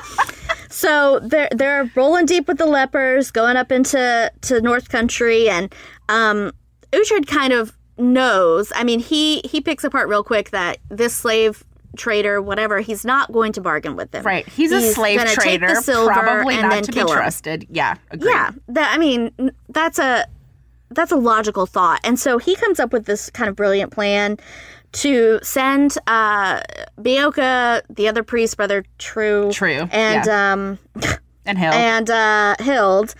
So 0.70 1.20
they're 1.20 1.50
they're 1.52 1.92
rolling 1.96 2.26
deep 2.26 2.48
with 2.48 2.58
the 2.58 2.66
lepers, 2.66 3.32
going 3.32 3.58
up 3.58 3.72
into 3.72 4.32
to 4.42 4.62
North 4.62 4.90
Country, 4.90 5.50
and 5.50 5.74
um 6.10 6.52
Uhtred 6.92 7.28
kind 7.28 7.54
of 7.54 7.78
knows. 7.98 8.72
I 8.76 8.84
mean, 8.84 9.00
he 9.00 9.40
he 9.42 9.62
picks 9.62 9.84
apart 9.84 10.08
real 10.10 10.24
quick 10.24 10.50
that 10.52 10.78
this 10.90 11.14
slave 11.16 11.64
trader, 11.98 12.42
whatever, 12.42 12.80
he's 12.80 13.04
not 13.06 13.32
going 13.32 13.54
to 13.54 13.62
bargain 13.62 13.96
with 13.96 14.12
them. 14.12 14.24
Right. 14.24 14.48
He's, 14.48 14.72
a 14.72 14.82
slave 14.94 15.22
trader, 15.34 15.68
the 15.68 15.82
silver 15.82 16.12
probably 16.14 16.56
and 16.56 16.64
not 16.64 16.72
then 16.72 16.84
to 16.84 16.92
be 16.92 17.00
kill 17.00 17.10
him. 17.10 17.16
trusted. 17.16 17.68
Yeah. 17.70 17.96
Agreed. 18.12 18.30
Yeah, 18.32 18.52
that 18.70 18.94
I 18.94 18.98
mean, 18.98 19.52
that's 19.70 20.00
a 20.00 20.26
that's 20.90 21.12
a 21.12 21.16
logical 21.18 21.66
thought. 21.66 22.00
And 22.04 22.20
so 22.20 22.38
he 22.38 22.56
comes 22.56 22.80
up 22.80 22.92
with 22.94 23.06
this 23.06 23.30
kind 23.30 23.50
of 23.50 23.56
brilliant 23.56 23.92
plan 23.92 24.38
to 24.94 25.40
send 25.42 25.98
uh 26.08 26.62
Beocca, 26.98 27.82
the 27.90 28.08
other 28.08 28.24
priest, 28.24 28.58
brother 28.58 28.84
True, 28.98 29.52
True, 29.52 29.88
and 29.92 30.26
yeah. 30.26 30.52
um 30.54 30.80
And 31.46 31.58
Hild. 31.58 31.74
and 31.74 32.10
uh 32.10 32.56
Hild 32.60 33.16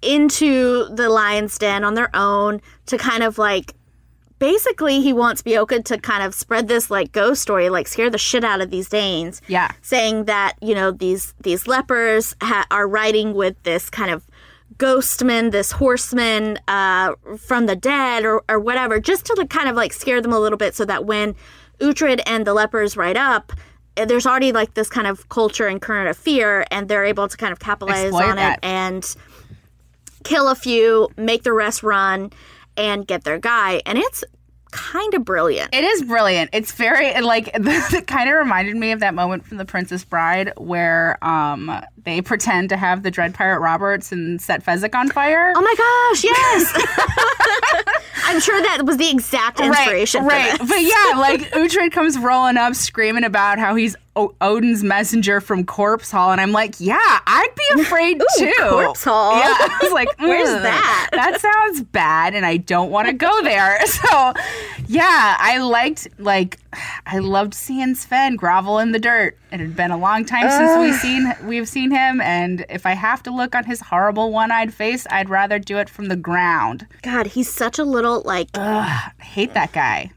into 0.00 0.88
the 0.94 1.08
lion's 1.08 1.56
den 1.58 1.84
on 1.84 1.94
their 1.94 2.10
own 2.14 2.60
to 2.86 2.98
kind 2.98 3.22
of 3.22 3.38
like 3.38 3.74
basically 4.42 5.00
he 5.00 5.12
wants 5.12 5.40
Beocca 5.40 5.84
to 5.84 5.98
kind 5.98 6.24
of 6.24 6.34
spread 6.34 6.66
this 6.66 6.90
like 6.90 7.12
ghost 7.12 7.40
story, 7.40 7.68
like 7.70 7.86
scare 7.86 8.10
the 8.10 8.18
shit 8.18 8.42
out 8.42 8.60
of 8.60 8.70
these 8.70 8.88
Danes 8.88 9.40
yeah. 9.46 9.70
saying 9.82 10.24
that 10.24 10.56
you 10.60 10.74
know 10.74 10.90
these 10.90 11.32
these 11.40 11.68
lepers 11.68 12.34
ha- 12.42 12.66
are 12.68 12.88
riding 12.88 13.34
with 13.34 13.54
this 13.62 13.88
kind 13.88 14.10
of 14.10 14.26
ghostman, 14.78 15.52
this 15.52 15.70
horseman 15.70 16.58
uh, 16.66 17.14
from 17.38 17.66
the 17.66 17.76
dead, 17.76 18.24
or 18.24 18.42
or 18.48 18.58
whatever, 18.58 18.98
just 18.98 19.26
to 19.26 19.34
like, 19.38 19.48
kind 19.48 19.68
of 19.68 19.76
like 19.76 19.92
scare 19.92 20.20
them 20.20 20.32
a 20.32 20.40
little 20.40 20.58
bit, 20.58 20.74
so 20.74 20.84
that 20.84 21.04
when 21.04 21.36
Uhtred 21.78 22.20
and 22.26 22.44
the 22.44 22.52
lepers 22.52 22.96
ride 22.96 23.16
up. 23.16 23.52
eh, 23.96 24.04
There's 24.06 24.26
already 24.26 24.50
like 24.50 24.74
this 24.74 24.88
kind 24.90 25.06
of 25.06 25.28
culture 25.28 25.68
and 25.68 25.80
current 25.80 26.08
of 26.10 26.16
fear, 26.16 26.64
and 26.72 26.88
they're 26.88 27.04
able 27.04 27.28
to 27.28 27.36
kind 27.36 27.52
of 27.52 27.60
capitalize 27.60 28.06
Exploit 28.06 28.24
on 28.30 28.36
that. 28.36 28.58
it 28.58 28.64
and 28.64 29.16
kill 30.24 30.48
a 30.48 30.54
few, 30.56 31.08
make 31.16 31.42
the 31.44 31.52
rest 31.52 31.82
run, 31.84 32.32
and 32.76 33.06
get 33.06 33.24
their 33.24 33.38
guy. 33.38 33.82
And 33.86 33.98
it's 33.98 34.24
kind 34.72 35.14
of 35.14 35.24
brilliant. 35.24 35.72
It 35.72 35.84
is 35.84 36.02
brilliant. 36.02 36.50
It's 36.52 36.72
very 36.72 37.20
like 37.20 37.50
it 37.54 38.06
kind 38.06 38.28
of 38.28 38.34
reminded 38.36 38.76
me 38.76 38.90
of 38.90 39.00
that 39.00 39.14
moment 39.14 39.46
from 39.46 39.58
The 39.58 39.64
Princess 39.64 40.04
Bride 40.04 40.52
where 40.56 41.22
um 41.24 41.70
they 42.04 42.20
pretend 42.20 42.70
to 42.70 42.76
have 42.76 43.04
the 43.04 43.10
Dread 43.10 43.34
Pirate 43.34 43.60
Roberts 43.60 44.10
and 44.10 44.40
set 44.40 44.64
Fezzik 44.64 44.94
on 44.94 45.08
fire. 45.10 45.52
Oh 45.54 45.60
my 45.60 45.74
gosh, 45.78 46.24
yes. 46.24 47.94
I'm 48.24 48.40
sure 48.40 48.60
that 48.62 48.84
was 48.84 48.96
the 48.96 49.10
exact 49.10 49.60
inspiration 49.60 50.24
right, 50.24 50.56
for 50.56 50.64
right. 50.64 50.68
But 50.68 50.82
yeah, 50.82 51.20
like 51.20 51.52
Uhtred 51.52 51.92
comes 51.92 52.18
rolling 52.18 52.56
up, 52.56 52.74
screaming 52.74 53.24
about 53.24 53.58
how 53.58 53.74
he's 53.74 53.94
o- 54.16 54.34
Odin's 54.40 54.82
messenger 54.82 55.40
from 55.40 55.64
Corpse 55.64 56.10
Hall, 56.10 56.32
and 56.32 56.40
I'm 56.40 56.52
like, 56.52 56.74
yeah, 56.78 56.98
I'd 57.00 57.54
be 57.56 57.82
afraid 57.82 58.22
too. 58.38 58.52
Corpse 58.58 59.04
Hall? 59.04 59.38
Yeah, 59.38 59.54
I 59.58 59.78
was 59.82 59.92
like, 59.92 60.08
Where's 60.18 60.48
mm, 60.48 60.62
that?" 60.62 61.08
That 61.12 61.40
sounds 61.40 61.82
bad, 61.82 62.34
and 62.34 62.44
I 62.46 62.56
don't 62.58 62.90
want 62.90 63.06
to 63.08 63.12
go 63.12 63.42
there. 63.42 63.78
So, 63.92 64.32
yeah, 64.88 65.36
I 65.38 65.58
liked 65.58 66.08
like 66.18 66.58
I 67.06 67.18
loved 67.18 67.54
seeing 67.54 67.94
Sven 67.94 68.36
grovel 68.36 68.78
in 68.78 68.92
the 68.92 68.98
dirt. 68.98 69.38
It 69.52 69.60
had 69.60 69.76
been 69.76 69.90
a 69.90 69.98
long 69.98 70.24
time 70.24 70.50
since 70.50 70.78
we've 70.78 70.94
seen 70.98 71.34
we've 71.46 71.68
seen 71.68 71.90
him, 71.90 72.20
and 72.20 72.64
if 72.68 72.86
I 72.86 72.92
have 72.94 73.22
to 73.24 73.30
look 73.30 73.54
on 73.54 73.64
his 73.64 73.80
horrible 73.80 74.32
one-eyed 74.32 74.72
face, 74.74 75.06
I'd 75.10 75.28
rather 75.28 75.58
do 75.58 75.78
it 75.78 75.88
from 75.88 76.06
the 76.06 76.16
ground. 76.16 76.86
God, 77.02 77.28
he's 77.28 77.52
such 77.52 77.78
a 77.78 77.84
little 77.84 78.22
like 78.22 78.48
I 78.54 79.12
hate 79.20 79.54
that 79.54 79.72
guy. 79.72 80.10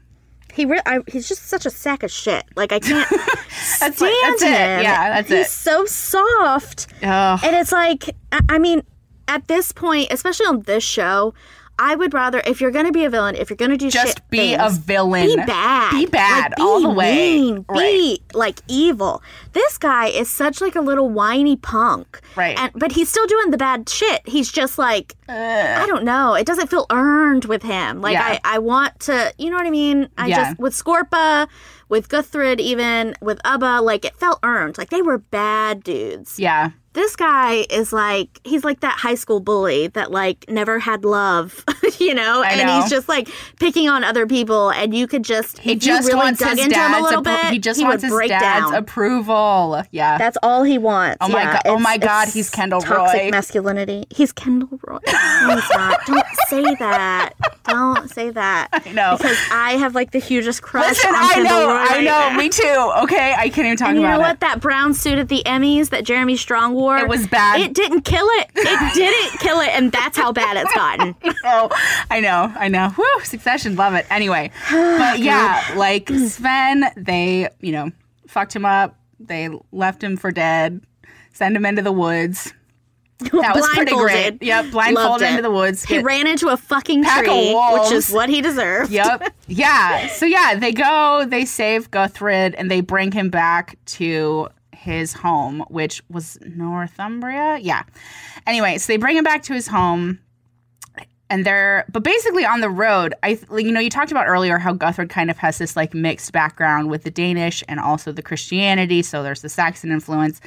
He. 0.56 0.64
Re- 0.66 0.80
I, 0.86 1.00
he's 1.06 1.28
just 1.28 1.46
such 1.48 1.66
a 1.66 1.70
sack 1.70 2.02
of 2.02 2.10
shit. 2.10 2.44
Like 2.56 2.72
I 2.72 2.80
can't 2.80 3.08
That's, 3.80 3.96
stand 3.96 4.02
it. 4.02 4.40
him. 4.42 4.82
Yeah, 4.82 5.10
that's 5.10 5.28
he's 5.28 5.36
it. 5.38 5.42
He's 5.42 5.52
so 5.52 5.84
soft, 5.86 6.86
Ugh. 7.02 7.40
and 7.44 7.54
it's 7.56 7.72
like 7.72 8.10
I, 8.32 8.40
I 8.48 8.58
mean, 8.58 8.82
at 9.28 9.46
this 9.48 9.72
point, 9.72 10.08
especially 10.10 10.46
on 10.46 10.62
this 10.62 10.82
show. 10.84 11.34
I 11.78 11.94
would 11.94 12.14
rather, 12.14 12.40
if 12.46 12.62
you're 12.62 12.70
gonna 12.70 12.90
be 12.90 13.04
a 13.04 13.10
villain, 13.10 13.34
if 13.34 13.50
you're 13.50 13.56
gonna 13.58 13.76
do 13.76 13.90
Just 13.90 14.06
shit 14.16 14.30
be 14.30 14.54
a 14.54 14.70
villain. 14.70 15.26
be 15.26 15.36
bad, 15.36 15.90
Be 15.90 16.06
bad 16.06 16.44
Like, 16.52 16.56
be 16.56 16.62
all 16.62 16.80
the 16.80 16.88
way. 16.88 17.14
mean, 17.14 17.66
Be 17.70 18.22
like 18.32 18.60
evil. 18.66 19.22
This 19.52 19.76
guy 19.76 20.06
is 20.06 20.30
such 20.30 20.62
like 20.62 20.74
a 20.74 20.80
little 20.80 21.10
whiny 21.10 21.54
punk, 21.56 22.18
Right. 22.34 22.58
And 22.58 22.72
but 22.76 22.92
he's 22.92 23.10
still 23.10 23.26
doing 23.26 23.50
the 23.50 23.58
bad 23.58 23.90
shit. 23.90 24.26
He's 24.26 24.50
just 24.50 24.78
like 24.78 25.16
Uh, 25.28 25.76
I 25.82 25.86
don't 25.86 26.04
know. 26.04 26.34
It 26.34 26.46
doesn't 26.46 26.68
feel 26.68 26.86
earned 26.90 27.44
with 27.46 27.62
him. 27.62 28.00
Like 28.00 28.14
Yeah. 28.14 28.38
I, 28.44 28.56
I 28.56 28.58
want 28.58 28.98
to, 29.00 29.32
you 29.38 29.50
know 29.50 29.56
what 29.56 29.66
I 29.66 29.70
mean? 29.70 30.08
I 30.16 30.26
Yeah. 30.28 30.36
just 30.50 30.58
with 30.60 30.72
Skorpa, 30.74 31.48
with 31.88 32.08
Guthred, 32.08 32.60
even 32.60 33.14
with 33.20 33.40
Ubba, 33.44 33.82
like 33.82 34.04
it 34.04 34.14
felt 34.16 34.38
earned. 34.42 34.78
Like 34.78 34.90
they 34.90 35.02
were 35.02 35.18
bad 35.18 35.82
dudes. 35.84 36.38
Yeah. 36.38 36.70
This 36.92 37.14
guy 37.14 37.66
is 37.68 37.92
like 37.92 38.40
he's 38.42 38.64
like 38.64 38.80
that 38.80 38.96
high 38.98 39.16
school 39.16 39.38
bully 39.38 39.88
that 39.88 40.10
like 40.10 40.46
never 40.48 40.78
had 40.78 41.04
love, 41.04 41.62
you 41.98 42.14
know, 42.14 42.40
I 42.42 42.52
and 42.52 42.66
know. 42.66 42.80
he's 42.80 42.88
just 42.88 43.06
like 43.06 43.28
picking 43.60 43.86
on 43.86 44.02
other 44.02 44.26
people, 44.26 44.70
and 44.70 44.94
you 44.94 45.06
could 45.06 45.22
just 45.22 45.58
He 45.58 45.72
if 45.72 45.80
just 45.80 46.04
you 46.08 46.14
really 46.14 46.24
wants 46.24 46.40
dug 46.40 46.56
his 46.56 46.64
into 46.64 46.74
him 46.74 46.80
a 46.80 46.94
dad's 46.94 47.02
little 47.02 47.20
appro- 47.22 47.42
bit, 47.42 47.52
he 47.52 47.58
just 47.58 47.78
he 47.78 47.84
wants 47.84 48.02
his 48.02 48.10
break 48.10 48.30
dad's 48.30 48.70
down. 48.70 48.74
approval. 48.76 49.82
Yeah. 49.90 50.16
That's 50.16 50.38
all 50.42 50.62
he 50.62 50.78
wants. 50.78 51.18
Oh 51.20 51.28
my 51.28 51.42
Yeah, 51.42 51.52
God- 51.52 51.62
oh 51.66 51.78
my 51.78 51.98
God, 51.98 52.28
he's 52.28 52.48
Kendall 52.48 52.80
toxic 52.80 53.20
Roy. 53.24 53.30
masculinity. 53.30 54.06
He's 54.08 54.32
Kendall 54.32 54.80
Roy. 54.82 54.98
Not. 55.16 56.00
Don't 56.06 56.26
say 56.48 56.74
that. 56.78 57.30
Don't 57.64 58.10
say 58.10 58.30
that. 58.30 58.68
I 58.72 58.92
know. 58.92 59.16
because 59.16 59.36
I 59.50 59.72
have 59.72 59.94
like 59.94 60.12
the 60.12 60.18
hugest 60.18 60.62
crush 60.62 60.88
Listen, 60.88 61.10
I 61.14 61.42
know, 61.42 61.68
I 61.70 61.98
know, 61.98 62.28
now. 62.30 62.36
me 62.36 62.48
too. 62.48 62.92
Okay, 63.02 63.34
I 63.36 63.48
can't 63.48 63.66
even 63.66 63.76
talk 63.76 63.88
And 63.88 63.98
you 63.98 64.04
about 64.04 64.12
know 64.12 64.24
it. 64.24 64.28
what? 64.28 64.40
That 64.40 64.60
brown 64.60 64.94
suit 64.94 65.18
at 65.18 65.28
the 65.28 65.42
Emmys 65.44 65.90
that 65.90 66.04
Jeremy 66.04 66.36
Strong 66.36 66.74
wore. 66.74 66.98
It 66.98 67.08
was 67.08 67.26
bad. 67.26 67.60
It 67.60 67.74
didn't 67.74 68.02
kill 68.02 68.26
it. 68.26 68.50
It 68.54 68.94
didn't 68.94 69.40
kill 69.40 69.60
it, 69.60 69.68
and 69.70 69.90
that's 69.92 70.16
how 70.16 70.32
bad 70.32 70.56
it's 70.56 70.74
gotten. 70.74 71.14
Oh, 71.44 71.68
I 72.10 72.20
know, 72.20 72.52
I 72.56 72.68
know. 72.68 72.92
Woo, 72.96 73.04
Succession, 73.24 73.76
love 73.76 73.94
it. 73.94 74.06
Anyway, 74.10 74.50
but 74.70 75.18
yeah, 75.18 75.72
like 75.76 76.08
Sven, 76.08 76.84
they, 76.96 77.48
you 77.60 77.72
know, 77.72 77.90
fucked 78.28 78.54
him 78.54 78.64
up. 78.64 78.96
They 79.18 79.48
left 79.72 80.02
him 80.04 80.16
for 80.16 80.30
dead, 80.30 80.80
send 81.32 81.56
him 81.56 81.64
into 81.66 81.82
the 81.82 81.92
woods. 81.92 82.52
That 83.32 83.54
was 83.54 83.66
pretty 83.68 83.92
great. 83.92 84.38
Blindfolded. 84.38 84.42
Yep, 84.42 84.70
blindfolded 84.72 85.28
into 85.28 85.42
the 85.42 85.50
woods. 85.50 85.84
He 85.84 86.00
ran 86.00 86.26
into 86.26 86.48
a 86.48 86.56
fucking 86.56 87.02
Pack 87.02 87.24
tree, 87.24 87.54
which 87.72 87.92
is 87.92 88.10
what 88.10 88.28
he 88.28 88.40
deserved. 88.42 88.90
yep. 88.90 89.32
Yeah. 89.48 90.08
So 90.08 90.26
yeah, 90.26 90.56
they 90.58 90.72
go, 90.72 91.24
they 91.26 91.44
save 91.44 91.90
Guthred, 91.90 92.54
and 92.58 92.70
they 92.70 92.80
bring 92.80 93.12
him 93.12 93.30
back 93.30 93.78
to 93.86 94.48
his 94.72 95.12
home, 95.14 95.64
which 95.68 96.02
was 96.10 96.36
Northumbria. 96.44 97.58
Yeah. 97.58 97.84
Anyway, 98.46 98.76
so 98.78 98.92
they 98.92 98.96
bring 98.96 99.16
him 99.16 99.24
back 99.24 99.42
to 99.44 99.54
his 99.54 99.66
home. 99.68 100.18
And 101.28 101.44
they're, 101.44 101.84
but 101.90 102.04
basically 102.04 102.44
on 102.44 102.60
the 102.60 102.70
road, 102.70 103.12
I, 103.24 103.38
you 103.50 103.72
know, 103.72 103.80
you 103.80 103.90
talked 103.90 104.12
about 104.12 104.28
earlier 104.28 104.58
how 104.58 104.72
Guthred 104.74 105.10
kind 105.10 105.28
of 105.28 105.36
has 105.38 105.58
this 105.58 105.74
like 105.74 105.92
mixed 105.92 106.30
background 106.32 106.88
with 106.88 107.02
the 107.02 107.10
Danish 107.10 107.64
and 107.66 107.80
also 107.80 108.12
the 108.12 108.22
Christianity. 108.22 109.02
So 109.02 109.24
there's 109.24 109.42
the 109.42 109.48
Saxon 109.48 109.90
influence. 109.90 110.40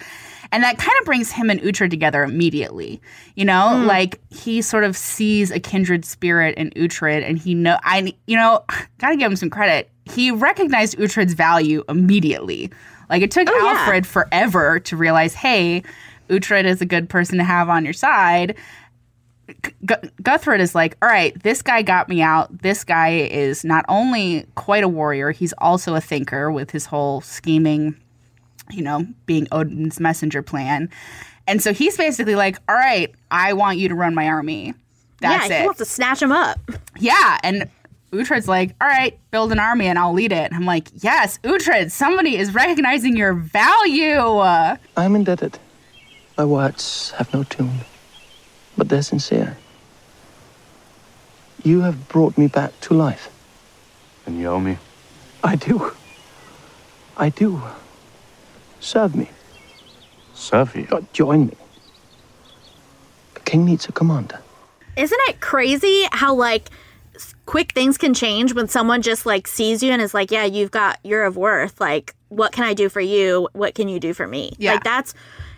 And 0.51 0.63
that 0.63 0.77
kind 0.77 0.97
of 0.99 1.05
brings 1.05 1.31
him 1.31 1.49
and 1.49 1.61
Uhtred 1.61 1.89
together 1.89 2.23
immediately. 2.23 3.01
You 3.35 3.45
know, 3.45 3.79
hmm. 3.79 3.85
like 3.85 4.19
he 4.31 4.61
sort 4.61 4.83
of 4.83 4.97
sees 4.97 5.51
a 5.51 5.59
kindred 5.59 6.05
spirit 6.05 6.57
in 6.57 6.71
Uhtred 6.71 7.23
and 7.23 7.37
he 7.37 7.53
know, 7.53 7.77
I, 7.83 8.13
you 8.25 8.35
know, 8.35 8.63
gotta 8.97 9.17
give 9.17 9.31
him 9.31 9.35
some 9.35 9.49
credit. 9.49 9.89
He 10.05 10.31
recognized 10.31 10.97
Uhtred's 10.97 11.33
value 11.33 11.83
immediately. 11.87 12.71
Like 13.09 13.21
it 13.21 13.31
took 13.31 13.47
Oh, 13.49 13.57
yeah. 13.57 13.79
Alfred 13.79 14.07
forever 14.07 14.79
to 14.81 14.97
realize, 14.97 15.33
hey, 15.33 15.83
Uhtred 16.29 16.65
is 16.65 16.81
a 16.81 16.85
good 16.85 17.09
person 17.09 17.37
to 17.37 17.43
have 17.43 17.69
on 17.69 17.83
your 17.83 17.93
side. 17.93 18.55
Gu- 19.85 20.09
Guthred 20.21 20.59
is 20.59 20.75
like, 20.75 20.95
all 21.01 21.09
right, 21.09 21.41
this 21.43 21.61
guy 21.61 21.81
got 21.81 22.09
me 22.09 22.21
out. 22.21 22.61
This 22.61 22.83
guy 22.83 23.09
is 23.15 23.63
not 23.63 23.85
only 23.87 24.45
quite 24.55 24.83
a 24.83 24.87
warrior, 24.87 25.31
he's 25.31 25.53
also 25.57 25.95
a 25.95 26.01
thinker 26.01 26.51
with 26.51 26.71
his 26.71 26.85
whole 26.85 27.21
scheming, 27.21 27.95
you 28.71 28.81
know, 28.81 29.05
being 29.25 29.47
Odin's 29.51 29.99
messenger 29.99 30.41
plan. 30.41 30.89
And 31.47 31.61
so 31.61 31.73
he's 31.73 31.97
basically 31.97 32.35
like, 32.35 32.57
all 32.67 32.75
right, 32.75 33.13
I 33.31 33.53
want 33.53 33.77
you 33.77 33.89
to 33.89 33.95
run 33.95 34.13
my 34.13 34.27
army. 34.27 34.73
That's 35.19 35.49
yeah, 35.49 35.55
it. 35.55 35.59
he 35.61 35.65
wants 35.65 35.79
to 35.79 35.85
snatch 35.85 36.21
him 36.21 36.31
up. 36.31 36.59
Yeah, 36.97 37.39
and 37.43 37.69
Uhtred's 38.11 38.47
like, 38.47 38.75
all 38.81 38.87
right, 38.87 39.17
build 39.31 39.51
an 39.51 39.59
army 39.59 39.85
and 39.85 39.99
I'll 39.99 40.13
lead 40.13 40.31
it. 40.31 40.45
And 40.45 40.55
I'm 40.55 40.65
like, 40.65 40.89
yes, 41.03 41.37
Uhtred, 41.43 41.91
somebody 41.91 42.37
is 42.37 42.53
recognizing 42.53 43.15
your 43.15 43.33
value. 43.33 44.39
I 44.39 44.77
am 44.97 45.15
indebted. 45.15 45.59
My 46.37 46.45
words 46.45 47.11
have 47.11 47.33
no 47.33 47.43
tune, 47.43 47.79
but 48.77 48.89
they're 48.89 49.01
sincere. 49.01 49.57
You 51.63 51.81
have 51.81 52.07
brought 52.07 52.37
me 52.37 52.47
back 52.47 52.79
to 52.81 52.93
life. 52.93 53.29
And 54.25 54.39
you 54.39 54.47
owe 54.47 54.59
me. 54.59 54.77
I 55.43 55.55
do. 55.55 55.91
I 57.17 57.29
do. 57.29 57.61
Serve 58.79 59.15
me. 59.15 59.29
Serve 60.33 60.75
you. 60.75 60.87
Uh, 60.91 61.01
join 61.13 61.47
me. 61.47 61.57
The 63.33 63.39
king 63.41 63.65
needs 63.65 63.87
a 63.87 63.91
commander. 63.91 64.39
Isn't 64.95 65.19
it 65.27 65.41
crazy 65.41 66.07
how 66.11 66.33
like 66.33 66.69
quick 67.45 67.71
things 67.73 67.97
can 67.97 68.13
change 68.13 68.53
when 68.53 68.67
someone 68.67 69.01
just 69.01 69.25
like 69.25 69.47
sees 69.47 69.83
you 69.83 69.91
and 69.91 70.01
is 70.01 70.13
like, 70.13 70.31
"Yeah, 70.31 70.45
you've 70.45 70.71
got 70.71 70.99
you're 71.03 71.25
of 71.25 71.37
worth. 71.37 71.79
Like, 71.79 72.15
what 72.29 72.51
can 72.51 72.63
I 72.63 72.73
do 72.73 72.89
for 72.89 73.01
you? 73.01 73.49
What 73.53 73.75
can 73.75 73.87
you 73.87 73.99
do 73.99 74.13
for 74.13 74.27
me?" 74.27 74.53
Yeah. 74.57 74.73
Like 74.73 74.83
that's 74.83 75.13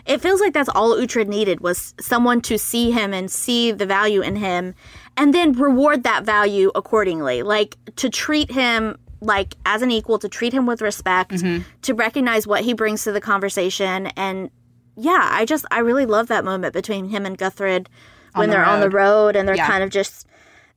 it 0.05 0.19
feels 0.19 0.41
like 0.41 0.53
that's 0.53 0.69
all 0.69 0.95
Uhtred 0.95 1.27
needed 1.27 1.59
was 1.59 1.93
someone 1.99 2.41
to 2.41 2.57
see 2.57 2.91
him 2.91 3.13
and 3.13 3.29
see 3.29 3.71
the 3.71 3.85
value 3.85 4.21
in 4.21 4.35
him 4.35 4.73
and 5.15 5.33
then 5.33 5.53
reward 5.53 6.03
that 6.03 6.23
value 6.23 6.71
accordingly. 6.73 7.43
Like 7.43 7.77
to 7.97 8.09
treat 8.09 8.51
him 8.51 8.97
like 9.21 9.55
as 9.65 9.81
an 9.81 9.91
equal, 9.91 10.17
to 10.19 10.27
treat 10.27 10.51
him 10.53 10.65
with 10.65 10.81
respect, 10.81 11.31
Mm-hmm. 11.31 11.61
to 11.83 11.93
recognize 11.93 12.45
what 12.47 12.63
he 12.63 12.73
brings 12.73 13.03
to 13.03 13.11
the 13.11 13.21
conversation 13.21 14.07
and 14.17 14.49
yeah, 14.97 15.29
I 15.31 15.45
just 15.45 15.63
I 15.71 15.79
really 15.79 16.05
love 16.05 16.27
that 16.27 16.43
moment 16.43 16.73
between 16.73 17.09
him 17.09 17.25
and 17.25 17.37
Guthred 17.37 17.87
when 18.35 18.49
the 18.49 18.55
they're 18.57 18.65
on 18.65 18.81
the 18.81 18.89
road. 18.89 18.93
road 19.25 19.35
and 19.37 19.47
they're 19.47 19.55
Yeah. 19.55 19.67
kind 19.67 19.83
of 19.83 19.89
just 19.89 20.27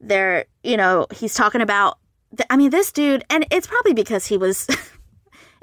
they're 0.01 0.45
you 0.63 0.77
know 0.77 1.07
he's 1.13 1.35
talking 1.35 1.61
about 1.61 1.99
th- 2.37 2.47
I 2.51 2.57
mean 2.57 2.71
this 2.71 2.93
dude 2.93 3.25
and 3.29 3.45
it's 3.51 3.67
probably 3.67 3.93
because 3.93 4.27
he 4.27 4.37
was 4.37 4.67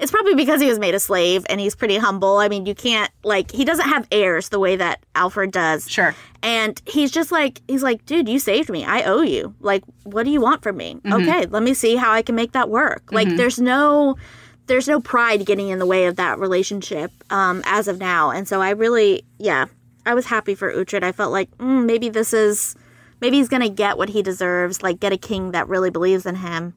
it's 0.02 0.10
probably 0.10 0.34
because 0.34 0.60
he 0.60 0.68
was 0.68 0.78
made 0.78 0.94
a 0.94 1.00
slave 1.00 1.46
and 1.48 1.60
he's 1.60 1.74
pretty 1.74 1.96
humble. 1.96 2.38
I 2.38 2.48
mean 2.48 2.66
you 2.66 2.74
can't 2.74 3.10
like 3.22 3.50
he 3.50 3.64
doesn't 3.64 3.88
have 3.88 4.06
heirs 4.10 4.48
the 4.50 4.58
way 4.58 4.76
that 4.76 5.04
Alfred 5.14 5.52
does. 5.52 5.88
Sure. 5.88 6.14
And 6.42 6.80
he's 6.86 7.10
just 7.10 7.32
like 7.32 7.62
he's 7.68 7.82
like 7.82 8.04
dude 8.04 8.28
you 8.28 8.38
saved 8.38 8.68
me. 8.68 8.84
I 8.84 9.04
owe 9.04 9.22
you. 9.22 9.54
Like 9.60 9.84
what 10.04 10.24
do 10.24 10.30
you 10.30 10.40
want 10.40 10.62
from 10.62 10.76
me? 10.76 10.96
Mm-hmm. 10.96 11.12
Okay, 11.12 11.46
let 11.46 11.62
me 11.62 11.72
see 11.72 11.96
how 11.96 12.12
I 12.12 12.22
can 12.22 12.34
make 12.34 12.52
that 12.52 12.68
work. 12.68 13.12
Like 13.12 13.28
there's 13.36 13.58
no 13.58 14.16
there's 14.66 14.88
no 14.88 15.00
pride 15.00 15.44
getting 15.44 15.68
in 15.68 15.78
the 15.78 15.86
way 15.86 16.06
of 16.06 16.16
that 16.16 16.38
relationship 16.38 17.12
um, 17.30 17.62
as 17.64 17.88
of 17.88 17.98
now. 17.98 18.30
And 18.30 18.46
so 18.46 18.60
I 18.60 18.70
really, 18.70 19.24
yeah, 19.38 19.66
I 20.06 20.14
was 20.14 20.26
happy 20.26 20.54
for 20.54 20.72
Uhtred. 20.72 21.02
I 21.02 21.12
felt 21.12 21.32
like 21.32 21.50
mm, 21.58 21.84
maybe 21.84 22.08
this 22.08 22.32
is, 22.32 22.74
maybe 23.20 23.38
he's 23.38 23.48
gonna 23.48 23.68
get 23.68 23.98
what 23.98 24.08
he 24.08 24.22
deserves, 24.22 24.82
like 24.82 25.00
get 25.00 25.12
a 25.12 25.16
king 25.16 25.50
that 25.52 25.68
really 25.68 25.90
believes 25.90 26.26
in 26.26 26.36
him. 26.36 26.74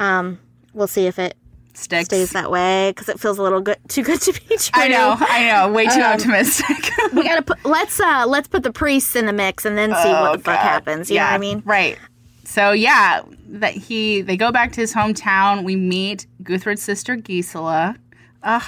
Um, 0.00 0.38
we'll 0.72 0.86
see 0.86 1.06
if 1.06 1.18
it 1.18 1.36
Sticks. 1.74 2.04
stays 2.06 2.30
that 2.30 2.50
way 2.50 2.90
because 2.90 3.08
it 3.08 3.18
feels 3.18 3.38
a 3.38 3.42
little 3.42 3.60
good, 3.60 3.78
too 3.88 4.02
good 4.02 4.20
to 4.22 4.32
be 4.32 4.40
true. 4.56 4.70
I 4.74 4.88
know, 4.88 5.16
I 5.18 5.46
know. 5.46 5.72
Way 5.72 5.86
too 5.86 6.00
Um, 6.00 6.12
optimistic. 6.12 6.90
We 7.12 7.24
gotta 7.24 7.42
put 7.42 7.64
let's 7.64 7.98
uh 8.00 8.24
let's 8.26 8.48
put 8.48 8.62
the 8.62 8.72
priests 8.72 9.16
in 9.16 9.26
the 9.26 9.32
mix 9.32 9.64
and 9.64 9.76
then 9.76 9.90
see 10.02 10.10
what 10.10 10.38
the 10.38 10.44
fuck 10.44 10.58
happens. 10.58 11.10
You 11.10 11.16
know 11.18 11.24
what 11.24 11.32
I 11.32 11.38
mean? 11.38 11.62
Right. 11.64 11.98
So 12.44 12.72
yeah, 12.72 13.22
that 13.48 13.74
he 13.74 14.20
they 14.22 14.36
go 14.36 14.50
back 14.52 14.72
to 14.72 14.80
his 14.80 14.94
hometown. 14.94 15.64
We 15.64 15.76
meet 15.76 16.26
Guthred's 16.42 16.82
sister 16.82 17.16
Gisela. 17.16 17.96
Ugh. 18.42 18.62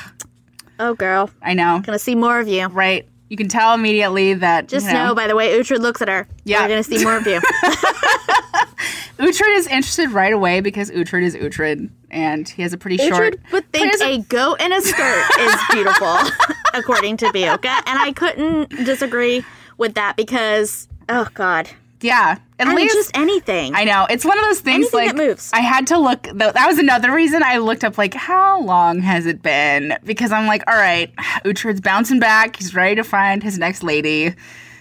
Oh 0.79 0.95
girl, 0.95 1.31
I 1.43 1.55
know. 1.55 1.81
gonna 1.85 1.99
see 1.99 2.15
more 2.15 2.39
of 2.41 2.49
you. 2.49 2.67
Right. 2.67 3.09
You 3.31 3.37
can 3.39 3.49
tell 3.49 3.73
immediately 3.75 4.35
that 4.35 4.69
Just 4.69 4.87
you 4.87 4.93
know. 4.93 5.15
by 5.15 5.27
the 5.27 5.35
way 5.37 5.59
Uhtred 5.59 5.79
looks 5.81 6.03
at 6.03 6.09
her. 6.09 6.27
Yeah. 6.45 6.63
we're 6.63 6.69
gonna 6.69 6.83
see 6.83 7.03
more 7.03 7.17
of 7.17 7.27
you. 7.27 7.41
Uhtred 9.19 9.57
is 9.57 9.67
interested 9.69 10.11
right 10.11 10.33
away 10.33 10.61
because 10.61 10.91
Uhtred 10.91 11.23
is 11.23 11.37
Uhtred, 11.37 11.89
and 12.15 12.49
he 12.49 12.62
has 12.62 12.73
a 12.73 12.79
pretty 12.79 12.97
short. 12.97 13.35
Uhtred 13.35 13.53
would 13.53 13.73
think 13.73 13.93
a 14.03 14.19
goat 14.19 14.61
in 14.61 14.73
a 14.73 14.81
skirt 14.81 15.27
is 15.41 15.55
beautiful, 15.73 16.17
according 16.73 17.17
to 17.19 17.27
Beocca, 17.27 17.83
and 17.87 17.99
I 17.99 18.12
couldn't 18.12 18.71
disagree 18.71 19.45
with 19.77 19.95
that 19.95 20.17
because 20.17 20.89
oh 21.09 21.29
god, 21.35 21.69
yeah, 22.01 22.39
at 22.59 22.69
least 22.75 22.95
just 22.95 23.17
anything. 23.17 23.75
I 23.75 23.85
know 23.85 24.07
it's 24.09 24.25
one 24.25 24.39
of 24.39 24.45
those 24.45 24.61
things 24.61 24.87
Anything 24.95 24.99
like 25.01 25.17
that 25.17 25.17
moves. 25.17 25.51
I 25.53 25.61
had 25.61 25.87
to 25.89 25.99
look. 25.99 26.23
th- 26.23 26.37
That 26.55 26.67
was 26.67 26.79
another 26.79 27.12
reason 27.12 27.43
I 27.43 27.59
looked 27.59 27.83
up 27.85 27.99
like 27.99 28.15
how 28.15 28.61
long 28.62 29.01
has 29.01 29.27
it 29.27 29.43
been 29.43 29.97
because 30.05 30.31
I'm 30.33 30.47
like, 30.47 30.62
all 30.69 30.77
right, 30.77 31.15
Uhtred's 31.45 31.81
bouncing 31.81 32.21
back. 32.21 32.57
He's 32.57 32.75
ready 32.75 32.95
to 32.97 33.05
find 33.05 33.43
his 33.43 33.59
next 33.59 33.83
lady. 33.83 34.35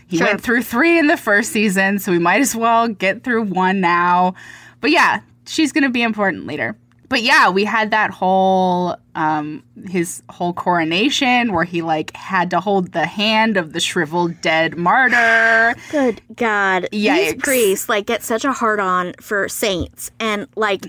He 0.07 0.17
Sure. 0.17 0.27
went 0.27 0.41
through 0.41 0.61
three 0.63 0.99
in 0.99 1.07
the 1.07 1.17
first 1.17 1.51
season, 1.51 1.97
so 1.97 2.11
we 2.11 2.19
might 2.19 2.41
as 2.41 2.55
well 2.55 2.87
get 2.87 3.23
through 3.23 3.43
one 3.45 3.79
now. 3.81 4.35
But 4.79 4.91
yeah, 4.91 5.21
she's 5.47 5.71
gonna 5.71 5.89
be 5.89 6.03
important 6.03 6.45
later. 6.45 6.75
But 7.13 7.21
yeah, 7.21 7.49
we 7.51 7.63
had 7.63 7.91
that 7.91 8.09
whole 8.09 8.97
um 9.15 9.61
his 9.87 10.23
whole 10.29 10.51
coronation 10.53 11.53
where 11.53 11.63
he 11.63 11.83
like 11.83 12.15
had 12.15 12.49
to 12.49 12.59
hold 12.59 12.91
the 12.93 13.05
hand 13.05 13.55
of 13.55 13.73
the 13.73 13.79
shriveled 13.79 14.41
dead 14.41 14.75
martyr. 14.77 15.75
Good 15.91 16.21
God, 16.35 16.87
these 16.91 17.05
Yikes. 17.35 17.43
priests 17.43 17.87
like 17.87 18.07
get 18.07 18.23
such 18.23 18.43
a 18.45 18.51
hard 18.51 18.79
on 18.79 19.13
for 19.21 19.47
saints, 19.47 20.09
and 20.19 20.47
like 20.55 20.87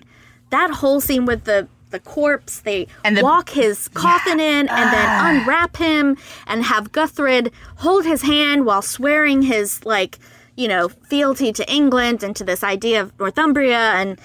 that 0.48 0.70
whole 0.70 1.00
scene 1.02 1.26
with 1.26 1.44
the 1.44 1.68
the 1.90 2.00
corpse, 2.00 2.60
they 2.60 2.88
And 3.04 3.16
the- 3.18 3.22
walk 3.22 3.50
his 3.50 3.88
coffin 3.88 4.40
in 4.40 4.66
and 4.68 4.92
then 4.92 5.26
unwrap 5.36 5.76
him 5.76 6.16
and 6.46 6.64
have 6.64 6.90
Guthred 6.90 7.52
hold 7.76 8.04
his 8.06 8.22
hand 8.22 8.64
while 8.66 8.82
swearing 8.82 9.42
his 9.42 9.84
like 9.84 10.18
you 10.56 10.68
know 10.68 10.88
fealty 10.88 11.52
to 11.52 11.70
England 11.70 12.22
and 12.22 12.34
to 12.36 12.44
this 12.44 12.64
idea 12.64 13.02
of 13.02 13.12
Northumbria, 13.20 13.92
and 14.00 14.18
uh, 14.18 14.22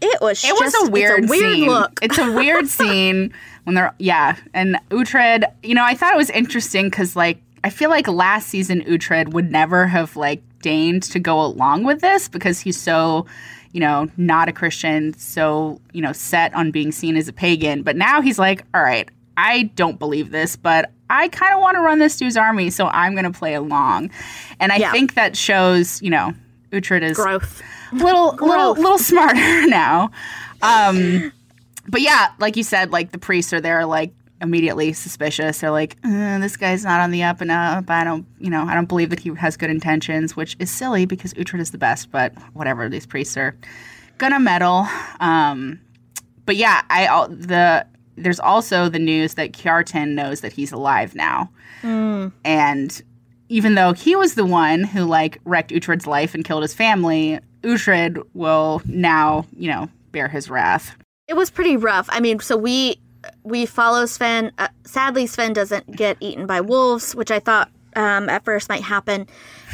it 0.00 0.20
was 0.20 0.44
It 0.44 0.52
was 0.52 0.74
a 0.88 0.90
weird, 0.90 1.24
it's 1.24 1.30
a 1.30 1.30
weird 1.30 1.52
scene. 1.54 1.66
look. 1.68 1.98
It's 2.02 2.18
a 2.18 2.32
weird 2.32 2.68
scene 2.78 3.32
when 3.64 3.74
they're 3.74 3.94
yeah. 3.98 4.36
And 4.54 4.76
Uhtred, 4.90 5.44
you 5.62 5.74
know, 5.74 5.84
I 5.84 5.94
thought 5.94 6.12
it 6.12 6.16
was 6.16 6.30
interesting 6.30 6.86
because 6.90 7.16
like 7.16 7.38
I 7.64 7.70
feel 7.70 7.90
like 7.90 8.08
last 8.08 8.48
season 8.48 8.82
Uhtred 8.82 9.32
would 9.32 9.50
never 9.50 9.86
have 9.86 10.16
like 10.16 10.42
deigned 10.62 11.02
to 11.04 11.18
go 11.18 11.40
along 11.40 11.84
with 11.84 12.00
this 12.00 12.28
because 12.28 12.60
he's 12.60 12.78
so 12.78 13.26
you 13.72 13.80
know 13.80 14.08
not 14.16 14.48
a 14.48 14.52
Christian, 14.52 15.14
so 15.18 15.80
you 15.92 16.02
know 16.02 16.12
set 16.12 16.52
on 16.54 16.70
being 16.70 16.90
seen 16.92 17.16
as 17.16 17.28
a 17.28 17.32
pagan. 17.32 17.82
But 17.82 17.96
now 17.96 18.20
he's 18.20 18.38
like, 18.38 18.64
all 18.74 18.82
right, 18.82 19.08
I 19.36 19.64
don't 19.76 19.98
believe 19.98 20.30
this, 20.30 20.56
but 20.56 20.90
I 21.08 21.28
kind 21.28 21.54
of 21.54 21.60
want 21.60 21.76
to 21.76 21.80
run 21.80 21.98
this 21.98 22.16
dude's 22.16 22.36
army, 22.36 22.70
so 22.70 22.86
I'm 22.88 23.12
going 23.14 23.24
to 23.30 23.36
play 23.36 23.54
along. 23.54 24.10
And 24.60 24.70
I 24.72 24.76
Yeah. 24.76 24.92
think 24.92 25.14
that 25.14 25.36
shows, 25.36 26.00
you 26.02 26.10
know, 26.10 26.34
Uhtred 26.72 27.02
is 27.02 27.16
growth. 27.16 27.60
Little 27.92 28.36
little 28.36 28.74
little 28.74 28.98
smarter 28.98 29.66
now. 29.66 30.10
Um, 30.62 31.32
but 31.88 32.00
yeah, 32.00 32.28
like 32.38 32.56
you 32.56 32.62
said, 32.62 32.90
like 32.92 33.12
the 33.12 33.18
priests 33.18 33.52
are 33.52 33.60
there, 33.60 33.84
like 33.86 34.12
immediately 34.40 34.92
suspicious. 34.92 35.60
They're 35.60 35.70
like, 35.70 35.96
uh, 36.04 36.38
this 36.38 36.56
guy's 36.56 36.84
not 36.84 37.00
on 37.00 37.10
the 37.10 37.22
up 37.22 37.40
and 37.40 37.50
up. 37.50 37.90
I 37.90 38.04
don't, 38.04 38.26
you 38.38 38.50
know, 38.50 38.62
I 38.64 38.74
don't 38.74 38.88
believe 38.88 39.10
that 39.10 39.20
he 39.20 39.34
has 39.34 39.56
good 39.56 39.70
intentions, 39.70 40.36
which 40.36 40.56
is 40.58 40.70
silly 40.70 41.04
because 41.04 41.34
Uhtred 41.34 41.60
is 41.60 41.70
the 41.72 41.78
best. 41.78 42.10
But 42.10 42.32
whatever, 42.54 42.88
these 42.88 43.06
priests 43.06 43.36
are 43.36 43.56
gonna 44.18 44.40
meddle. 44.40 44.86
Um, 45.20 45.80
but 46.46 46.56
yeah, 46.56 46.82
I 46.90 47.26
the 47.28 47.86
there's 48.16 48.40
also 48.40 48.88
the 48.88 48.98
news 48.98 49.34
that 49.34 49.52
Kjartan 49.52 50.10
knows 50.10 50.40
that 50.42 50.52
he's 50.52 50.72
alive 50.72 51.14
now, 51.14 51.50
and 52.44 53.02
even 53.48 53.74
though 53.74 53.92
he 53.92 54.14
was 54.14 54.34
the 54.34 54.44
one 54.46 54.84
who 54.84 55.04
like 55.04 55.40
wrecked 55.44 55.70
Uhtred's 55.70 56.06
life 56.06 56.34
and 56.34 56.44
killed 56.44 56.62
his 56.62 56.74
family, 56.74 57.40
Uhtred 57.62 58.22
will 58.34 58.82
now, 58.86 59.46
you 59.56 59.70
know, 59.70 59.88
bear 60.12 60.28
his 60.28 60.50
wrath. 60.50 60.96
It 61.28 61.36
was 61.36 61.50
pretty 61.50 61.76
rough. 61.76 62.08
I 62.10 62.20
mean, 62.20 62.40
so 62.40 62.56
we 62.56 62.98
we 63.42 63.66
follow 63.66 64.06
Sven. 64.06 64.52
Uh, 64.58 64.68
sadly, 64.84 65.26
Sven 65.26 65.52
doesn't 65.52 65.94
get 65.94 66.16
eaten 66.20 66.46
by 66.46 66.60
wolves, 66.60 67.14
which 67.14 67.30
I 67.30 67.38
thought 67.38 67.70
um, 67.96 68.28
at 68.28 68.44
first 68.44 68.68
might 68.68 68.82
happen. 68.82 69.26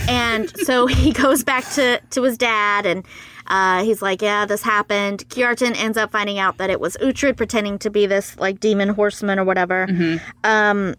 And 0.08 0.50
so 0.60 0.86
he 0.86 1.12
goes 1.12 1.44
back 1.44 1.64
to 1.70 2.00
to 2.10 2.22
his 2.22 2.36
dad, 2.36 2.86
and 2.86 3.04
uh, 3.46 3.84
he's 3.84 4.02
like, 4.02 4.20
"Yeah, 4.22 4.46
this 4.46 4.62
happened." 4.62 5.28
Kjartan 5.28 5.76
ends 5.76 5.96
up 5.96 6.12
finding 6.12 6.38
out 6.38 6.58
that 6.58 6.70
it 6.70 6.80
was 6.80 6.96
Uhtred 6.98 7.36
pretending 7.36 7.78
to 7.80 7.90
be 7.90 8.06
this 8.06 8.36
like 8.38 8.60
demon 8.60 8.90
horseman 8.90 9.38
or 9.38 9.44
whatever. 9.44 9.86
Um, 10.44 10.94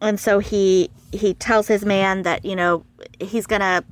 and 0.00 0.18
so 0.18 0.38
he 0.38 0.90
he 1.12 1.34
tells 1.34 1.68
his 1.68 1.84
man 1.84 2.22
that 2.22 2.44
you 2.44 2.56
know 2.56 2.84
he's 3.20 3.46
gonna 3.46 3.84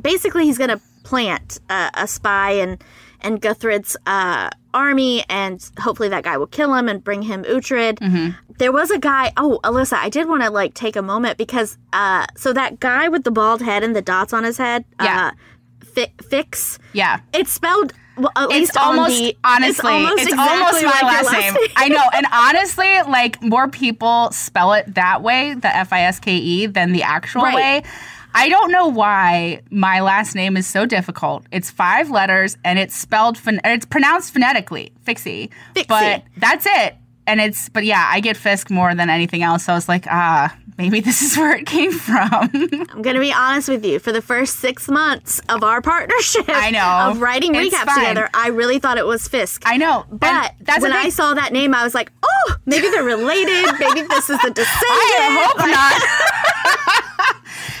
basically 0.00 0.44
he's 0.44 0.58
gonna 0.58 0.80
plant 1.04 1.60
uh, 1.70 1.90
a 1.94 2.08
spy 2.08 2.50
in 2.52 2.78
in 3.22 3.38
Guthred's 3.38 3.96
uh, 4.06 4.50
army, 4.74 5.24
and 5.30 5.70
hopefully 5.80 6.08
that 6.10 6.24
guy 6.24 6.36
will 6.36 6.46
kill 6.48 6.74
him 6.74 6.88
and 6.88 7.02
bring 7.02 7.22
him 7.22 7.42
Uhtred. 7.44 8.34
There 8.58 8.70
was 8.72 8.90
a 8.90 8.98
guy. 8.98 9.32
Oh, 9.36 9.58
Alyssa, 9.64 9.94
I 9.94 10.08
did 10.10 10.28
want 10.28 10.42
to 10.42 10.50
like 10.50 10.74
take 10.74 10.94
a 10.96 11.02
moment 11.02 11.38
because 11.38 11.78
uh, 11.92 12.26
so 12.36 12.52
that 12.52 12.80
guy 12.80 13.08
with 13.08 13.24
the 13.24 13.30
bald 13.30 13.62
head 13.62 13.82
and 13.82 13.96
the 13.96 14.02
dots 14.02 14.32
on 14.32 14.44
his 14.44 14.58
head, 14.58 14.84
Yeah. 15.00 15.32
uh, 15.32 15.84
fi- 15.84 16.12
fix. 16.28 16.78
Yeah. 16.92 17.20
It's 17.32 17.52
spelled. 17.52 17.92
Well, 18.16 18.30
at 18.36 18.44
It's 18.44 18.52
least 18.52 18.76
almost 18.76 19.18
the, 19.18 19.36
honestly, 19.42 19.72
it's 19.72 19.82
almost, 19.84 20.22
exactly 20.22 20.84
my 20.84 21.00
like 21.02 21.22
last 21.24 21.32
name. 21.32 21.54
I 21.76 21.88
know, 21.88 22.02
and 22.14 22.26
honestly, 22.32 23.02
like 23.10 23.42
more 23.42 23.66
people 23.68 24.30
spell 24.30 24.72
it 24.74 24.94
that 24.94 25.20
way, 25.22 25.54
the 25.54 25.74
F 25.74 25.92
I 25.92 26.02
S 26.02 26.20
K 26.20 26.36
E, 26.36 26.66
than 26.66 26.92
the 26.92 27.02
actual 27.02 27.42
Right. 27.42 27.54
way. 27.54 27.82
I 28.34 28.48
don't 28.48 28.72
know 28.72 28.88
why 28.88 29.62
my 29.70 30.00
last 30.00 30.34
name 30.34 30.56
is 30.56 30.66
so 30.66 30.86
difficult. 30.86 31.46
It's 31.52 31.70
five 31.70 32.10
letters 32.10 32.56
and 32.64 32.78
it's 32.78 32.96
spelled 32.96 33.38
pho- 33.38 33.58
it's 33.64 33.86
pronounced 33.86 34.32
phonetically, 34.32 34.92
Fixie. 35.02 35.50
Fixie. 35.74 35.86
But 35.88 36.24
that's 36.36 36.66
it. 36.68 36.96
And 37.26 37.40
it's 37.40 37.68
but 37.68 37.84
yeah, 37.84 38.06
I 38.12 38.20
get 38.20 38.36
Fisk 38.36 38.70
more 38.70 38.94
than 38.94 39.08
anything 39.08 39.42
else. 39.42 39.64
So 39.64 39.72
I 39.72 39.76
was 39.76 39.88
like, 39.88 40.06
ah, 40.08 40.54
maybe 40.78 41.00
this 41.00 41.22
is 41.22 41.36
where 41.36 41.54
it 41.56 41.66
came 41.66 41.92
from. 41.92 42.28
I'm 42.92 43.02
gonna 43.02 43.20
be 43.20 43.32
honest 43.32 43.68
with 43.68 43.84
you. 43.84 43.98
For 43.98 44.12
the 44.12 44.22
first 44.22 44.56
six 44.60 44.88
months 44.88 45.40
of 45.48 45.62
our 45.64 45.80
partnership, 45.82 46.44
I 46.48 46.70
know. 46.70 47.10
of 47.10 47.20
writing 47.20 47.54
It's 47.54 47.74
recaps 47.74 47.84
fine. 47.84 47.98
together, 48.00 48.28
I 48.34 48.48
really 48.48 48.78
thought 48.78 48.98
it 48.98 49.06
was 49.06 49.26
Fisk. 49.28 49.62
I 49.66 49.76
know. 49.76 50.04
But 50.10 50.54
that's 50.60 50.82
when 50.82 50.92
I 50.92 51.08
saw 51.08 51.34
that 51.34 51.52
name, 51.52 51.74
I 51.74 51.84
was 51.84 51.94
like, 51.94 52.10
oh, 52.22 52.56
maybe 52.66 52.88
they're 52.88 53.02
related. 53.04 53.72
maybe 53.78 54.02
this 54.02 54.30
is 54.30 54.38
the 54.42 54.50
descendant. 54.54 54.64
I 55.20 55.46
hope 55.46 55.58
not. 55.68 57.04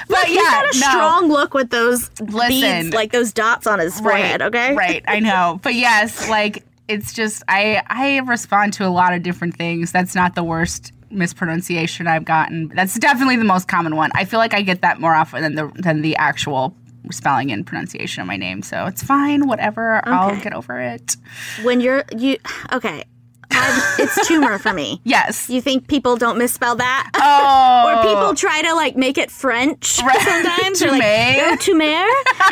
but 0.08 0.26
He's 0.26 0.36
yeah, 0.36 0.42
got 0.42 0.74
a 0.74 0.78
no. 0.78 0.88
strong 0.90 1.28
look 1.28 1.54
with 1.54 1.70
those 1.70 2.10
Listen. 2.20 2.48
beads, 2.82 2.94
like 2.94 3.12
those 3.12 3.32
dots 3.32 3.66
on 3.66 3.78
his 3.78 3.98
forehead. 4.00 4.40
right, 4.40 4.46
Okay, 4.54 4.74
Right, 4.74 5.04
I 5.08 5.20
know. 5.20 5.60
But 5.62 5.74
yes, 5.74 6.28
like 6.28 6.62
it's 6.88 7.12
just 7.14 7.42
I 7.48 7.82
I 7.86 8.18
respond 8.20 8.74
to 8.74 8.86
a 8.86 8.90
lot 8.90 9.14
of 9.14 9.22
different 9.22 9.56
things. 9.56 9.90
That's 9.92 10.14
not 10.14 10.34
the 10.34 10.44
worst 10.44 10.92
mispronunciation 11.14 12.06
I've 12.06 12.24
gotten. 12.24 12.68
That's 12.74 12.98
definitely 12.98 13.36
the 13.36 13.44
most 13.44 13.68
common 13.68 13.96
one. 13.96 14.10
I 14.14 14.24
feel 14.24 14.38
like 14.38 14.54
I 14.54 14.62
get 14.62 14.82
that 14.82 15.00
more 15.00 15.14
often 15.14 15.42
than 15.42 15.54
the 15.54 15.70
than 15.76 16.02
the 16.02 16.16
actual 16.16 16.74
spelling 17.10 17.50
and 17.52 17.66
pronunciation 17.66 18.22
of 18.22 18.26
my 18.26 18.36
name. 18.36 18.62
So 18.62 18.86
it's 18.86 19.02
fine, 19.02 19.46
whatever. 19.46 20.00
I'll 20.08 20.40
get 20.40 20.52
over 20.54 20.80
it. 20.80 21.16
When 21.62 21.80
you're 21.80 22.04
you, 22.16 22.38
okay, 22.72 23.04
it's 23.50 24.26
tumor 24.26 24.58
for 24.58 24.72
me. 24.72 25.00
Yes. 25.04 25.48
You 25.50 25.60
think 25.60 25.86
people 25.86 26.16
don't 26.16 26.38
misspell 26.38 26.76
that? 26.76 27.10
oh. 27.14 27.90
Or 27.90 28.02
people 28.02 28.34
try 28.34 28.62
to 28.62 28.74
like 28.74 28.96
make 28.96 29.18
it 29.18 29.30
French 29.30 29.98
Right. 30.04 30.20
sometimes. 30.22 30.80
They're 30.80 30.90
like, 30.90 31.02
Tumor. 31.02 31.46
"Oh, 31.52 31.56
tumor," 31.60 31.84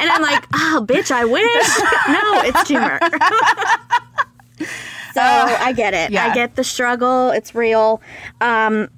and 0.00 0.10
I'm 0.10 0.22
like, 0.22 0.44
"Oh, 0.54 0.84
bitch, 0.86 1.10
I 1.10 1.24
wish." 1.24 1.42
no, 2.08 2.42
it's 2.44 2.68
tumor. 2.68 3.00
So 5.14 5.20
I 5.20 5.72
get 5.72 5.94
it. 5.94 6.10
yeah. 6.10 6.26
I 6.26 6.34
get 6.34 6.56
the 6.56 6.64
struggle. 6.64 7.30
It's 7.30 7.54
real. 7.54 8.00
Um, 8.40 8.88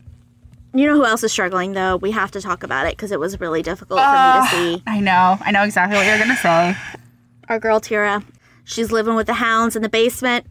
you 0.72 0.86
know 0.86 0.94
who 0.94 1.04
else 1.04 1.22
is 1.22 1.30
struggling 1.32 1.72
though? 1.72 1.96
We 1.96 2.10
have 2.10 2.30
to 2.32 2.40
talk 2.40 2.62
about 2.62 2.86
it 2.86 2.92
because 2.96 3.12
it 3.12 3.20
was 3.20 3.38
really 3.40 3.62
difficult 3.62 4.00
for 4.00 4.06
me 4.06 4.40
to 4.40 4.48
see. 4.78 4.82
I 4.86 5.00
know. 5.00 5.38
I 5.40 5.50
know 5.52 5.62
exactly 5.62 5.96
what 5.96 6.06
you're 6.06 6.18
gonna 6.18 6.36
say. 6.36 6.76
Our 7.48 7.58
girl 7.60 7.80
Thyra, 7.80 8.24
she's 8.64 8.90
living 8.90 9.14
with 9.14 9.26
the 9.26 9.34
hounds 9.34 9.76
in 9.76 9.82
the 9.82 9.88
basement. 9.88 10.46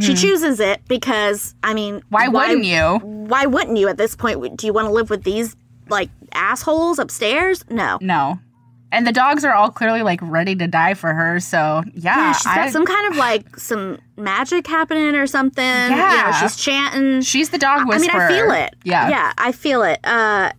She 0.00 0.14
chooses 0.14 0.60
it 0.60 0.80
because 0.86 1.54
I 1.64 1.74
mean, 1.74 1.96
Mm-hmm. 1.96 2.14
Why 2.14 2.28
wouldn't 2.28 2.64
you? 2.64 2.98
Why 3.02 3.46
wouldn't 3.46 3.76
you 3.76 3.88
at 3.88 3.96
this 3.96 4.14
point? 4.14 4.56
Do 4.56 4.66
you 4.66 4.72
want 4.72 4.86
to 4.86 4.92
live 4.92 5.10
with 5.10 5.24
these 5.24 5.56
like 5.88 6.10
assholes 6.32 6.98
upstairs? 7.00 7.64
No. 7.68 7.98
No. 8.00 8.38
And 8.92 9.06
the 9.06 9.12
dogs 9.12 9.44
are 9.44 9.54
all 9.54 9.70
clearly 9.70 10.02
like 10.02 10.18
ready 10.22 10.56
to 10.56 10.66
die 10.66 10.94
for 10.94 11.12
her. 11.14 11.38
So 11.40 11.82
yeah, 11.94 12.16
Yeah, 12.16 12.32
she's 12.32 12.44
got 12.44 12.58
I- 12.58 12.70
some 12.70 12.84
kind 12.86 13.12
of 13.12 13.16
like 13.18 13.56
some 13.56 13.98
magic 14.16 14.66
happening 14.66 15.14
or 15.14 15.26
something. 15.26 15.64
You 15.64 15.90
know, 15.90 15.96
Yeah. 15.96 16.32
she's 16.40 16.56
chanting. 16.56 17.20
she's 17.22 17.50
the 17.50 17.58
dog 17.58 17.86
whisperer. 17.88 18.22
I 18.22 18.28
mean, 18.28 18.38
I 18.38 18.42
feel 18.42 18.50
it. 18.52 18.74
Yeah. 18.84 19.08
Yeah, 19.08 19.32
I 19.38 19.52
feel 19.52 19.82
it. 19.82 20.00
Uh, 20.04 20.50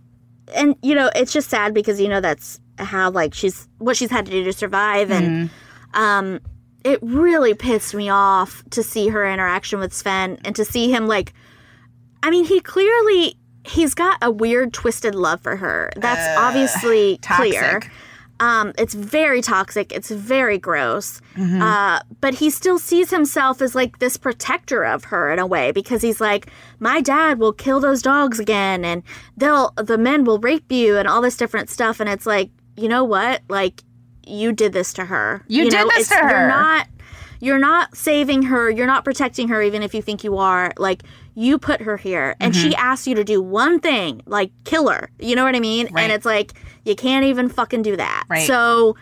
and 0.56 0.76
you 0.82 0.96
know, 0.96 1.10
it's 1.16 1.34
just 1.34 1.50
sad 1.50 1.74
because 1.74 2.00
you 2.00 2.08
know 2.10 2.22
that's 2.22 2.60
how 2.78 3.12
like 3.12 3.34
she's 3.34 3.68
what 3.80 3.98
she's 3.98 4.10
had 4.12 4.26
to 4.28 4.32
do 4.32 4.44
to 4.46 4.54
survive, 4.54 5.12
and 5.12 5.50
Mm-hmm. 5.50 6.02
um, 6.02 6.40
it 6.84 7.00
really 7.04 7.54
pissed 7.54 7.94
me 7.94 8.10
off 8.10 8.64
to 8.72 8.82
see 8.82 9.10
her 9.10 9.26
interaction 9.32 9.80
with 9.80 9.94
Sven 9.94 10.40
and 10.46 10.56
to 10.56 10.64
see 10.66 10.90
him 10.92 11.08
like. 11.08 11.34
I 12.24 12.30
mean, 12.30 12.46
he 12.46 12.60
clearly 12.62 13.36
he's 13.66 13.94
got 13.94 14.18
a 14.22 14.30
weird, 14.32 14.74
twisted 14.74 15.16
love 15.16 15.42
for 15.42 15.56
her. 15.58 15.92
That's 15.96 16.38
obviously 16.40 17.18
clear. 17.22 17.82
Um, 18.42 18.74
it's 18.76 18.96
very 18.96 19.40
toxic. 19.40 19.94
It's 19.94 20.10
very 20.10 20.58
gross. 20.58 21.22
Mm-hmm. 21.36 21.62
Uh, 21.62 22.00
but 22.22 22.34
he 22.34 22.50
still 22.50 22.80
sees 22.80 23.12
himself 23.12 23.62
as 23.62 23.76
like 23.76 24.00
this 24.00 24.18
protector 24.18 24.84
of 24.84 25.06
her 25.06 25.32
in 25.32 25.38
a 25.38 25.46
way 25.46 25.72
because 25.72 26.02
he's 26.02 26.20
like, 26.20 26.48
my 26.80 27.02
dad 27.02 27.38
will 27.38 27.54
kill 27.54 27.80
those 27.80 28.02
dogs 28.02 28.40
again, 28.40 28.84
and 28.84 29.04
they'll 29.38 29.72
the 29.78 29.98
men 29.98 30.24
will 30.26 30.40
rape 30.40 30.72
you 30.72 30.98
and 30.98 31.08
all 31.08 31.22
this 31.22 31.38
different 31.38 31.70
stuff. 31.70 32.00
And 32.00 32.10
it's 32.10 32.26
like, 32.26 32.50
you 32.76 32.90
know 32.90 33.04
what? 33.04 33.44
Like, 33.48 33.84
you 34.26 34.52
did 34.52 34.74
this 34.74 34.92
to 34.94 35.06
her. 35.06 35.46
You 35.48 35.70
did 35.70 35.74
know, 35.74 35.90
this 35.96 36.10
to 36.10 36.16
her. 36.16 36.30
You're 36.30 36.48
not. 36.48 36.88
You're 37.44 37.60
not 37.60 37.96
saving 37.96 38.44
her. 38.44 38.70
You're 38.70 38.88
not 38.88 39.04
protecting 39.04 39.48
her, 39.48 39.64
even 39.64 39.82
if 39.82 39.96
you 39.96 40.02
think 40.04 40.24
you 40.24 40.38
are. 40.38 40.74
Like, 40.78 41.04
you 41.36 41.58
put 41.58 41.82
her 41.82 41.98
here, 41.98 42.36
and 42.40 42.56
she 42.56 42.70
Mm-hmm. 42.70 42.80
asked 42.80 43.08
you 43.08 43.16
to 43.16 43.24
do 43.24 43.42
one 43.42 43.80
thing, 43.80 44.22
like 44.26 44.52
kill 44.66 44.90
her. 44.90 45.10
You 45.20 45.36
know 45.36 45.44
what 45.44 45.56
I 45.56 45.60
mean? 45.60 45.88
Right. 45.92 46.04
And 46.04 46.12
it's 46.12 46.26
like, 46.26 46.54
you 46.86 46.96
can't 46.96 47.26
even 47.26 47.48
fucking 47.50 47.82
do 47.84 47.96
that. 47.98 48.26
Right. 48.30 48.46
So 48.48 48.96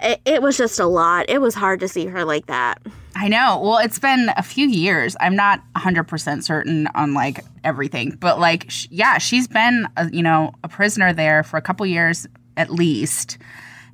it, 0.00 0.20
it 0.24 0.42
was 0.42 0.56
just 0.56 0.78
a 0.80 0.86
lot. 0.86 1.26
It 1.28 1.40
was 1.40 1.54
hard 1.54 1.80
to 1.80 1.88
see 1.88 2.06
her 2.06 2.24
like 2.24 2.46
that. 2.46 2.82
I 3.14 3.28
know. 3.28 3.60
Well, 3.62 3.78
it's 3.78 3.98
been 3.98 4.30
a 4.36 4.42
few 4.42 4.66
years. 4.66 5.16
I'm 5.20 5.36
not 5.36 5.62
100% 5.76 6.42
certain 6.42 6.88
on 6.94 7.14
like 7.14 7.40
everything, 7.62 8.16
but 8.18 8.38
like 8.40 8.70
sh- 8.70 8.88
yeah, 8.90 9.18
she's 9.18 9.46
been 9.46 9.86
a, 9.96 10.10
you 10.10 10.22
know, 10.22 10.52
a 10.64 10.68
prisoner 10.68 11.12
there 11.12 11.42
for 11.42 11.56
a 11.58 11.62
couple 11.62 11.84
years 11.86 12.26
at 12.56 12.70
least. 12.70 13.38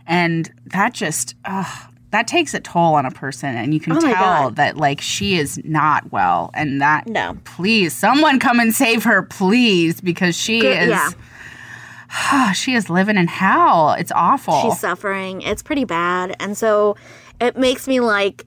And 0.07 0.51
that 0.67 0.95
just 0.95 1.35
ugh, 1.45 1.93
that 2.11 2.27
takes 2.27 2.55
a 2.55 2.61
toll 2.61 2.95
on 2.95 3.05
a 3.05 3.11
person 3.11 3.55
and 3.57 3.75
you 3.75 3.81
can 3.81 3.93
Oh 3.93 4.01
tell 4.01 4.51
that 4.53 4.77
like 4.77 5.01
she 5.01 5.37
is 5.39 5.61
not 5.65 6.11
well 6.11 6.51
and 6.55 6.81
that 6.81 7.07
No. 7.07 7.37
please 7.45 7.95
someone 7.95 8.39
come 8.39 8.61
and 8.61 8.75
save 8.75 9.05
her 9.05 9.23
please 9.23 10.01
because 10.01 10.35
she 10.37 10.61
Good- 10.61 10.85
is 10.85 10.89
yeah. 10.91 12.53
she 12.53 12.75
is 12.75 12.89
living 12.89 13.17
in 13.19 13.27
hell. 13.29 13.93
It's 13.93 14.13
awful. 14.13 14.63
She's 14.63 14.81
suffering. 14.81 15.43
It's 15.43 15.63
pretty 15.63 15.85
bad. 15.85 16.35
And 16.41 16.57
so 16.57 16.97
it 17.41 17.57
makes 17.59 17.87
me 17.87 18.01
like, 18.01 18.47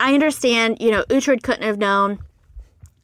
I 0.00 0.14
understand, 0.14 0.78
you 0.80 0.90
know, 0.90 1.04
Uhtred 1.10 1.42
couldn't 1.42 1.62
have 1.62 1.78
known. 1.78 2.18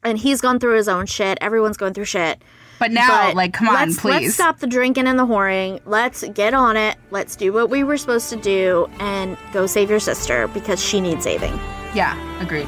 And 0.03 0.17
he's 0.17 0.41
gone 0.41 0.59
through 0.59 0.77
his 0.77 0.87
own 0.87 1.05
shit. 1.05 1.37
Everyone's 1.41 1.77
going 1.77 1.93
through 1.93 2.05
shit. 2.05 2.41
But 2.79 2.91
now 2.91 3.27
But 3.27 3.35
like 3.35 3.53
come 3.53 3.69
on 3.69 3.75
let's, 3.75 3.99
please. 3.99 4.11
Let's 4.11 4.33
stop 4.33 4.59
the 4.59 4.67
drinking 4.67 5.07
and 5.07 5.19
the 5.19 5.25
whoring. 5.25 5.79
Let's 5.85 6.23
get 6.29 6.53
on 6.53 6.77
it. 6.77 6.97
Let's 7.11 7.35
do 7.35 7.53
what 7.53 7.69
we 7.69 7.83
were 7.83 7.97
supposed 7.97 8.29
to 8.29 8.37
do 8.37 8.89
and 8.99 9.37
go 9.53 9.65
save 9.65 9.89
your 9.89 9.99
sister 9.99 10.47
because 10.47 10.83
she 10.83 11.01
needs 11.01 11.23
saving. 11.23 11.53
Yeah, 11.93 12.15
agreed. 12.41 12.67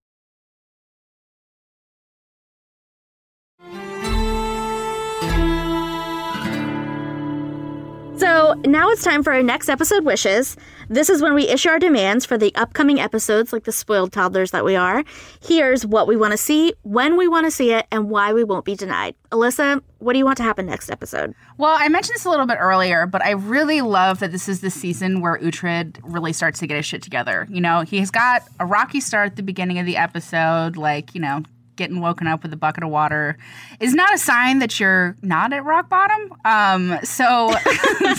Now 8.55 8.89
it's 8.89 9.03
time 9.03 9.23
for 9.23 9.33
our 9.33 9.43
next 9.43 9.69
episode 9.69 10.03
wishes. 10.03 10.57
This 10.89 11.09
is 11.09 11.21
when 11.21 11.33
we 11.33 11.47
issue 11.47 11.69
our 11.69 11.79
demands 11.79 12.25
for 12.25 12.37
the 12.37 12.53
upcoming 12.55 12.99
episodes, 12.99 13.53
like 13.53 13.63
the 13.63 13.71
spoiled 13.71 14.11
toddlers 14.11 14.51
that 14.51 14.65
we 14.65 14.75
are. 14.75 15.03
Here's 15.41 15.85
what 15.85 16.07
we 16.07 16.15
want 16.15 16.31
to 16.31 16.37
see, 16.37 16.73
when 16.83 17.17
we 17.17 17.27
want 17.27 17.45
to 17.47 17.51
see 17.51 17.71
it, 17.71 17.87
and 17.91 18.09
why 18.09 18.33
we 18.33 18.43
won't 18.43 18.65
be 18.65 18.75
denied. 18.75 19.15
Alyssa, 19.31 19.81
what 19.99 20.13
do 20.13 20.19
you 20.19 20.25
want 20.25 20.37
to 20.37 20.43
happen 20.43 20.65
next 20.65 20.89
episode? 20.89 21.33
Well, 21.57 21.75
I 21.77 21.87
mentioned 21.87 22.15
this 22.15 22.25
a 22.25 22.29
little 22.29 22.45
bit 22.45 22.57
earlier, 22.59 23.05
but 23.05 23.23
I 23.23 23.31
really 23.31 23.81
love 23.81 24.19
that 24.19 24.31
this 24.31 24.49
is 24.49 24.61
the 24.61 24.69
season 24.69 25.21
where 25.21 25.37
Uhtred 25.37 25.99
really 26.03 26.33
starts 26.33 26.59
to 26.59 26.67
get 26.67 26.77
his 26.77 26.85
shit 26.85 27.01
together. 27.01 27.47
You 27.49 27.61
know, 27.61 27.81
he's 27.81 28.11
got 28.11 28.43
a 28.59 28.65
rocky 28.65 28.99
start 28.99 29.31
at 29.31 29.35
the 29.37 29.43
beginning 29.43 29.79
of 29.79 29.85
the 29.85 29.97
episode, 29.97 30.75
like, 30.75 31.15
you 31.15 31.21
know, 31.21 31.43
getting 31.81 31.99
woken 31.99 32.27
up 32.27 32.43
with 32.43 32.53
a 32.53 32.57
bucket 32.57 32.83
of 32.83 32.91
water 32.91 33.35
is 33.79 33.95
not 33.95 34.13
a 34.13 34.17
sign 34.19 34.59
that 34.59 34.79
you're 34.79 35.17
not 35.23 35.51
at 35.51 35.65
rock 35.65 35.89
bottom. 35.89 36.31
Um, 36.45 36.99
so, 37.03 37.51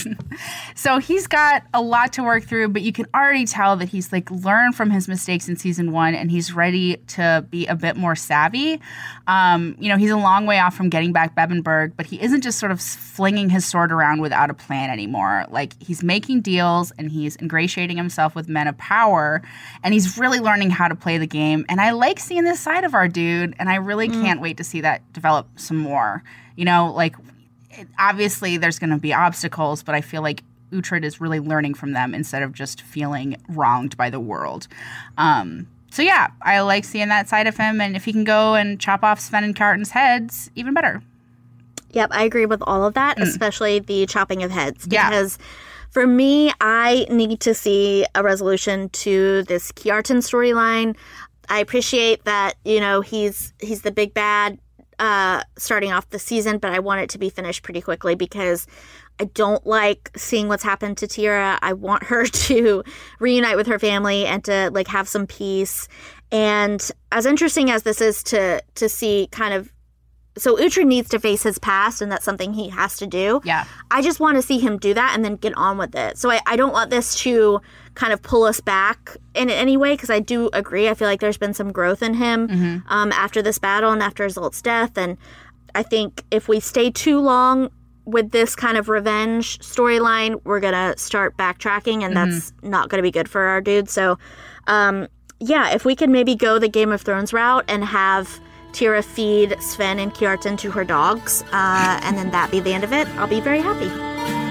so 0.74 0.98
he's 0.98 1.28
got 1.28 1.62
a 1.72 1.80
lot 1.80 2.12
to 2.14 2.24
work 2.24 2.42
through, 2.42 2.70
but 2.70 2.82
you 2.82 2.92
can 2.92 3.06
already 3.14 3.46
tell 3.46 3.76
that 3.76 3.88
he's 3.88 4.10
like 4.10 4.28
learned 4.32 4.74
from 4.74 4.90
his 4.90 5.06
mistakes 5.06 5.48
in 5.48 5.56
season 5.56 5.92
one, 5.92 6.16
and 6.16 6.28
he's 6.28 6.52
ready 6.52 6.96
to 7.06 7.46
be 7.50 7.68
a 7.68 7.76
bit 7.76 7.96
more 7.96 8.16
savvy. 8.16 8.80
Um, 9.26 9.76
you 9.78 9.88
know, 9.88 9.96
he's 9.96 10.10
a 10.10 10.16
long 10.16 10.46
way 10.46 10.58
off 10.58 10.74
from 10.76 10.88
getting 10.88 11.12
back 11.12 11.34
Bebbanburg, 11.36 11.92
but 11.96 12.06
he 12.06 12.20
isn't 12.20 12.40
just 12.42 12.58
sort 12.58 12.72
of 12.72 12.80
flinging 12.80 13.48
his 13.50 13.64
sword 13.66 13.92
around 13.92 14.20
without 14.20 14.50
a 14.50 14.54
plan 14.54 14.90
anymore. 14.90 15.46
Like 15.50 15.80
he's 15.82 16.02
making 16.02 16.40
deals 16.40 16.90
and 16.98 17.10
he's 17.10 17.36
ingratiating 17.36 17.96
himself 17.96 18.34
with 18.34 18.48
men 18.48 18.66
of 18.66 18.76
power, 18.78 19.42
and 19.84 19.94
he's 19.94 20.18
really 20.18 20.40
learning 20.40 20.70
how 20.70 20.88
to 20.88 20.94
play 20.94 21.18
the 21.18 21.26
game. 21.26 21.64
And 21.68 21.80
I 21.80 21.92
like 21.92 22.18
seeing 22.18 22.44
this 22.44 22.60
side 22.60 22.84
of 22.84 22.94
our 22.94 23.08
dude, 23.08 23.54
and 23.58 23.68
I 23.68 23.76
really 23.76 24.08
Mm. 24.08 24.22
can't 24.22 24.40
wait 24.40 24.56
to 24.56 24.64
see 24.64 24.80
that 24.80 25.00
develop 25.12 25.48
some 25.56 25.76
more. 25.78 26.22
You 26.56 26.64
know, 26.64 26.92
like 26.92 27.14
it, 27.70 27.86
obviously 27.98 28.56
there's 28.56 28.78
going 28.78 28.90
to 28.90 28.98
be 28.98 29.14
obstacles, 29.14 29.82
but 29.82 29.94
I 29.94 30.00
feel 30.00 30.22
like 30.22 30.42
Uhtred 30.72 31.04
is 31.04 31.20
really 31.20 31.38
learning 31.38 31.74
from 31.74 31.92
them 31.92 32.14
instead 32.14 32.42
of 32.42 32.52
just 32.52 32.80
feeling 32.82 33.36
wronged 33.48 33.96
by 33.96 34.10
the 34.10 34.18
world. 34.20 34.68
Um, 35.18 35.68
so 35.92 36.00
yeah, 36.00 36.28
I 36.40 36.60
like 36.60 36.86
seeing 36.86 37.08
that 37.08 37.28
side 37.28 37.46
of 37.46 37.58
him, 37.58 37.78
and 37.78 37.94
if 37.94 38.06
he 38.06 38.12
can 38.12 38.24
go 38.24 38.54
and 38.54 38.80
chop 38.80 39.04
off 39.04 39.20
Sven 39.20 39.44
and 39.44 39.54
Kjartan's 39.54 39.90
heads, 39.90 40.50
even 40.54 40.72
better. 40.72 41.02
Yep, 41.90 42.08
I 42.12 42.22
agree 42.24 42.46
with 42.46 42.62
all 42.62 42.86
of 42.86 42.94
that, 42.94 43.20
especially 43.20 43.78
the 43.78 44.06
chopping 44.06 44.42
of 44.42 44.50
heads. 44.50 44.86
Mm. 44.86 44.92
Yeah. 44.94 45.10
Because 45.10 45.38
for 45.90 46.06
me, 46.06 46.50
I 46.62 47.04
need 47.10 47.40
to 47.40 47.52
see 47.52 48.06
a 48.14 48.22
resolution 48.22 48.88
to 48.88 49.42
this 49.42 49.70
Kjartan 49.72 50.22
storyline. 50.22 50.96
I 51.50 51.58
appreciate 51.58 52.24
that, 52.24 52.54
you 52.64 52.80
know, 52.80 53.02
he's 53.02 53.52
he's 53.60 53.82
the 53.82 53.92
big 53.92 54.14
bad 54.14 54.58
uh 54.98 55.42
starting 55.58 55.92
off 55.92 56.08
the 56.08 56.18
season, 56.18 56.56
but 56.56 56.72
I 56.72 56.78
want 56.78 57.02
it 57.02 57.10
to 57.10 57.18
be 57.18 57.28
finished 57.28 57.62
pretty 57.62 57.82
quickly 57.82 58.14
because 58.14 58.66
I 59.20 59.24
don't 59.24 59.64
like 59.66 60.10
seeing 60.16 60.48
what's 60.48 60.62
happened 60.64 60.96
to 60.98 61.06
Thyra. 61.06 61.58
I 61.62 61.72
want 61.74 62.04
her 62.04 62.26
to 62.48 62.82
reunite 63.20 63.56
with 63.56 63.66
her 63.68 63.78
family 63.78 64.26
and 64.26 64.44
to 64.44 64.70
like 64.72 64.88
have 64.88 65.08
some 65.08 65.26
peace. 65.26 65.88
And 66.30 66.90
as 67.12 67.26
interesting 67.26 67.70
as 67.70 67.82
this 67.82 68.00
is 68.00 68.22
to 68.24 68.62
to 68.76 68.88
see 68.88 69.28
kind 69.30 69.54
of 69.54 69.72
so 70.38 70.56
Uhtred 70.56 70.86
needs 70.86 71.10
to 71.10 71.18
face 71.18 71.42
his 71.42 71.58
past 71.58 72.00
and 72.00 72.10
that's 72.10 72.24
something 72.24 72.54
he 72.54 72.70
has 72.70 72.96
to 72.96 73.06
do. 73.06 73.42
Yeah. 73.44 73.64
I 73.90 74.00
just 74.00 74.18
want 74.18 74.36
to 74.36 74.42
see 74.42 74.58
him 74.58 74.78
do 74.78 74.94
that 74.94 75.12
and 75.14 75.22
then 75.22 75.36
get 75.36 75.52
on 75.58 75.76
with 75.76 75.94
it. 75.94 76.16
So 76.16 76.30
I, 76.30 76.40
I 76.46 76.56
don't 76.56 76.72
want 76.72 76.88
this 76.88 77.14
to 77.16 77.60
kind 77.96 78.14
of 78.14 78.22
pull 78.22 78.44
us 78.44 78.58
back 78.58 79.14
in 79.34 79.50
any 79.50 79.76
way 79.76 79.92
because 79.94 80.08
I 80.08 80.20
do 80.20 80.48
agree. 80.54 80.88
I 80.88 80.94
feel 80.94 81.06
like 81.06 81.20
there's 81.20 81.36
been 81.36 81.52
some 81.52 81.70
growth 81.70 82.02
in 82.02 82.14
him 82.14 82.48
Mhm. 82.48 82.82
um, 82.88 83.12
after 83.12 83.42
this 83.42 83.58
battle 83.58 83.92
and 83.92 84.02
after 84.02 84.24
Isolt's 84.24 84.62
death. 84.62 84.96
And 84.96 85.18
I 85.74 85.82
think 85.82 86.24
if 86.30 86.48
we 86.48 86.60
stay 86.60 86.90
too 86.90 87.20
long 87.20 87.68
with 88.04 88.30
this 88.30 88.56
kind 88.56 88.76
of 88.76 88.88
revenge 88.88 89.58
storyline, 89.60 90.40
we're 90.44 90.60
going 90.60 90.74
to 90.74 90.98
start 90.98 91.36
backtracking 91.36 92.02
and 92.02 92.16
that's 92.16 92.52
not 92.62 92.88
going 92.88 92.98
to 92.98 93.02
be 93.02 93.10
good 93.10 93.28
for 93.28 93.42
our 93.42 93.60
dude. 93.60 93.88
So, 93.88 94.18
um, 94.66 95.08
yeah, 95.38 95.70
if 95.70 95.84
we 95.84 95.96
could 95.96 96.10
maybe 96.10 96.34
go 96.34 96.58
the 96.58 96.68
Game 96.68 96.92
of 96.92 97.02
Thrones 97.02 97.32
route 97.32 97.64
and 97.68 97.84
have 97.84 98.40
Thyra 98.72 99.04
feed 99.04 99.56
Sven 99.60 99.98
and 99.98 100.12
Kjartan 100.14 100.58
to 100.58 100.70
her 100.70 100.84
dogs, 100.84 101.42
uh, 101.52 102.00
and 102.02 102.16
then 102.16 102.30
that 102.30 102.50
be 102.50 102.60
the 102.60 102.72
end 102.72 102.84
of 102.84 102.92
it, 102.92 103.08
I'll 103.16 103.26
be 103.28 103.40
very 103.40 103.60
happy. 103.60 104.41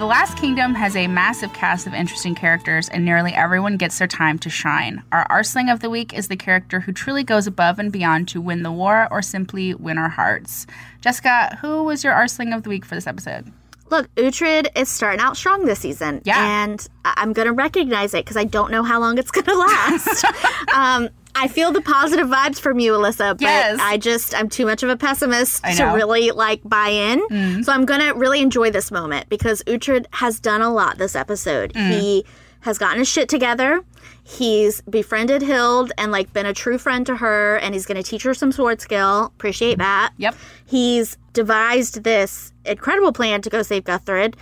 The 0.00 0.06
Last 0.06 0.38
Kingdom 0.38 0.74
has 0.76 0.96
a 0.96 1.08
massive 1.08 1.52
cast 1.52 1.86
of 1.86 1.92
interesting 1.92 2.34
characters, 2.34 2.88
and 2.88 3.04
nearly 3.04 3.34
everyone 3.34 3.76
gets 3.76 3.98
their 3.98 4.08
time 4.08 4.38
to 4.38 4.48
shine. 4.48 5.02
Our 5.12 5.28
Arsling 5.28 5.70
of 5.70 5.80
the 5.80 5.90
Week 5.90 6.14
is 6.14 6.28
the 6.28 6.36
character 6.36 6.80
who 6.80 6.90
truly 6.90 7.22
goes 7.22 7.46
above 7.46 7.78
and 7.78 7.92
beyond 7.92 8.26
to 8.28 8.40
win 8.40 8.62
the 8.62 8.72
war 8.72 9.08
or 9.10 9.20
simply 9.20 9.74
win 9.74 9.98
our 9.98 10.08
hearts. 10.08 10.66
Jessica, 11.02 11.58
who 11.60 11.82
was 11.82 12.02
your 12.02 12.14
Arsling 12.14 12.56
of 12.56 12.62
the 12.62 12.70
Week 12.70 12.86
for 12.86 12.94
this 12.94 13.06
episode? 13.06 13.52
Look, 13.90 14.14
Uhtred 14.14 14.68
is 14.76 14.88
starting 14.88 15.20
out 15.20 15.36
strong 15.36 15.64
this 15.64 15.80
season. 15.80 16.22
Yeah. 16.24 16.62
And 16.62 16.86
I'm 17.04 17.32
going 17.32 17.46
to 17.46 17.52
recognize 17.52 18.14
it 18.14 18.24
because 18.24 18.36
I 18.36 18.44
don't 18.44 18.70
know 18.70 18.82
how 18.82 19.00
long 19.00 19.18
it's 19.18 19.30
going 19.32 19.44
to 19.44 19.56
last. 19.56 20.24
um, 20.74 21.08
I 21.34 21.48
feel 21.48 21.72
the 21.72 21.80
positive 21.80 22.26
vibes 22.28 22.58
from 22.60 22.78
you, 22.80 22.92
Alyssa, 22.92 23.32
but 23.34 23.40
Yes. 23.42 23.78
I 23.80 23.96
just, 23.96 24.34
I'm 24.34 24.48
too 24.48 24.66
much 24.66 24.82
of 24.82 24.90
a 24.90 24.96
pessimist 24.96 25.64
to 25.76 25.84
really 25.94 26.30
like 26.32 26.60
buy 26.64 26.88
in. 26.88 27.20
Mm. 27.28 27.64
So 27.64 27.72
I'm 27.72 27.84
going 27.84 28.00
to 28.00 28.10
really 28.14 28.40
enjoy 28.40 28.70
this 28.70 28.90
moment 28.90 29.28
because 29.28 29.62
Uhtred 29.64 30.06
has 30.12 30.40
done 30.40 30.60
a 30.62 30.72
lot 30.72 30.98
this 30.98 31.14
episode. 31.14 31.72
Mm. 31.72 32.00
He 32.00 32.24
has 32.60 32.78
gotten 32.78 32.98
his 32.98 33.08
shit 33.08 33.28
together. 33.28 33.82
He's 34.22 34.80
befriended 34.82 35.42
Hild 35.42 35.92
and 35.98 36.12
like 36.12 36.32
been 36.32 36.46
a 36.46 36.52
true 36.52 36.78
friend 36.78 37.04
to 37.06 37.16
her, 37.16 37.56
and 37.56 37.74
he's 37.74 37.86
going 37.86 37.96
to 37.96 38.02
teach 38.02 38.22
her 38.22 38.34
some 38.34 38.52
sword 38.52 38.80
skill. 38.80 39.26
Appreciate 39.26 39.78
that. 39.78 40.12
Yep. 40.18 40.36
He's 40.66 41.16
devised 41.32 42.02
this 42.04 42.52
incredible 42.64 43.12
plan 43.12 43.42
to 43.42 43.50
go 43.50 43.62
save 43.62 43.84
Guthred. 43.84 44.34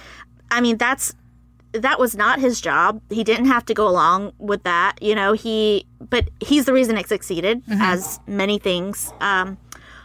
I 0.51 0.61
mean, 0.61 0.77
that's 0.79 1.15
that 1.73 1.99
was 2.01 2.17
not 2.17 2.39
his 2.41 2.61
job. 2.63 3.01
He 3.11 3.23
didn't 3.25 3.45
have 3.47 3.65
to 3.67 3.75
go 3.75 3.87
along 3.87 4.33
with 4.39 4.63
that, 4.63 4.95
you 5.03 5.15
know. 5.15 5.35
He, 5.35 5.87
but 6.01 6.31
he's 6.41 6.65
the 6.65 6.73
reason 6.73 6.97
it 6.97 7.07
succeeded, 7.09 7.63
Mhm. 7.67 7.81
as 7.81 8.19
many 8.27 8.59
things 8.59 9.13
um, 9.21 9.59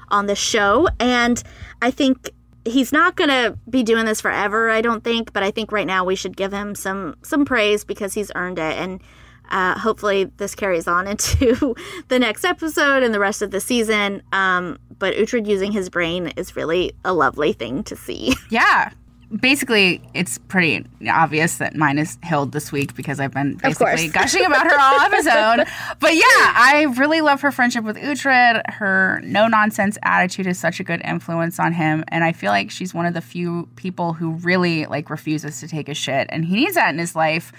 on 0.09 0.25
the 0.25 0.35
show. 0.35 0.89
And 0.99 1.41
I 1.81 1.89
think 1.89 2.31
he's 2.65 2.91
not 2.91 3.15
gonna 3.15 3.57
be 3.69 3.81
doing 3.81 4.05
this 4.05 4.19
forever. 4.19 4.69
I 4.69 4.81
don't 4.81 5.03
think, 5.05 5.31
but 5.31 5.41
I 5.41 5.51
think 5.51 5.71
right 5.71 5.87
now 5.87 6.03
we 6.03 6.15
should 6.15 6.35
give 6.35 6.51
him 6.51 6.75
some 6.75 7.15
some 7.23 7.45
praise 7.45 7.85
because 7.85 8.13
he's 8.13 8.31
earned 8.35 8.59
it. 8.59 8.77
And 8.77 8.99
uh, 9.51 9.77
hopefully 9.77 10.25
this 10.37 10.55
carries 10.55 10.87
on 10.87 11.07
into 11.13 11.75
the 12.07 12.19
next 12.19 12.43
episode 12.43 13.03
and 13.03 13.13
the 13.13 13.19
rest 13.19 13.41
of 13.41 13.51
the 13.51 13.59
season. 13.59 14.21
Um, 14.31 14.77
but 14.99 15.15
Uhtred 15.15 15.47
using 15.47 15.71
his 15.71 15.89
brain 15.89 16.27
is 16.35 16.55
really 16.55 16.93
a 17.03 17.13
lovely 17.13 17.53
thing 17.53 17.83
to 17.83 17.95
see. 17.95 18.33
Yeah. 18.49 18.91
Basically, 19.41 19.99
it's 20.13 20.37
pretty 20.37 20.85
obvious 21.09 21.57
that 21.57 21.75
mine 21.75 21.97
is 21.97 22.19
Hild 22.23 22.51
this 22.51 22.71
week 22.71 22.93
because 22.93 23.19
I've 23.19 23.31
been 23.31 23.55
basically 23.55 24.09
gushing 24.09 24.45
about 24.45 24.67
her 24.67 24.79
all 24.79 24.99
episode. 24.99 25.65
But 25.99 26.13
yeah, 26.13 26.21
I 26.23 26.85
really 26.97 27.21
love 27.21 27.41
her 27.41 27.51
friendship 27.51 27.83
with 27.83 27.97
Uhtred. 27.97 28.61
Her 28.69 29.21
no 29.23 29.47
nonsense 29.47 29.97
attitude 30.03 30.45
is 30.45 30.59
such 30.59 30.79
a 30.79 30.83
good 30.83 31.01
influence 31.03 31.59
on 31.59 31.73
him, 31.73 32.03
and 32.09 32.23
I 32.23 32.31
feel 32.31 32.51
like 32.51 32.69
she's 32.69 32.93
one 32.93 33.07
of 33.07 33.15
the 33.15 33.21
few 33.21 33.67
people 33.75 34.13
who 34.13 34.33
really 34.33 34.85
like 34.85 35.09
refuses 35.09 35.59
to 35.61 35.67
take 35.67 35.89
a 35.89 35.95
shit, 35.95 36.27
and 36.29 36.45
he 36.45 36.53
needs 36.53 36.75
that 36.75 36.93
in 36.93 36.99
his 36.99 37.15
life. 37.15 37.51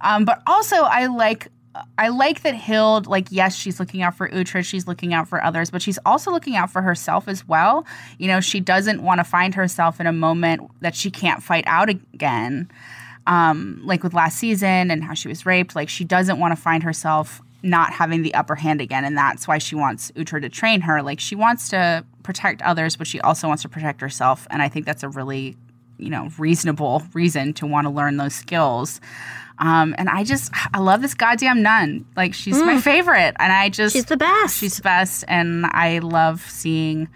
Um, 0.00 0.24
but 0.24 0.42
also, 0.46 0.76
I 0.76 1.06
like 1.06 1.48
I 1.96 2.08
like 2.08 2.42
that 2.42 2.56
Hild, 2.56 3.06
like, 3.06 3.28
yes, 3.30 3.54
she's 3.54 3.78
looking 3.78 4.02
out 4.02 4.16
for 4.16 4.28
Uhtred, 4.28 4.64
she's 4.64 4.86
looking 4.86 5.14
out 5.14 5.28
for 5.28 5.42
others, 5.42 5.70
but 5.70 5.82
she's 5.82 5.98
also 6.04 6.30
looking 6.30 6.56
out 6.56 6.70
for 6.70 6.82
herself 6.82 7.28
as 7.28 7.46
well. 7.46 7.86
You 8.18 8.28
know, 8.28 8.40
she 8.40 8.60
doesn't 8.60 9.02
want 9.02 9.18
to 9.18 9.24
find 9.24 9.54
herself 9.54 10.00
in 10.00 10.06
a 10.06 10.12
moment 10.12 10.70
that 10.80 10.94
she 10.94 11.10
can't 11.10 11.42
fight 11.42 11.64
out 11.66 11.88
again. 11.88 12.70
Um, 13.26 13.82
like 13.84 14.02
with 14.02 14.14
last 14.14 14.38
season 14.38 14.90
and 14.90 15.04
how 15.04 15.12
she 15.12 15.28
was 15.28 15.44
raped, 15.44 15.76
like, 15.76 15.88
she 15.88 16.04
doesn't 16.04 16.38
want 16.38 16.56
to 16.56 16.60
find 16.60 16.82
herself 16.82 17.42
not 17.62 17.92
having 17.92 18.22
the 18.22 18.32
upper 18.34 18.54
hand 18.54 18.80
again. 18.80 19.04
And 19.04 19.18
that's 19.18 19.46
why 19.46 19.58
she 19.58 19.74
wants 19.74 20.10
Uhtred 20.12 20.42
to 20.42 20.48
train 20.48 20.80
her. 20.82 21.02
Like, 21.02 21.20
she 21.20 21.34
wants 21.34 21.68
to 21.70 22.04
protect 22.22 22.62
others, 22.62 22.96
but 22.96 23.06
she 23.06 23.20
also 23.20 23.46
wants 23.46 23.62
to 23.64 23.68
protect 23.68 24.00
herself. 24.00 24.46
And 24.50 24.62
I 24.62 24.68
think 24.68 24.86
that's 24.86 25.02
a 25.02 25.08
really, 25.08 25.56
you 25.98 26.08
know, 26.08 26.30
reasonable 26.38 27.02
reason 27.12 27.52
to 27.54 27.66
want 27.66 27.84
to 27.84 27.90
learn 27.90 28.16
those 28.16 28.34
skills. 28.34 29.00
Um, 29.60 29.94
and 29.98 30.08
I 30.08 30.22
just, 30.24 30.52
I 30.72 30.78
love 30.78 31.02
this 31.02 31.14
goddamn 31.14 31.62
nun. 31.62 32.04
Like, 32.16 32.32
she's 32.34 32.60
my 32.62 32.74
Mm. 32.76 32.80
favorite. 32.82 33.34
And 33.40 33.52
I 33.52 33.68
just, 33.68 33.94
She's 33.94 34.04
the 34.06 34.16
best. 34.16 34.56
She's 34.58 34.76
the 34.76 34.82
best. 34.82 35.24
And 35.26 35.66
I 35.66 35.98
love 35.98 36.40
seeing 36.48 37.08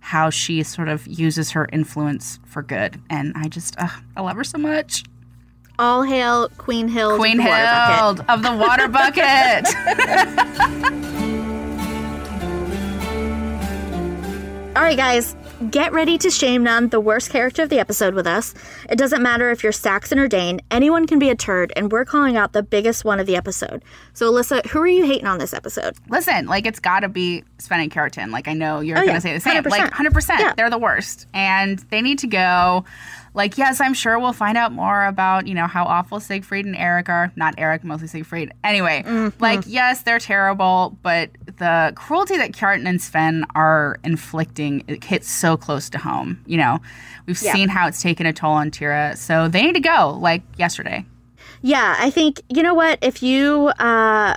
how 0.00 0.30
she 0.30 0.62
sort 0.62 0.88
of 0.88 1.06
uses 1.06 1.50
her 1.50 1.68
influence 1.72 2.38
for 2.46 2.62
good. 2.62 3.00
And 3.10 3.32
I 3.36 3.48
just, 3.48 3.74
ugh, 3.78 3.90
I 4.16 4.20
love 4.22 4.36
her 4.36 4.44
so 4.44 4.58
much. 4.58 5.02
All 5.80 6.02
hail 6.02 6.48
Queen 6.58 6.88
Hild. 6.88 7.18
Queen 7.20 7.36
the 7.38 7.44
water 7.44 7.62
bucket. 7.64 7.98
Hild 7.98 8.24
of 8.28 8.42
the 8.42 8.52
water 8.56 8.88
bucket. 8.98 9.66
All 14.76 14.84
right, 14.84 14.96
guys, 14.96 15.34
get 15.70 15.92
ready 15.92 16.16
to 16.18 16.30
shame 16.30 16.62
none 16.62 16.88
the 16.88 17.00
worst 17.00 17.30
character 17.30 17.62
of 17.62 17.68
the 17.68 17.78
episode 17.78 18.14
with 18.14 18.26
us. 18.26 18.54
It 18.88 18.96
doesn't 18.96 19.22
matter 19.22 19.50
if 19.50 19.62
you're 19.62 19.72
Saxon 19.72 20.18
or 20.18 20.28
Dane, 20.28 20.60
anyone 20.70 21.06
can 21.06 21.18
be 21.18 21.30
a 21.30 21.34
turd, 21.34 21.72
and 21.76 21.90
we're 21.90 22.04
calling 22.04 22.36
out 22.36 22.52
the 22.52 22.62
biggest 22.62 23.04
one 23.04 23.18
of 23.20 23.26
the 23.26 23.36
episode. 23.36 23.82
So, 24.14 24.32
Alyssa, 24.32 24.64
who 24.66 24.80
are 24.80 24.86
you 24.86 25.04
hating 25.04 25.26
on 25.26 25.38
this 25.38 25.52
episode? 25.52 25.96
Listen, 26.08 26.46
like 26.46 26.64
it's 26.66 26.80
got 26.80 27.00
to 27.00 27.08
be 27.08 27.44
Sven 27.58 27.80
and 27.80 27.90
Kjartan. 27.90 28.30
Like 28.30 28.46
I 28.48 28.52
know 28.54 28.80
you're 28.80 28.96
Oh, 28.96 29.00
gonna 29.00 29.12
yeah, 29.14 29.18
say 29.18 29.34
the 29.34 29.40
same. 29.40 29.62
100%. 29.62 29.70
Like 29.70 29.80
100. 29.82 30.12
percent 30.14 30.40
Yeah. 30.40 30.54
They're 30.56 30.70
the 30.70 30.78
worst, 30.78 31.26
and 31.34 31.78
they 31.90 32.02
need 32.02 32.18
to 32.20 32.26
go. 32.26 32.84
Like 33.38 33.56
yes, 33.56 33.80
I'm 33.80 33.94
sure 33.94 34.18
we'll 34.18 34.32
find 34.34 34.58
out 34.58 34.72
more 34.72 35.04
about 35.06 35.46
you 35.46 35.54
know 35.54 35.66
how 35.68 35.84
awful 35.84 36.18
Siegfried 36.20 36.66
and 36.66 36.76
Erik 36.76 37.08
are. 37.08 37.32
Not 37.36 37.54
Erik, 37.56 37.84
mostly 37.84 38.08
Siegfried. 38.08 38.52
Anyway, 38.64 39.04
Mm-hmm. 39.06 39.40
like 39.42 39.60
yes, 39.66 40.02
they're 40.02 40.18
terrible, 40.18 40.98
but 41.02 41.30
the 41.58 41.92
cruelty 41.94 42.36
that 42.36 42.50
Kjartan 42.52 42.86
and 42.88 43.00
Sven 43.00 43.44
are 43.54 43.98
inflicting 44.04 44.82
it 44.88 45.02
hits 45.04 45.30
so 45.30 45.56
close 45.56 45.88
to 45.90 45.98
home. 45.98 46.42
You 46.46 46.58
know, 46.58 46.80
we've 47.26 47.40
Yeah. 47.40 47.52
seen 47.52 47.68
how 47.68 47.86
it's 47.86 48.02
taken 48.02 48.26
a 48.26 48.32
toll 48.32 48.52
on 48.52 48.70
Thyra, 48.72 49.16
so 49.16 49.46
they 49.48 49.62
need 49.62 49.74
to 49.74 49.80
go. 49.80 50.18
Like 50.20 50.42
yesterday. 50.58 51.04
Yeah, 51.62 51.96
I 51.98 52.10
think, 52.10 52.40
you 52.48 52.62
know 52.62 52.74
what? 52.74 52.98
If 53.02 53.22
you 53.22 53.68
uh, 53.78 54.34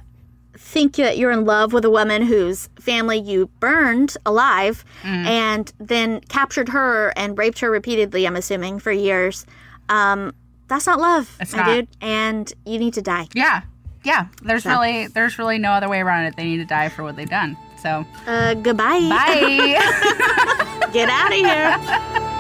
think 0.64 0.96
that 0.96 1.18
you're 1.18 1.32
in 1.32 1.44
love 1.44 1.74
with 1.74 1.84
a 1.84 1.90
woman 1.90 2.22
whose 2.22 2.70
family 2.80 3.18
you 3.20 3.50
burned 3.60 4.16
alive 4.26 4.86
Mm. 5.04 5.26
and 5.26 5.74
then 5.80 6.22
captured 6.30 6.70
her 6.70 7.12
and 7.18 7.38
raped 7.38 7.60
her 7.60 7.70
repeatedly, 7.70 8.26
I'm 8.26 8.36
assuming, 8.38 8.80
for 8.80 8.92
years, 8.92 9.46
um, 9.90 10.34
that's 10.70 10.86
not 10.86 11.00
love, 11.00 11.36
It's 11.42 11.52
my 11.54 11.58
not. 11.60 11.66
dude. 11.68 11.88
And 12.00 12.54
you 12.66 12.80
need 12.80 12.94
to 12.94 13.02
die. 13.02 13.28
Yeah, 13.34 13.62
yeah. 14.04 14.28
There's 14.44 14.64
So- 14.64 14.70
really 14.70 15.08
there's 15.08 15.38
really 15.38 15.58
no 15.58 15.72
other 15.72 15.90
way 15.90 16.00
around 16.00 16.26
it. 16.26 16.36
They 16.38 16.46
need 16.46 16.58
to 16.58 16.66
die 16.66 16.88
for 16.90 17.04
what 17.04 17.16
they've 17.18 17.30
done. 17.30 17.58
So 17.82 18.06
Uh, 18.28 18.54
goodbye. 18.54 19.00
bye. 19.10 20.88
Get 20.94 21.10
out 21.10 21.32
of 21.32 21.38
here. 21.38 22.22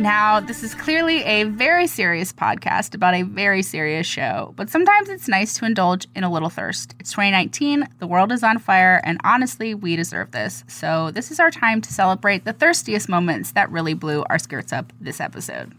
Now, 0.00 0.40
this 0.40 0.62
is 0.62 0.74
clearly 0.74 1.22
a 1.24 1.44
very 1.44 1.86
serious 1.86 2.32
podcast 2.32 2.94
about 2.94 3.12
a 3.12 3.20
very 3.20 3.62
serious 3.62 4.06
show, 4.06 4.54
but 4.56 4.70
sometimes 4.70 5.10
it's 5.10 5.28
nice 5.28 5.52
to 5.58 5.66
indulge 5.66 6.06
in 6.16 6.24
a 6.24 6.32
little 6.32 6.48
thirst. 6.48 6.94
It's 6.98 7.10
2019, 7.10 7.86
the 7.98 8.06
world 8.06 8.32
is 8.32 8.42
on 8.42 8.56
fire, 8.60 9.02
and 9.04 9.20
honestly, 9.24 9.74
we 9.74 9.96
deserve 9.96 10.30
this. 10.30 10.64
So, 10.68 11.10
this 11.10 11.30
is 11.30 11.38
our 11.38 11.50
time 11.50 11.82
to 11.82 11.92
celebrate 11.92 12.46
the 12.46 12.54
thirstiest 12.54 13.10
moments 13.10 13.52
that 13.52 13.70
really 13.70 13.92
blew 13.92 14.24
our 14.30 14.38
skirts 14.38 14.72
up 14.72 14.90
this 15.02 15.20
episode. 15.20 15.74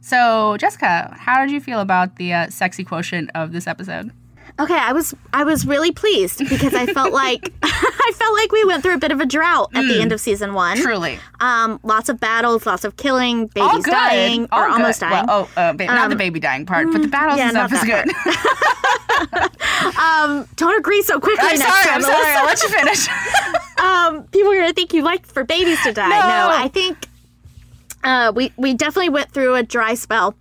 So, 0.00 0.56
Jessica, 0.56 1.14
how 1.14 1.44
did 1.44 1.50
you 1.52 1.60
feel 1.60 1.80
about 1.80 2.16
the 2.16 2.32
uh, 2.32 2.48
sexy 2.48 2.84
quotient 2.84 3.30
of 3.34 3.52
this 3.52 3.66
episode? 3.66 4.12
Okay, 4.58 4.76
I 4.76 4.92
was 4.92 5.14
I 5.32 5.44
was 5.44 5.66
really 5.66 5.92
pleased 5.92 6.38
because 6.48 6.74
I 6.74 6.86
felt 6.86 7.12
like 7.12 7.52
I 7.62 8.12
felt 8.14 8.34
like 8.36 8.50
we 8.52 8.64
went 8.64 8.82
through 8.82 8.94
a 8.94 8.98
bit 8.98 9.12
of 9.12 9.20
a 9.20 9.26
drought 9.26 9.70
at 9.74 9.86
the 9.86 10.00
end 10.00 10.12
of 10.12 10.20
season 10.20 10.54
one. 10.54 10.76
Mm. 10.78 10.82
Truly. 10.82 11.18
Um, 11.40 11.78
lots 11.82 12.08
of 12.08 12.18
battles, 12.20 12.66
lots 12.66 12.84
of 12.84 12.96
killing, 12.96 13.46
babies 13.48 13.84
dying 13.84 14.48
All 14.50 14.62
or 14.62 14.66
good. 14.68 14.72
almost 14.74 15.00
dying. 15.00 15.26
Well, 15.26 15.48
oh, 15.56 15.60
uh, 15.60 15.72
ba- 15.72 15.86
not 15.86 16.08
the 16.08 16.14
Um, 16.14 16.18
baby 16.18 16.40
dying 16.40 16.66
part, 16.66 16.88
but 16.92 17.02
the 17.02 17.08
battles 17.08 17.38
yeah, 17.38 17.48
and 17.50 17.52
stuff 17.52 17.72
is 17.72 17.84
good. 17.84 18.10
um, 19.98 20.46
don't 20.56 20.78
agree 20.78 21.02
so 21.02 21.20
quickly. 21.20 21.48
I'm 21.48 21.58
next 21.58 21.70
sorry, 21.72 21.84
time, 21.84 21.94
I'm 21.96 22.02
sorry. 22.02 22.34
I'll 22.34 22.46
let 22.46 22.62
you 22.62 22.68
finish. 22.68 23.08
um, 23.78 24.24
people 24.28 24.52
are 24.52 24.56
gonna 24.56 24.72
think 24.72 24.92
you 24.92 25.02
like 25.02 25.26
for 25.26 25.44
babies 25.44 25.82
to 25.84 25.92
die. 25.92 26.08
No. 26.08 26.16
No, 26.20 26.50
I 26.56 26.68
think 26.68 27.06
uh, 28.04 28.32
we 28.34 28.52
we 28.56 28.74
definitely 28.74 29.10
went 29.10 29.30
through 29.32 29.54
a 29.56 29.62
dry 29.62 29.94
spell 29.94 30.34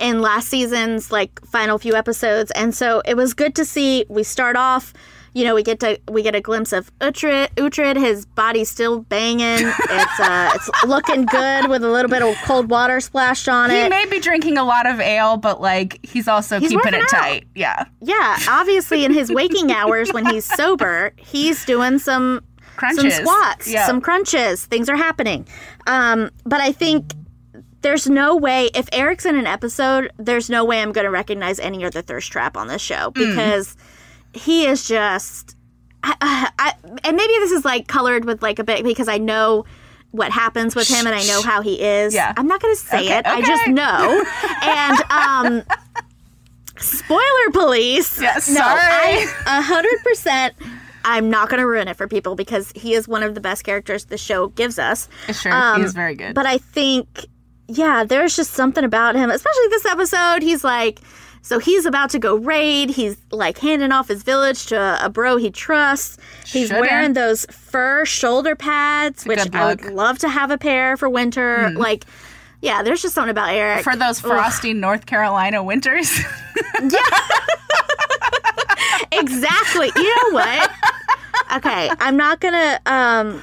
in 0.00 0.20
last 0.20 0.48
season's 0.48 1.12
like 1.12 1.40
final 1.46 1.78
few 1.78 1.94
episodes, 1.94 2.50
and 2.52 2.74
so 2.74 3.02
it 3.04 3.16
was 3.16 3.34
good 3.34 3.54
to 3.56 3.64
see. 3.64 4.04
We 4.08 4.22
start 4.22 4.56
off. 4.56 4.92
You 5.36 5.42
know, 5.42 5.56
we 5.56 5.64
get 5.64 5.80
to 5.80 5.98
we 6.08 6.22
get 6.22 6.36
a 6.36 6.40
glimpse 6.40 6.72
of 6.72 6.96
Uhtred. 7.00 7.48
Uhtred, 7.56 7.96
his 7.96 8.24
body's 8.24 8.70
still 8.70 9.00
banging. 9.00 9.66
It's 9.90 10.20
uh, 10.20 10.50
it's 10.54 10.70
looking 10.84 11.26
good 11.26 11.68
with 11.68 11.82
a 11.82 11.88
little 11.90 12.08
bit 12.08 12.22
of 12.22 12.36
cold 12.44 12.70
water 12.70 13.00
splashed 13.00 13.48
on 13.48 13.70
it. 13.72 13.82
He 13.82 13.88
may 13.88 14.06
be 14.06 14.20
drinking 14.20 14.58
a 14.58 14.64
lot 14.64 14.86
of 14.88 15.00
ale, 15.00 15.36
but 15.36 15.60
like 15.60 15.98
he's 16.06 16.28
also 16.28 16.60
He's 16.60 16.70
keeping 16.70 16.94
it 16.94 17.02
out. 17.02 17.08
tight. 17.08 17.46
Yeah. 17.56 17.84
Yeah, 18.00 18.38
obviously 18.48 19.04
in 19.04 19.12
his 19.12 19.32
waking 19.32 19.72
hours 19.72 20.12
when 20.12 20.24
he's 20.26 20.44
sober, 20.56 21.12
he's 21.16 21.64
doing 21.64 21.98
some 21.98 22.40
Crunches. 22.76 23.14
some 23.16 23.24
squats, 23.26 23.68
Yeah. 23.68 23.86
some 23.86 24.00
crunches. 24.00 24.64
Things 24.66 24.88
are 24.88 24.96
happening. 24.96 25.46
Um, 25.86 26.30
but 26.44 26.60
I 26.60 26.72
think 26.72 27.12
there's 27.82 28.08
no 28.08 28.34
way 28.36 28.70
if 28.74 28.88
Erik's 28.92 29.26
in 29.26 29.36
an 29.36 29.46
episode, 29.46 30.10
there's 30.18 30.48
no 30.48 30.64
way 30.64 30.80
I'm 30.80 30.92
going 30.92 31.04
to 31.04 31.10
recognize 31.10 31.58
any 31.60 31.84
other 31.84 32.02
thirst 32.02 32.32
trap 32.32 32.56
on 32.56 32.68
this 32.68 32.80
show 32.82 33.10
Mm. 33.10 33.14
because 33.14 33.76
he 34.32 34.66
is 34.66 34.86
just. 34.88 35.56
I, 36.06 36.50
I, 36.58 36.72
and 37.02 37.16
maybe 37.16 37.32
this 37.40 37.50
is 37.50 37.64
like 37.64 37.86
colored 37.88 38.24
with 38.26 38.42
like 38.42 38.58
a 38.58 38.64
bit 38.64 38.84
because 38.84 39.08
I 39.08 39.16
know 39.18 39.64
what 40.10 40.30
happens 40.32 40.74
with 40.76 40.86
him 40.86 41.06
and 41.06 41.14
I 41.14 41.24
know 41.24 41.40
how 41.42 41.62
he 41.62 41.80
is. 41.82 42.14
Yeah. 42.14 42.32
I'm 42.36 42.46
not 42.46 42.60
going 42.60 42.74
to 42.74 42.80
say 42.80 43.04
Okay, 43.06 43.18
it. 43.18 43.26
I 43.26 43.40
just 43.40 43.66
know. 43.68 44.24
and 44.62 45.62
um 45.66 45.76
spoiler 46.78 47.50
police. 47.52 48.20
Yeah, 48.20 48.34
No, 48.34 48.40
sorry. 48.40 48.80
I 48.80 49.32
a 49.46 49.62
hundred 49.62 49.98
percent. 50.02 50.54
I'm 51.04 51.28
not 51.30 51.48
going 51.48 51.60
to 51.60 51.66
ruin 51.66 51.88
it 51.88 51.96
for 51.96 52.08
people 52.08 52.34
because 52.34 52.72
he 52.74 52.94
is 52.94 53.06
one 53.06 53.22
of 53.22 53.34
the 53.34 53.40
best 53.40 53.64
characters 53.64 54.06
the 54.06 54.18
show 54.18 54.48
gives 54.48 54.78
us. 54.78 55.08
Sure, 55.32 55.52
Um, 55.52 55.80
he 55.80 55.86
is 55.86 55.92
very 55.92 56.14
good. 56.14 56.34
But 56.34 56.46
I 56.46 56.58
think, 56.58 57.26
yeah, 57.68 58.04
there's 58.04 58.34
just 58.36 58.52
something 58.52 58.84
about 58.84 59.14
him, 59.14 59.30
especially 59.30 59.68
this 59.68 59.84
episode. 59.86 60.42
He's 60.42 60.64
like, 60.64 61.00
so 61.42 61.58
he's 61.58 61.84
about 61.84 62.08
to 62.10 62.18
go 62.18 62.36
raid. 62.36 62.88
He's 62.88 63.18
like 63.30 63.58
handing 63.58 63.92
off 63.92 64.08
his 64.08 64.22
village 64.22 64.64
to 64.66 64.76
a, 64.80 64.98
a 65.06 65.08
bro 65.10 65.36
he 65.36 65.50
trusts. 65.50 66.16
He's 66.46 66.68
Shouldn't. 66.68 66.80
wearing 66.90 67.12
those 67.12 67.44
fur 67.50 68.06
shoulder 68.06 68.56
pads, 68.56 69.26
which 69.26 69.54
I 69.54 69.66
would 69.66 69.84
love 69.84 70.18
to 70.20 70.28
have 70.30 70.50
a 70.50 70.56
pair 70.56 70.96
for 70.96 71.06
winter. 71.10 71.68
Like, 71.76 72.06
yeah, 72.62 72.82
there's 72.82 73.02
just 73.02 73.14
something 73.14 73.30
about 73.30 73.50
Erik 73.50 73.84
For 73.84 73.94
those 73.94 74.24
Ugh. 74.24 74.30
frosty 74.30 74.72
North 74.72 75.04
Carolina 75.04 75.62
winters. 75.62 76.10
exactly. 79.12 79.90
You 79.96 80.04
know 80.16 80.30
what? 80.34 80.70
Okay, 81.56 81.90
I'm 82.00 82.16
not 82.16 82.40
gonna 82.40 82.80
um 82.86 83.42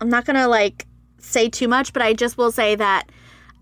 I'm 0.00 0.08
not 0.08 0.24
gonna 0.24 0.48
like 0.48 0.86
say 1.18 1.48
too 1.48 1.68
much, 1.68 1.92
but 1.92 2.02
I 2.02 2.12
just 2.12 2.38
will 2.38 2.50
say 2.52 2.74
that 2.76 3.04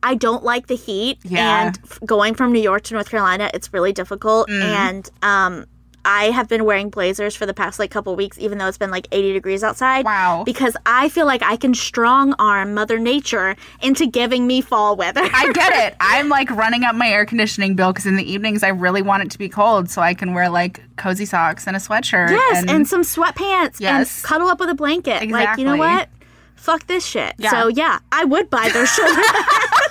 I 0.03 0.15
don't 0.15 0.45
like 0.45 0.67
the 0.67 0.77
heat 0.77 1.19
Yeah. 1.25 1.67
and 1.69 1.79
f- 1.85 1.99
going 2.05 2.35
from 2.35 2.53
New 2.53 2.61
York 2.61 2.83
to 2.85 2.95
North 2.95 3.09
Carolina, 3.11 3.51
it's 3.55 3.73
really 3.73 3.93
difficult 3.93 4.49
Mm. 4.49 4.63
and 4.63 5.11
um 5.23 5.67
I 6.05 6.31
have 6.31 6.49
been 6.49 6.65
wearing 6.65 6.91
blazers 6.91 7.35
for 7.35 7.47
the 7.47 7.55
past 7.55 7.79
like 7.79 7.91
couple 7.91 8.15
weeks, 8.17 8.39
even 8.39 8.59
though 8.59 8.67
it's 8.69 8.79
been 8.79 8.91
like 8.91 9.09
80 9.13 9.33
degrees 9.33 9.63
outside. 9.65 10.05
Wow. 10.05 10.43
Because 10.45 10.77
I 10.87 11.09
feel 11.09 11.27
like 11.27 11.43
I 11.43 11.57
can 11.57 11.75
strong 11.75 12.35
arm 12.39 12.75
Mother 12.75 12.99
Nature 12.99 13.57
into 13.83 14.07
giving 14.07 14.47
me 14.47 14.61
fall 14.61 14.97
weather. 14.97 15.23
I 15.23 15.53
get 15.53 15.73
it. 15.87 15.97
I'm 16.01 16.29
like 16.29 16.51
running 16.51 16.85
up 16.85 16.95
my 16.95 17.09
air 17.09 17.25
conditioning 17.25 17.75
bill 17.75 17.93
because 17.93 18.07
in 18.07 18.17
the 18.17 18.31
evenings 18.31 18.63
I 18.63 18.69
really 18.69 19.03
want 19.03 19.23
it 19.23 19.31
to 19.33 19.39
be 19.39 19.49
cold, 19.49 19.91
so 19.91 20.03
I 20.03 20.15
can 20.15 20.35
wear 20.35 20.49
like 20.49 20.83
cozy 20.97 21.25
socks 21.25 21.67
and 21.67 21.77
a 21.77 21.79
sweatshirt. 21.81 22.31
Yes, 22.31 22.65
and, 22.69 22.87
some 22.87 23.03
sweatpants 23.03 23.81
Yes. 23.81 24.19
and 24.19 24.25
cuddle 24.29 24.49
up 24.49 24.61
with 24.61 24.69
a 24.69 24.75
blanket. 24.75 25.23
Exactly. 25.23 25.33
Like, 25.33 25.59
you 25.59 25.65
know 25.65 25.77
what? 25.77 26.09
Fuck 26.57 26.87
this 26.87 27.05
shit. 27.05 27.35
Yeah. 27.39 27.51
So 27.51 27.69
yeah, 27.69 27.99
I 28.13 28.25
would 28.25 28.49
buy 28.51 28.69
those 28.73 28.89
shoulder 28.95 29.13
pads. 29.15 29.84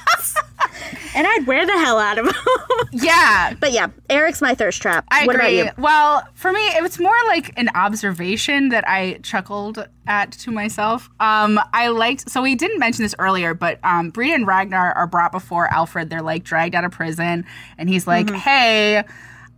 And 1.16 1.28
I'd 1.28 1.46
wear 1.46 1.66
the 1.66 1.74
hell 1.74 2.00
out 2.00 2.18
of 2.18 2.26
them. 2.26 2.36
yeah. 2.92 3.54
but 3.60 3.72
yeah, 3.72 3.88
Erik's 4.10 4.42
my 4.42 4.56
thirst 4.56 4.82
trap. 4.82 5.06
I 5.12 5.26
what 5.26 5.36
agree. 5.36 5.60
about 5.60 5.78
you? 5.78 5.84
Well, 5.84 6.28
for 6.34 6.52
me, 6.52 6.60
it 6.70 6.82
was 6.82 7.00
more 7.00 7.16
like 7.28 7.58
an 7.58 7.70
observation 7.76 8.70
that 8.70 8.88
I 8.88 9.20
chuckled 9.24 9.88
at 10.08 10.32
to 10.34 10.52
myself. 10.52 11.10
Um, 11.20 11.60
I 11.74 11.90
liked. 11.90 12.30
So 12.30 12.42
we 12.42 12.56
didn't 12.56 12.80
mention 12.80 13.04
this 13.04 13.16
earlier, 13.20 13.54
but 13.54 13.80
um, 13.84 14.10
Brida 14.10 14.34
and 14.34 14.48
Ragnar 14.48 14.92
are 14.94 15.08
brought 15.08 15.32
before 15.32 15.68
Alfred. 15.68 16.10
They're 16.10 16.22
like 16.22 16.44
dragged 16.44 16.76
out 16.76 16.84
of 16.84 16.92
prison, 16.92 17.46
and 17.78 17.90
he's 17.90 18.08
like, 18.08 18.28
Mm-hmm. 18.28 18.36
"Hey, 18.36 19.04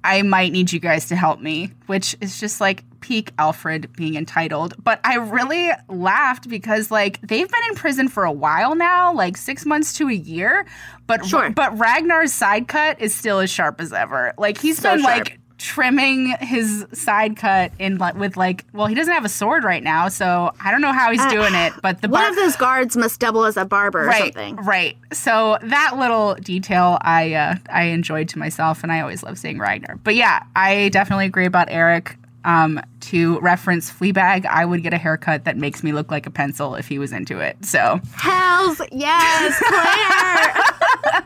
I 0.03 0.21
might 0.21 0.51
need 0.51 0.71
you 0.71 0.79
guys 0.79 1.07
to 1.07 1.15
help 1.15 1.39
me," 1.39 1.71
which 1.87 2.15
is 2.21 2.39
just 2.39 2.59
like 2.61 2.83
peak 3.05 3.31
Alfred 3.37 3.91
being 3.95 4.15
entitled. 4.15 4.73
But 4.83 4.99
I 5.03 5.17
really 5.17 5.69
laughed 5.89 6.49
because 6.49 6.89
like 6.89 7.21
they've 7.21 7.47
been 7.49 7.63
in 7.69 7.75
prison 7.75 8.07
for 8.07 8.23
a 8.23 8.31
while 8.31 8.73
now, 8.73 9.13
like 9.13 9.37
six 9.37 9.63
months 9.63 9.93
to 9.99 10.09
a 10.09 10.13
year. 10.13 10.65
But 11.05 11.23
Sure. 11.25 11.51
but 11.51 11.77
Ragnar's 11.77 12.33
side 12.33 12.67
cut 12.67 12.99
is 12.99 13.13
still 13.13 13.39
as 13.39 13.51
sharp 13.51 13.79
as 13.79 13.93
ever. 13.93 14.33
Like 14.39 14.57
he's 14.59 14.79
So 14.79 14.89
been 14.95 15.01
sharp. 15.03 15.17
like 15.29 15.39
trimming 15.57 16.35
his 16.41 16.85
side 16.93 17.37
cut 17.37 17.71
in 17.79 17.97
like 17.97 18.15
with 18.15 18.35
like 18.35 18.65
well 18.73 18.87
he 18.87 18.93
doesn't 18.95 19.13
have 19.13 19.23
a 19.23 19.29
sword 19.29 19.63
right 19.63 19.83
now 19.83 20.09
so 20.09 20.51
i 20.59 20.69
don't 20.69 20.81
know 20.81 20.91
how 20.91 21.11
he's 21.11 21.21
Uh, 21.21 21.29
doing 21.29 21.55
it 21.55 21.71
but 21.81 22.01
the 22.01 22.09
One 22.09 22.29
of 22.29 22.35
those 22.35 22.57
guards 22.57 22.97
must 22.97 23.21
double 23.21 23.45
as 23.45 23.55
a 23.55 23.63
barber 23.63 24.03
or 24.03 24.07
right 24.07 24.33
something. 24.33 24.57
right 24.57 24.97
so 25.13 25.57
that 25.63 25.97
little 25.97 26.35
detail 26.35 26.97
i 27.01 27.33
uh 27.33 27.55
i 27.71 27.83
enjoyed 27.83 28.27
to 28.29 28.37
myself 28.37 28.83
and 28.83 28.91
i 28.91 28.99
always 28.99 29.23
love 29.23 29.37
seeing 29.39 29.57
ragnar 29.57 29.95
but 30.03 30.13
yeah 30.15 30.43
i 30.57 30.89
definitely 30.89 31.25
agree 31.25 31.45
about 31.45 31.67
erik 31.71 32.17
Um, 32.45 32.79
to 33.01 33.39
reference 33.39 33.91
Fleabag, 33.91 34.45
I 34.45 34.63
would 34.65 34.83
get 34.83 34.93
a 34.93 34.97
haircut 34.97 35.43
that 35.45 35.57
makes 35.57 35.83
me 35.83 35.91
look 35.91 36.11
like 36.11 36.25
a 36.27 36.29
pencil 36.29 36.75
if 36.75 36.87
he 36.87 36.99
was 36.99 37.11
into 37.11 37.39
it. 37.39 37.57
So 37.65 37.99
Hells 38.13 38.79
yes, 38.91 39.57
Claire. 39.59 41.23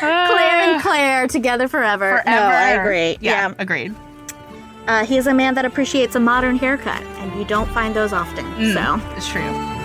Claire 0.00 0.60
and 0.72 0.82
Claire 0.82 1.26
together 1.28 1.68
forever. 1.68 2.22
No, 2.26 2.32
I 2.32 2.70
agree. 2.70 3.18
Yeah, 3.20 3.48
Yeah. 3.48 3.54
agreed. 3.58 3.94
Uh, 4.86 5.04
he 5.04 5.18
is 5.18 5.26
a 5.26 5.34
man 5.34 5.54
that 5.54 5.64
appreciates 5.66 6.14
a 6.16 6.20
modern 6.20 6.56
haircut, 6.56 7.02
and 7.02 7.38
you 7.38 7.44
don't 7.44 7.68
find 7.72 7.94
those 7.94 8.12
often. 8.14 8.44
Mm, 8.54 8.72
So 8.72 9.14
it's 9.16 9.28
true. 9.28 9.77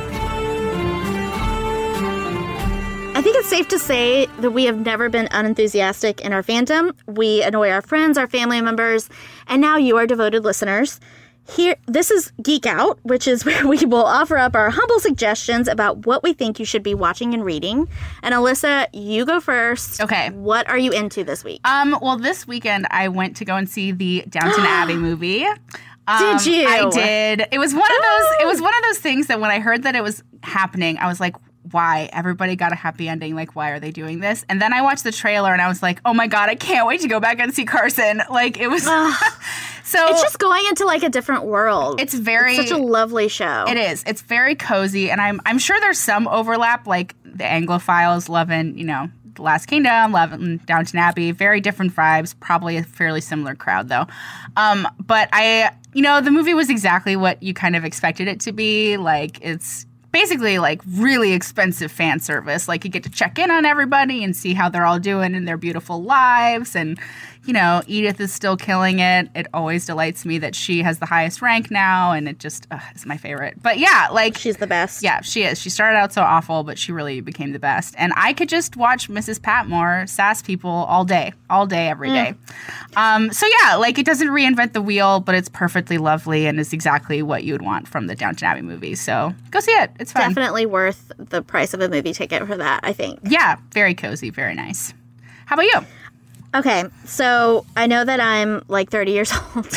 Think 3.23 3.37
it's 3.37 3.49
safe 3.49 3.69
to 3.69 3.79
say 3.79 4.25
that 4.39 4.51
we 4.51 4.65
have 4.65 4.77
never 4.77 5.07
been 5.07 5.29
unenthusiastic 5.31 6.19
in 6.19 6.33
our 6.33 6.43
fandom. 6.43 6.93
We 7.07 7.41
annoy 7.41 7.69
our 7.69 7.81
friends, 7.81 8.17
our 8.17 8.27
family 8.27 8.59
members, 8.59 9.09
and 9.47 9.61
now 9.61 9.77
you, 9.77 9.95
our 9.95 10.05
devoted 10.05 10.43
listeners. 10.43 10.99
Here, 11.49 11.77
this 11.87 12.11
is 12.11 12.33
Geek 12.41 12.65
Out, 12.65 12.99
which 13.03 13.25
is 13.25 13.45
where 13.45 13.65
we 13.65 13.85
will 13.85 14.03
offer 14.03 14.37
up 14.37 14.55
our 14.57 14.69
humble 14.69 14.99
suggestions 14.99 15.69
about 15.69 16.05
what 16.05 16.21
we 16.21 16.33
think 16.33 16.59
you 16.59 16.65
should 16.65 16.83
be 16.83 16.93
watching 16.93 17.33
and 17.33 17.45
reading. 17.45 17.87
And 18.23 18.35
Alyssa, 18.35 18.87
you 18.91 19.25
go 19.25 19.39
first. 19.39 20.01
Okay. 20.01 20.29
What 20.31 20.67
are 20.67 20.77
you 20.77 20.91
into 20.91 21.23
this 21.23 21.45
week? 21.45 21.61
Um, 21.63 21.97
well, 22.01 22.17
this 22.17 22.45
weekend 22.45 22.87
I 22.91 23.07
went 23.07 23.37
to 23.37 23.45
go 23.45 23.55
and 23.55 23.69
see 23.69 23.93
the 23.93 24.25
Downton 24.27 24.65
Abbey 24.67 24.95
movie. 24.97 25.45
Um, 26.07 26.37
Did 26.37 26.45
you? 26.45 26.67
I 26.67 26.89
did. 26.89 27.47
It 27.53 27.57
was 27.59 27.73
one 27.73 27.89
of 27.89 28.01
those. 28.01 28.41
It 28.41 28.47
was 28.47 28.61
one 28.61 28.73
of 28.75 28.83
those 28.83 28.97
things 28.97 29.27
that 29.27 29.39
when 29.39 29.49
I 29.49 29.61
heard 29.61 29.83
that 29.83 29.95
it 29.95 30.03
was 30.03 30.21
happening, 30.41 30.97
I 30.97 31.07
was 31.07 31.21
like, 31.21 31.37
"Why? 31.71 32.09
Everybody 32.13 32.55
got 32.55 32.71
a 32.71 32.75
happy 32.75 33.07
ending. 33.07 33.35
Like, 33.35 33.55
why 33.55 33.71
are 33.71 33.79
they 33.79 33.91
doing 33.91 34.19
this?" 34.19 34.45
And 34.49 34.61
then 34.61 34.73
I 34.73 34.81
watched 34.81 35.03
the 35.03 35.11
trailer 35.11 35.51
and 35.51 35.61
I 35.61 35.67
was 35.67 35.81
like, 35.81 35.99
"Oh 36.05 36.13
my 36.13 36.27
god, 36.27 36.49
I 36.49 36.55
can't 36.55 36.87
wait 36.87 37.01
to 37.01 37.07
go 37.07 37.19
back 37.19 37.39
and 37.39 37.53
see 37.53 37.65
Carson." 37.65 38.21
Like, 38.33 38.57
it 38.57 38.67
was. 38.67 38.83
so 39.83 40.07
it's 40.07 40.21
just 40.21 40.39
going 40.39 40.65
into 40.65 40.85
like 40.85 41.03
a 41.03 41.09
different 41.09 41.43
world. 41.45 42.01
It's 42.01 42.13
very 42.13 42.55
such 42.55 42.71
a 42.71 42.77
lovely 42.77 43.27
show. 43.27 43.65
It 43.67 43.77
is. 43.77 44.03
It's 44.07 44.21
very 44.21 44.55
cozy, 44.55 45.11
and 45.11 45.21
I'm 45.21 45.39
I'm 45.45 45.59
sure 45.59 45.79
there's 45.79 45.99
some 45.99 46.27
overlap, 46.27 46.87
like 46.87 47.15
the 47.33 47.43
Anglophiles 47.43 48.29
loving, 48.29 48.77
you 48.77 48.85
know, 48.85 49.09
The 49.35 49.41
Last 49.41 49.65
Kingdom, 49.65 50.11
loving 50.11 50.57
Downton 50.57 50.99
Abbey. 50.99 51.31
Very 51.31 51.61
different 51.61 51.93
vibes. 51.95 52.33
Probably 52.39 52.77
a 52.77 52.83
fairly 52.83 53.21
similar 53.21 53.55
crowd 53.55 53.89
though. 53.89 54.05
Um, 54.55 54.87
but 54.99 55.29
I, 55.31 55.71
you 55.93 56.01
know, 56.01 56.21
the 56.21 56.31
movie 56.31 56.53
was 56.53 56.69
exactly 56.69 57.15
what 57.15 57.41
you 57.41 57.53
kind 57.53 57.75
of 57.75 57.83
expected 57.85 58.27
it 58.27 58.39
to 58.41 58.51
be. 58.51 58.97
Like 58.97 59.39
it's 59.41 59.85
basically 60.13 60.59
like 60.59 60.79
really 60.87 61.33
expensive 61.33 61.91
fan 61.91 62.21
service. 62.21 62.69
Like 62.69 62.85
you 62.85 62.89
get 62.89 63.03
to 63.03 63.09
check 63.09 63.37
in 63.37 63.51
on 63.51 63.65
everybody 63.65 64.23
and 64.23 64.33
see 64.33 64.53
how 64.53 64.69
they're 64.69 64.85
all 64.85 64.99
doing 64.99 65.35
in 65.35 65.43
their 65.43 65.57
beautiful 65.57 66.01
lives 66.01 66.75
and 66.75 66.97
you 67.45 67.53
know, 67.53 67.81
Edith 67.87 68.19
is 68.21 68.33
still 68.33 68.55
killing 68.55 68.99
it. 68.99 69.29
It 69.35 69.47
always 69.53 69.85
delights 69.85 70.25
me 70.25 70.37
that 70.37 70.55
she 70.55 70.81
has 70.81 70.99
the 70.99 71.05
highest 71.05 71.41
rank 71.41 71.69
now, 71.69 72.11
and 72.13 72.27
it 72.29 72.39
just 72.39 72.67
uh, 72.71 72.79
is 72.95 73.05
my 73.05 73.17
favorite. 73.17 73.61
But 73.61 73.79
yeah, 73.79 74.07
like 74.11 74.37
she's 74.37 74.57
the 74.57 74.67
best. 74.67 75.03
Yeah, 75.03 75.21
she 75.21 75.43
is. 75.43 75.59
She 75.59 75.69
started 75.69 75.97
out 75.97 76.13
so 76.13 76.21
awful, 76.21 76.63
but 76.63 76.77
she 76.79 76.91
really 76.91 77.19
became 77.21 77.51
the 77.51 77.59
best. 77.59 77.95
And 77.97 78.13
I 78.15 78.33
could 78.33 78.49
just 78.49 78.77
watch 78.77 79.09
Mrs. 79.09 79.41
Patmore 79.41 80.05
sass 80.07 80.41
people 80.41 80.69
all 80.69 81.03
day, 81.05 81.33
all 81.49 81.65
day, 81.67 81.89
every 81.89 82.09
Mm. 82.09 82.13
day. 82.13 82.33
Um, 82.95 83.31
so 83.33 83.45
yeah, 83.61 83.75
like 83.75 83.97
it 83.99 84.05
doesn't 84.05 84.29
reinvent 84.29 84.73
the 84.73 84.81
wheel, 84.81 85.19
but 85.19 85.35
it's 85.35 85.49
perfectly 85.49 85.97
lovely 85.97 86.45
and 86.45 86.59
is 86.59 86.73
exactly 86.73 87.21
what 87.21 87.43
you 87.43 87.53
would 87.53 87.61
want 87.61 87.87
from 87.87 88.07
the 88.07 88.15
Downton 88.15 88.47
Abbey 88.47 88.61
movie. 88.61 88.95
So 88.95 89.33
go 89.51 89.59
see 89.59 89.71
it. 89.71 89.91
It's 89.99 90.11
fun. 90.11 90.29
Definitely 90.29 90.65
worth 90.65 91.11
the 91.17 91.41
price 91.41 91.73
of 91.73 91.81
a 91.81 91.89
movie 91.89 92.13
ticket 92.13 92.45
for 92.47 92.55
that, 92.57 92.79
I 92.83 92.93
think. 92.93 93.19
Yeah, 93.23 93.57
very 93.71 93.93
cozy, 93.95 94.29
very 94.29 94.53
nice. 94.55 94.93
How 95.45 95.55
about 95.55 95.65
you? 95.65 95.81
Okay, 96.55 96.83
so 97.05 97.65
I 97.75 97.87
know 97.87 98.05
that 98.05 98.19
I'm 98.19 98.63
like 98.67 98.89
30 98.91 99.11
years 99.11 99.33
old, 99.55 99.67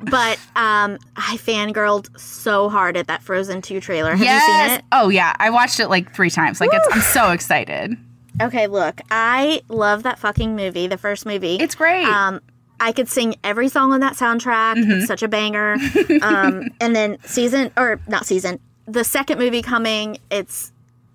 but 0.00 0.38
um, 0.54 0.98
I 1.16 1.38
fangirled 1.38 2.18
so 2.20 2.68
hard 2.68 2.96
at 2.96 3.06
that 3.06 3.22
Frozen 3.22 3.62
2 3.62 3.80
trailer. 3.80 4.10
Have 4.14 4.20
you 4.20 4.26
seen 4.26 4.70
it? 4.78 4.84
Oh 4.92 5.08
yeah, 5.08 5.34
I 5.38 5.50
watched 5.50 5.80
it 5.80 5.88
like 5.88 6.14
three 6.14 6.30
times. 6.30 6.60
Like 6.60 6.70
it's, 6.72 6.88
I'm 6.94 7.00
so 7.00 7.30
excited. 7.30 7.96
Okay, 8.40 8.66
look, 8.66 9.00
I 9.10 9.62
love 9.68 10.02
that 10.02 10.18
fucking 10.18 10.56
movie, 10.56 10.86
the 10.86 10.98
first 10.98 11.24
movie. 11.26 11.56
It's 11.56 11.74
great. 11.74 12.04
Um, 12.06 12.40
I 12.80 12.92
could 12.92 13.08
sing 13.08 13.36
every 13.44 13.68
song 13.68 13.92
on 13.92 14.00
that 14.00 14.14
soundtrack. 14.14 14.74
Mhm. 14.74 14.98
It's 14.98 15.06
such 15.06 15.22
a 15.22 15.28
banger. 15.28 15.76
um, 16.22 16.68
and 16.80 16.96
then 16.96 17.18
season, 17.24 17.70
or 17.76 18.00
not 18.08 18.26
season, 18.26 18.58
the 18.86 19.04
second 19.04 19.38
movie 19.38 19.62
coming, 19.62 20.18
it's 20.30 20.71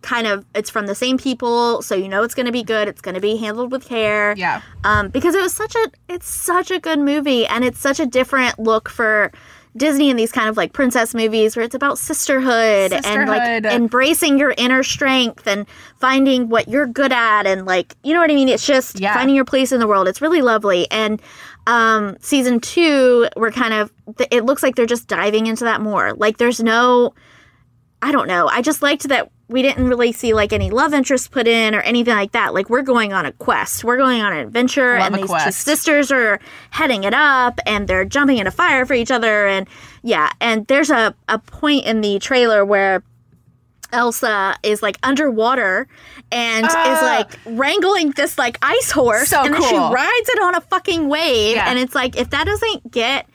kind 0.08 0.26
of 0.26 0.46
it's 0.56 0.70
from 0.70 0.88
the 0.88 0.96
same 0.96 1.18
people, 1.18 1.82
so 1.82 1.94
you 1.96 2.08
know 2.08 2.24
it's 2.24 2.34
going 2.34 2.46
to 2.46 2.52
be 2.52 2.64
good. 2.64 2.88
It's 2.88 3.02
going 3.02 3.16
to 3.16 3.22
be 3.22 3.36
handled 3.38 3.72
with 3.72 3.84
care. 3.86 4.34
Yeah. 4.38 4.62
Um, 4.84 5.10
because 5.10 5.36
it 5.36 5.42
was 5.42 5.54
such 5.54 5.76
a 5.76 5.92
it's 6.08 6.28
such 6.28 6.72
a 6.72 6.80
good 6.80 7.00
movie, 7.00 7.46
and 7.46 7.64
it's 7.64 7.80
such 7.80 8.00
a 8.00 8.06
different 8.06 8.58
look 8.58 8.90
for. 8.90 9.32
Disney 9.76 10.10
and 10.10 10.18
these 10.18 10.32
kind 10.32 10.50
of 10.50 10.58
like 10.58 10.74
princess 10.74 11.14
movies 11.14 11.56
where 11.56 11.64
it's 11.64 11.76
about 11.76 12.00
sisterhood, 12.00 12.92
and 12.94 13.30
like 13.30 13.64
embracing 13.66 14.40
your 14.40 14.56
inner 14.58 14.82
strength 14.82 15.46
and 15.46 15.68
finding 16.00 16.50
what 16.50 16.68
you're 16.68 16.88
good 16.88 17.12
at 17.14 17.46
and 17.46 17.68
like 17.68 17.96
you 18.04 18.16
know 18.16 18.20
what 18.20 18.32
I 18.32 18.34
mean. 18.34 18.50
It's 18.50 18.66
just 18.66 19.00
Yeah. 19.00 19.14
finding 19.14 19.36
your 19.36 19.46
place 19.46 19.72
in 19.72 19.80
the 19.80 19.86
world. 19.86 20.08
It's 20.08 20.20
really 20.20 20.42
lovely. 20.42 20.90
And 20.90 21.22
um, 21.68 22.18
season 22.22 22.60
two, 22.60 23.28
we're 23.36 23.52
kind 23.52 23.74
of 23.76 23.92
it 24.32 24.46
looks 24.46 24.64
like 24.64 24.74
they're 24.76 24.88
just 24.88 25.08
diving 25.08 25.46
into 25.46 25.66
that 25.66 25.80
more. 25.80 26.14
Like 26.14 26.38
there's 26.38 26.60
no, 26.60 27.14
I 28.02 28.12
don't 28.12 28.28
know. 28.28 28.48
I 28.48 28.62
just 28.62 28.82
liked 28.82 29.08
that 29.08 29.32
we 29.48 29.62
didn't 29.62 29.88
really 29.88 30.12
see 30.12 30.34
like 30.34 30.54
any 30.54 30.70
love 30.70 30.94
interest 30.94 31.32
put 31.32 31.48
in 31.48 31.74
or 31.74 31.80
anything 31.82 32.14
like 32.14 32.34
that. 32.34 32.54
Like 32.54 32.70
we're 32.70 32.82
going 32.84 33.12
on 33.14 33.26
a 33.26 33.32
quest. 33.32 33.84
We're 33.84 33.98
going 33.98 34.22
on 34.22 34.34
an 34.34 34.40
adventure, 34.40 35.00
Love 35.00 35.14
and 35.14 35.24
these 35.24 35.44
two 35.44 35.52
sisters 35.52 36.12
are 36.12 36.40
heading 36.70 37.06
it 37.06 37.14
up, 37.14 37.60
and 37.66 37.88
they're 37.88 38.06
jumping 38.06 38.38
into 38.38 38.52
fire 38.52 38.86
for 38.86 38.94
each 38.94 39.10
other. 39.10 39.48
And 39.48 39.68
yeah, 40.04 40.32
and 40.42 40.68
there's 40.68 40.90
a 40.92 41.16
a 41.28 41.40
point 41.40 41.86
in 41.86 42.02
the 42.02 42.20
trailer 42.20 42.64
where. 42.66 43.04
Elsa 43.94 44.58
is 44.64 44.84
like 44.84 44.98
underwater 45.02 45.88
and 46.30 46.66
is 46.66 46.74
Ah. 46.76 47.00
like 47.26 47.40
wrangling 47.58 48.12
this 48.12 48.38
like 48.38 48.58
ice 48.62 48.92
horse 48.92 49.30
So 49.30 49.42
and 49.42 49.54
then 49.54 49.62
she 49.62 49.78
rides 49.78 50.30
it 50.30 50.42
on 50.42 50.56
a 50.56 50.60
fucking 50.62 51.08
wave 51.08 51.56
Yeah. 51.56 51.70
and 51.70 51.80
it's 51.80 51.96
like 51.96 52.18
if 52.18 52.30
that 52.32 52.46
doesn't 52.48 52.92
get 52.92 53.28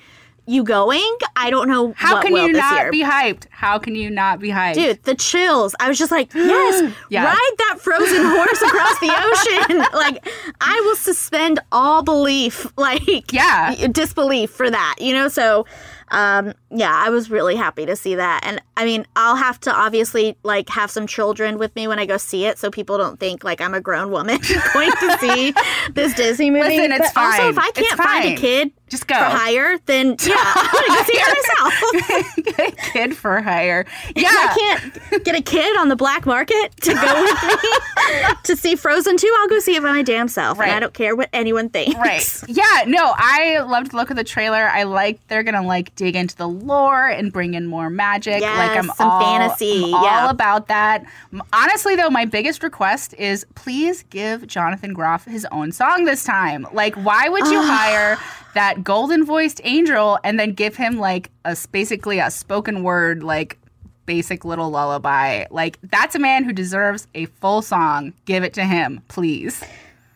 you 0.47 0.64
going, 0.64 1.16
I 1.36 1.51
don't 1.51 1.68
know 1.68 1.93
How 1.97 2.14
what 2.16 2.26
can 2.26 2.34
you 2.34 2.53
not 2.53 2.80
year. 2.80 2.90
be 2.90 3.03
hyped? 3.05 3.47
How 3.51 3.78
can 3.78 3.95
you 3.95 4.11
not 4.11 4.40
be 4.40 4.49
hyped? 4.49 4.74
Dude, 4.74 5.03
the 5.05 5.14
chills. 5.14 5.74
I 5.78 5.88
was 5.88 5.99
just 5.99 6.11
like, 6.11 6.34
yes, 6.34 6.93
Yeah. 7.11 7.24
ride 7.24 7.55
that 7.59 7.78
frozen 7.80 8.24
horse 8.24 8.61
across 8.62 8.99
the 8.99 9.68
ocean. 9.70 9.78
like, 9.95 10.26
I 10.61 10.80
will 10.84 10.97
suspend 10.97 11.61
all 11.70 12.03
belief, 12.03 12.66
like, 12.76 13.32
Yeah. 13.32 13.86
disbelief 13.88 14.51
for 14.51 14.68
that, 14.70 14.97
you 15.01 15.12
know? 15.12 15.28
So, 15.28 15.64
um, 16.12 16.54
yeah, 16.70 16.92
I 16.94 17.10
was 17.10 17.30
really 17.30 17.56
happy 17.56 17.84
to 17.86 17.96
see 17.96 18.14
that. 18.14 18.40
And 18.44 18.60
I 18.76 18.84
mean, 18.84 19.06
I'll 19.16 19.36
have 19.36 19.58
to 19.60 19.72
obviously, 19.74 20.36
like, 20.44 20.68
have 20.68 20.90
some 20.90 21.06
children 21.06 21.58
with 21.58 21.74
me 21.74 21.88
when 21.88 21.98
I 21.98 22.06
go 22.06 22.16
see 22.18 22.44
it 22.46 22.58
so 22.58 22.70
people 22.70 22.98
don't 22.98 23.18
think, 23.18 23.42
like, 23.44 23.60
I'm 23.60 23.74
a 23.74 23.80
grown 23.80 24.10
woman 24.10 24.38
going 24.74 24.92
to 24.92 25.18
see 25.18 25.52
this 25.94 26.14
Disney 26.14 26.50
movie. 26.50 26.68
Listen, 26.78 26.92
it's 26.92 27.12
but 27.12 27.24
also, 27.24 27.48
if. 27.48 27.58
I 27.58 27.70
can't 27.72 27.98
find 28.00 28.24
a 28.26 28.36
kid 28.36 28.70
Just 28.88 29.06
go. 29.06 29.14
for 29.16 29.24
hire, 29.24 29.78
then 29.86 30.16
yeah, 30.24 30.34
I'm 30.38 30.70
going 30.70 30.84
to 30.84 30.88
go 30.88 31.04
see 31.04 31.18
it 31.18 32.36
myself. 32.44 32.56
Get 32.56 32.72
a 32.72 32.76
kid 32.92 33.16
for 33.16 33.40
hire. 33.40 33.84
Yeah. 34.14 34.28
I 34.30 34.78
can't 35.10 35.24
get 35.24 35.34
a 35.34 35.42
kid 35.42 35.76
on 35.78 35.88
the 35.88 35.96
black 35.96 36.26
market 36.26 36.76
to 36.82 36.94
go 36.94 37.22
with 37.22 37.42
me 37.42 38.34
to 38.44 38.56
see 38.56 38.76
Frozen 38.76 39.16
2. 39.16 39.34
I'll 39.40 39.48
go 39.48 39.58
see 39.60 39.76
it 39.76 39.82
by 39.82 39.92
my 39.92 40.02
damn 40.02 40.28
self. 40.28 40.58
And 40.58 40.68
Right. 40.68 40.76
I 40.76 40.80
don't 40.80 40.94
care 40.94 41.16
what 41.16 41.28
anyone 41.32 41.68
thinks. 41.70 41.96
Right. 41.98 42.42
Yeah, 42.48 42.84
no, 42.86 43.12
I 43.16 43.60
loved 43.60 43.92
the 43.92 43.96
look 43.96 44.10
of 44.10 44.16
the 44.16 44.24
trailer. 44.24 44.68
I 44.68 44.82
like 44.84 45.26
they're 45.28 45.42
gonna 45.42 45.62
like 45.66 45.94
dig 46.03 46.16
into 46.16 46.34
the 46.34 46.48
lore 46.48 47.07
and 47.07 47.32
bring 47.32 47.55
in 47.55 47.64
more 47.64 47.88
magic. 47.88 48.40
Yes, 48.40 48.59
like 48.59 48.76
I'm 48.76 48.90
some 48.96 49.09
all, 49.09 49.20
fantasy, 49.20 49.84
I'm 49.84 49.94
all 49.94 50.05
yeah. 50.05 50.30
about 50.30 50.66
that. 50.66 51.05
Honestly 51.53 51.94
though, 51.94 52.11
my 52.11 52.24
biggest 52.24 52.64
request 52.64 53.14
is 53.14 53.46
please 53.55 54.03
give 54.11 54.48
Jonathan 54.48 54.94
Groff 54.94 55.24
his 55.26 55.46
own 55.53 55.70
song 55.70 56.05
this 56.05 56.24
time. 56.24 56.66
Like, 56.72 56.96
why 56.96 57.28
would 57.28 57.46
you 57.46 57.62
hire 57.62 58.18
that 58.55 58.82
golden 58.82 59.24
voiced 59.24 59.61
angel 59.62 60.18
and 60.24 60.40
then 60.40 60.55
give 60.55 60.74
him 60.74 60.98
like 60.98 61.30
a 61.44 61.57
basically 61.70 62.18
a 62.18 62.32
spoken 62.32 62.82
word 62.82 63.22
like 63.22 63.59
basic 64.05 64.44
little 64.44 64.70
lullaby? 64.70 65.44
Like, 65.53 65.78
that's 65.84 66.16
a 66.16 66.18
man 66.18 66.42
who 66.42 66.53
deserves 66.53 67.07
a 67.14 67.26
full 67.26 67.62
song. 67.62 68.12
Give 68.24 68.42
it 68.42 68.55
to 68.55 68.64
him, 68.64 69.03
please. 69.07 69.62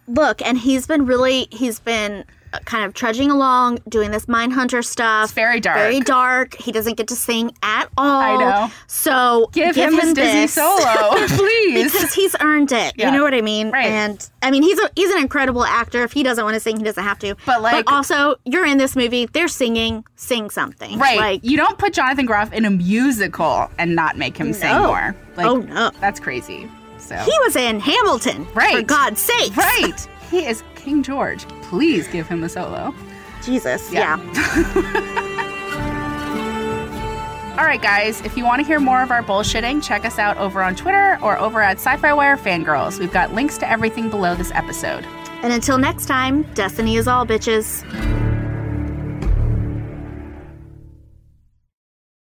Look, 0.09 0.43
and 0.43 0.59
he's 0.59 0.89
been 0.89 1.07
really, 1.07 1.47
he's 1.53 1.79
been 1.79 2.25
kind 2.65 2.85
of 2.85 2.95
trudging 2.95 3.31
along 3.31 3.79
doing 3.89 4.11
this 4.11 4.27
Mindhunter 4.27 4.85
stuff. 4.85 5.25
It's 5.25 5.33
very 5.33 5.61
dark. 5.61 5.77
Very 5.77 6.01
dark. 6.01 6.55
He 6.57 6.73
doesn't 6.73 6.95
get 6.97 7.09
to 7.09 7.17
sing 7.17 7.53
at 7.63 7.89
all. 7.97 8.07
I 8.21 8.37
know. 8.37 8.73
So 8.87 9.51
Give 9.53 9.75
him 9.77 9.93
his 9.95 10.15
Disney 10.15 10.41
this. 10.43 10.55
solo, 10.55 11.27
please. 11.29 11.93
because 11.93 12.13
he's 12.15 12.35
earned 12.41 12.73
it. 12.73 12.95
Yeah. 12.97 13.11
You 13.11 13.17
know 13.19 13.23
what 13.25 13.35
I 13.35 13.41
mean? 13.43 13.71
Right. 13.71 13.87
And 13.87 14.29
I 14.43 14.51
mean, 14.51 14.63
he's 14.63 14.79
a, 14.79 14.91
he's 14.97 15.11
an 15.13 15.21
incredible 15.21 15.65
actor. 15.65 16.03
If 16.03 16.13
he 16.13 16.23
doesn't 16.23 16.45
want 16.45 16.55
to 16.55 16.61
sing, 16.61 16.77
he 16.79 16.85
doesn't 16.85 17.03
have 17.05 17.19
to. 17.21 17.35
But, 17.45 17.63
like- 17.63 17.91
also, 17.93 18.37
you're 18.45 18.67
in 18.67 18.79
this 18.79 18.97
movie. 18.97 19.27
They're 19.27 19.49
singing. 19.49 20.05
Sing 20.17 20.51
something. 20.51 20.99
Right. 20.99 21.19
Like 21.19 21.41
you 21.45 21.57
don't 21.57 21.77
put 21.79 21.93
Jonathan 21.93 22.25
Groff 22.27 22.53
in 22.53 22.65
a 22.65 22.71
musical 22.71 23.71
and 23.79 23.95
not 23.95 24.17
make 24.17 24.37
him 24.37 24.53
sing 24.53 24.75
more. 24.75 25.15
Like, 25.37 25.47
Oh, 25.47 25.57
no. 25.59 25.91
That's 26.01 26.19
crazy. 26.21 26.69
So 26.99 27.15
he 27.17 27.33
was 27.45 27.55
in 27.57 27.79
Hamilton. 27.81 28.47
Right. 28.55 28.77
For 28.77 28.83
God's 28.83 29.21
sake. 29.21 29.57
Right. 29.57 30.09
He 30.31 30.47
is 30.47 30.63
King 30.75 31.03
George. 31.03 31.47
Please 31.63 32.09
give 32.09 32.29
him 32.29 32.43
a 32.45 32.49
solo. 32.49 32.95
Jesus. 33.43 33.93
Yeah. 33.93 34.19
yeah. 34.19 35.23
All 37.59 37.65
right, 37.65 37.81
guys, 37.81 38.21
if 38.21 38.37
you 38.37 38.45
want 38.45 38.61
to 38.61 38.67
hear 38.67 38.79
more 38.79 39.01
of 39.03 39.11
our 39.11 39.23
bullshitting, 39.23 39.83
check 39.83 40.05
us 40.05 40.19
out 40.19 40.37
over 40.37 40.63
on 40.63 40.77
Twitter 40.77 41.19
or 41.23 41.39
over 41.39 41.63
at 41.63 41.79
SYFY 41.79 42.15
Wire 42.15 42.37
Fangrrls. 42.37 42.99
We've 42.99 43.13
got 43.13 43.33
links 43.33 43.57
to 43.59 43.71
everything 43.71 44.11
below 44.11 44.35
this 44.35 44.51
episode. 44.53 45.07
And 45.43 45.55
until 45.55 45.79
next 45.79 46.05
time, 46.05 46.43
destiny 46.53 46.97
is 46.97 47.09
all, 47.09 47.25
bitches. 47.25 47.83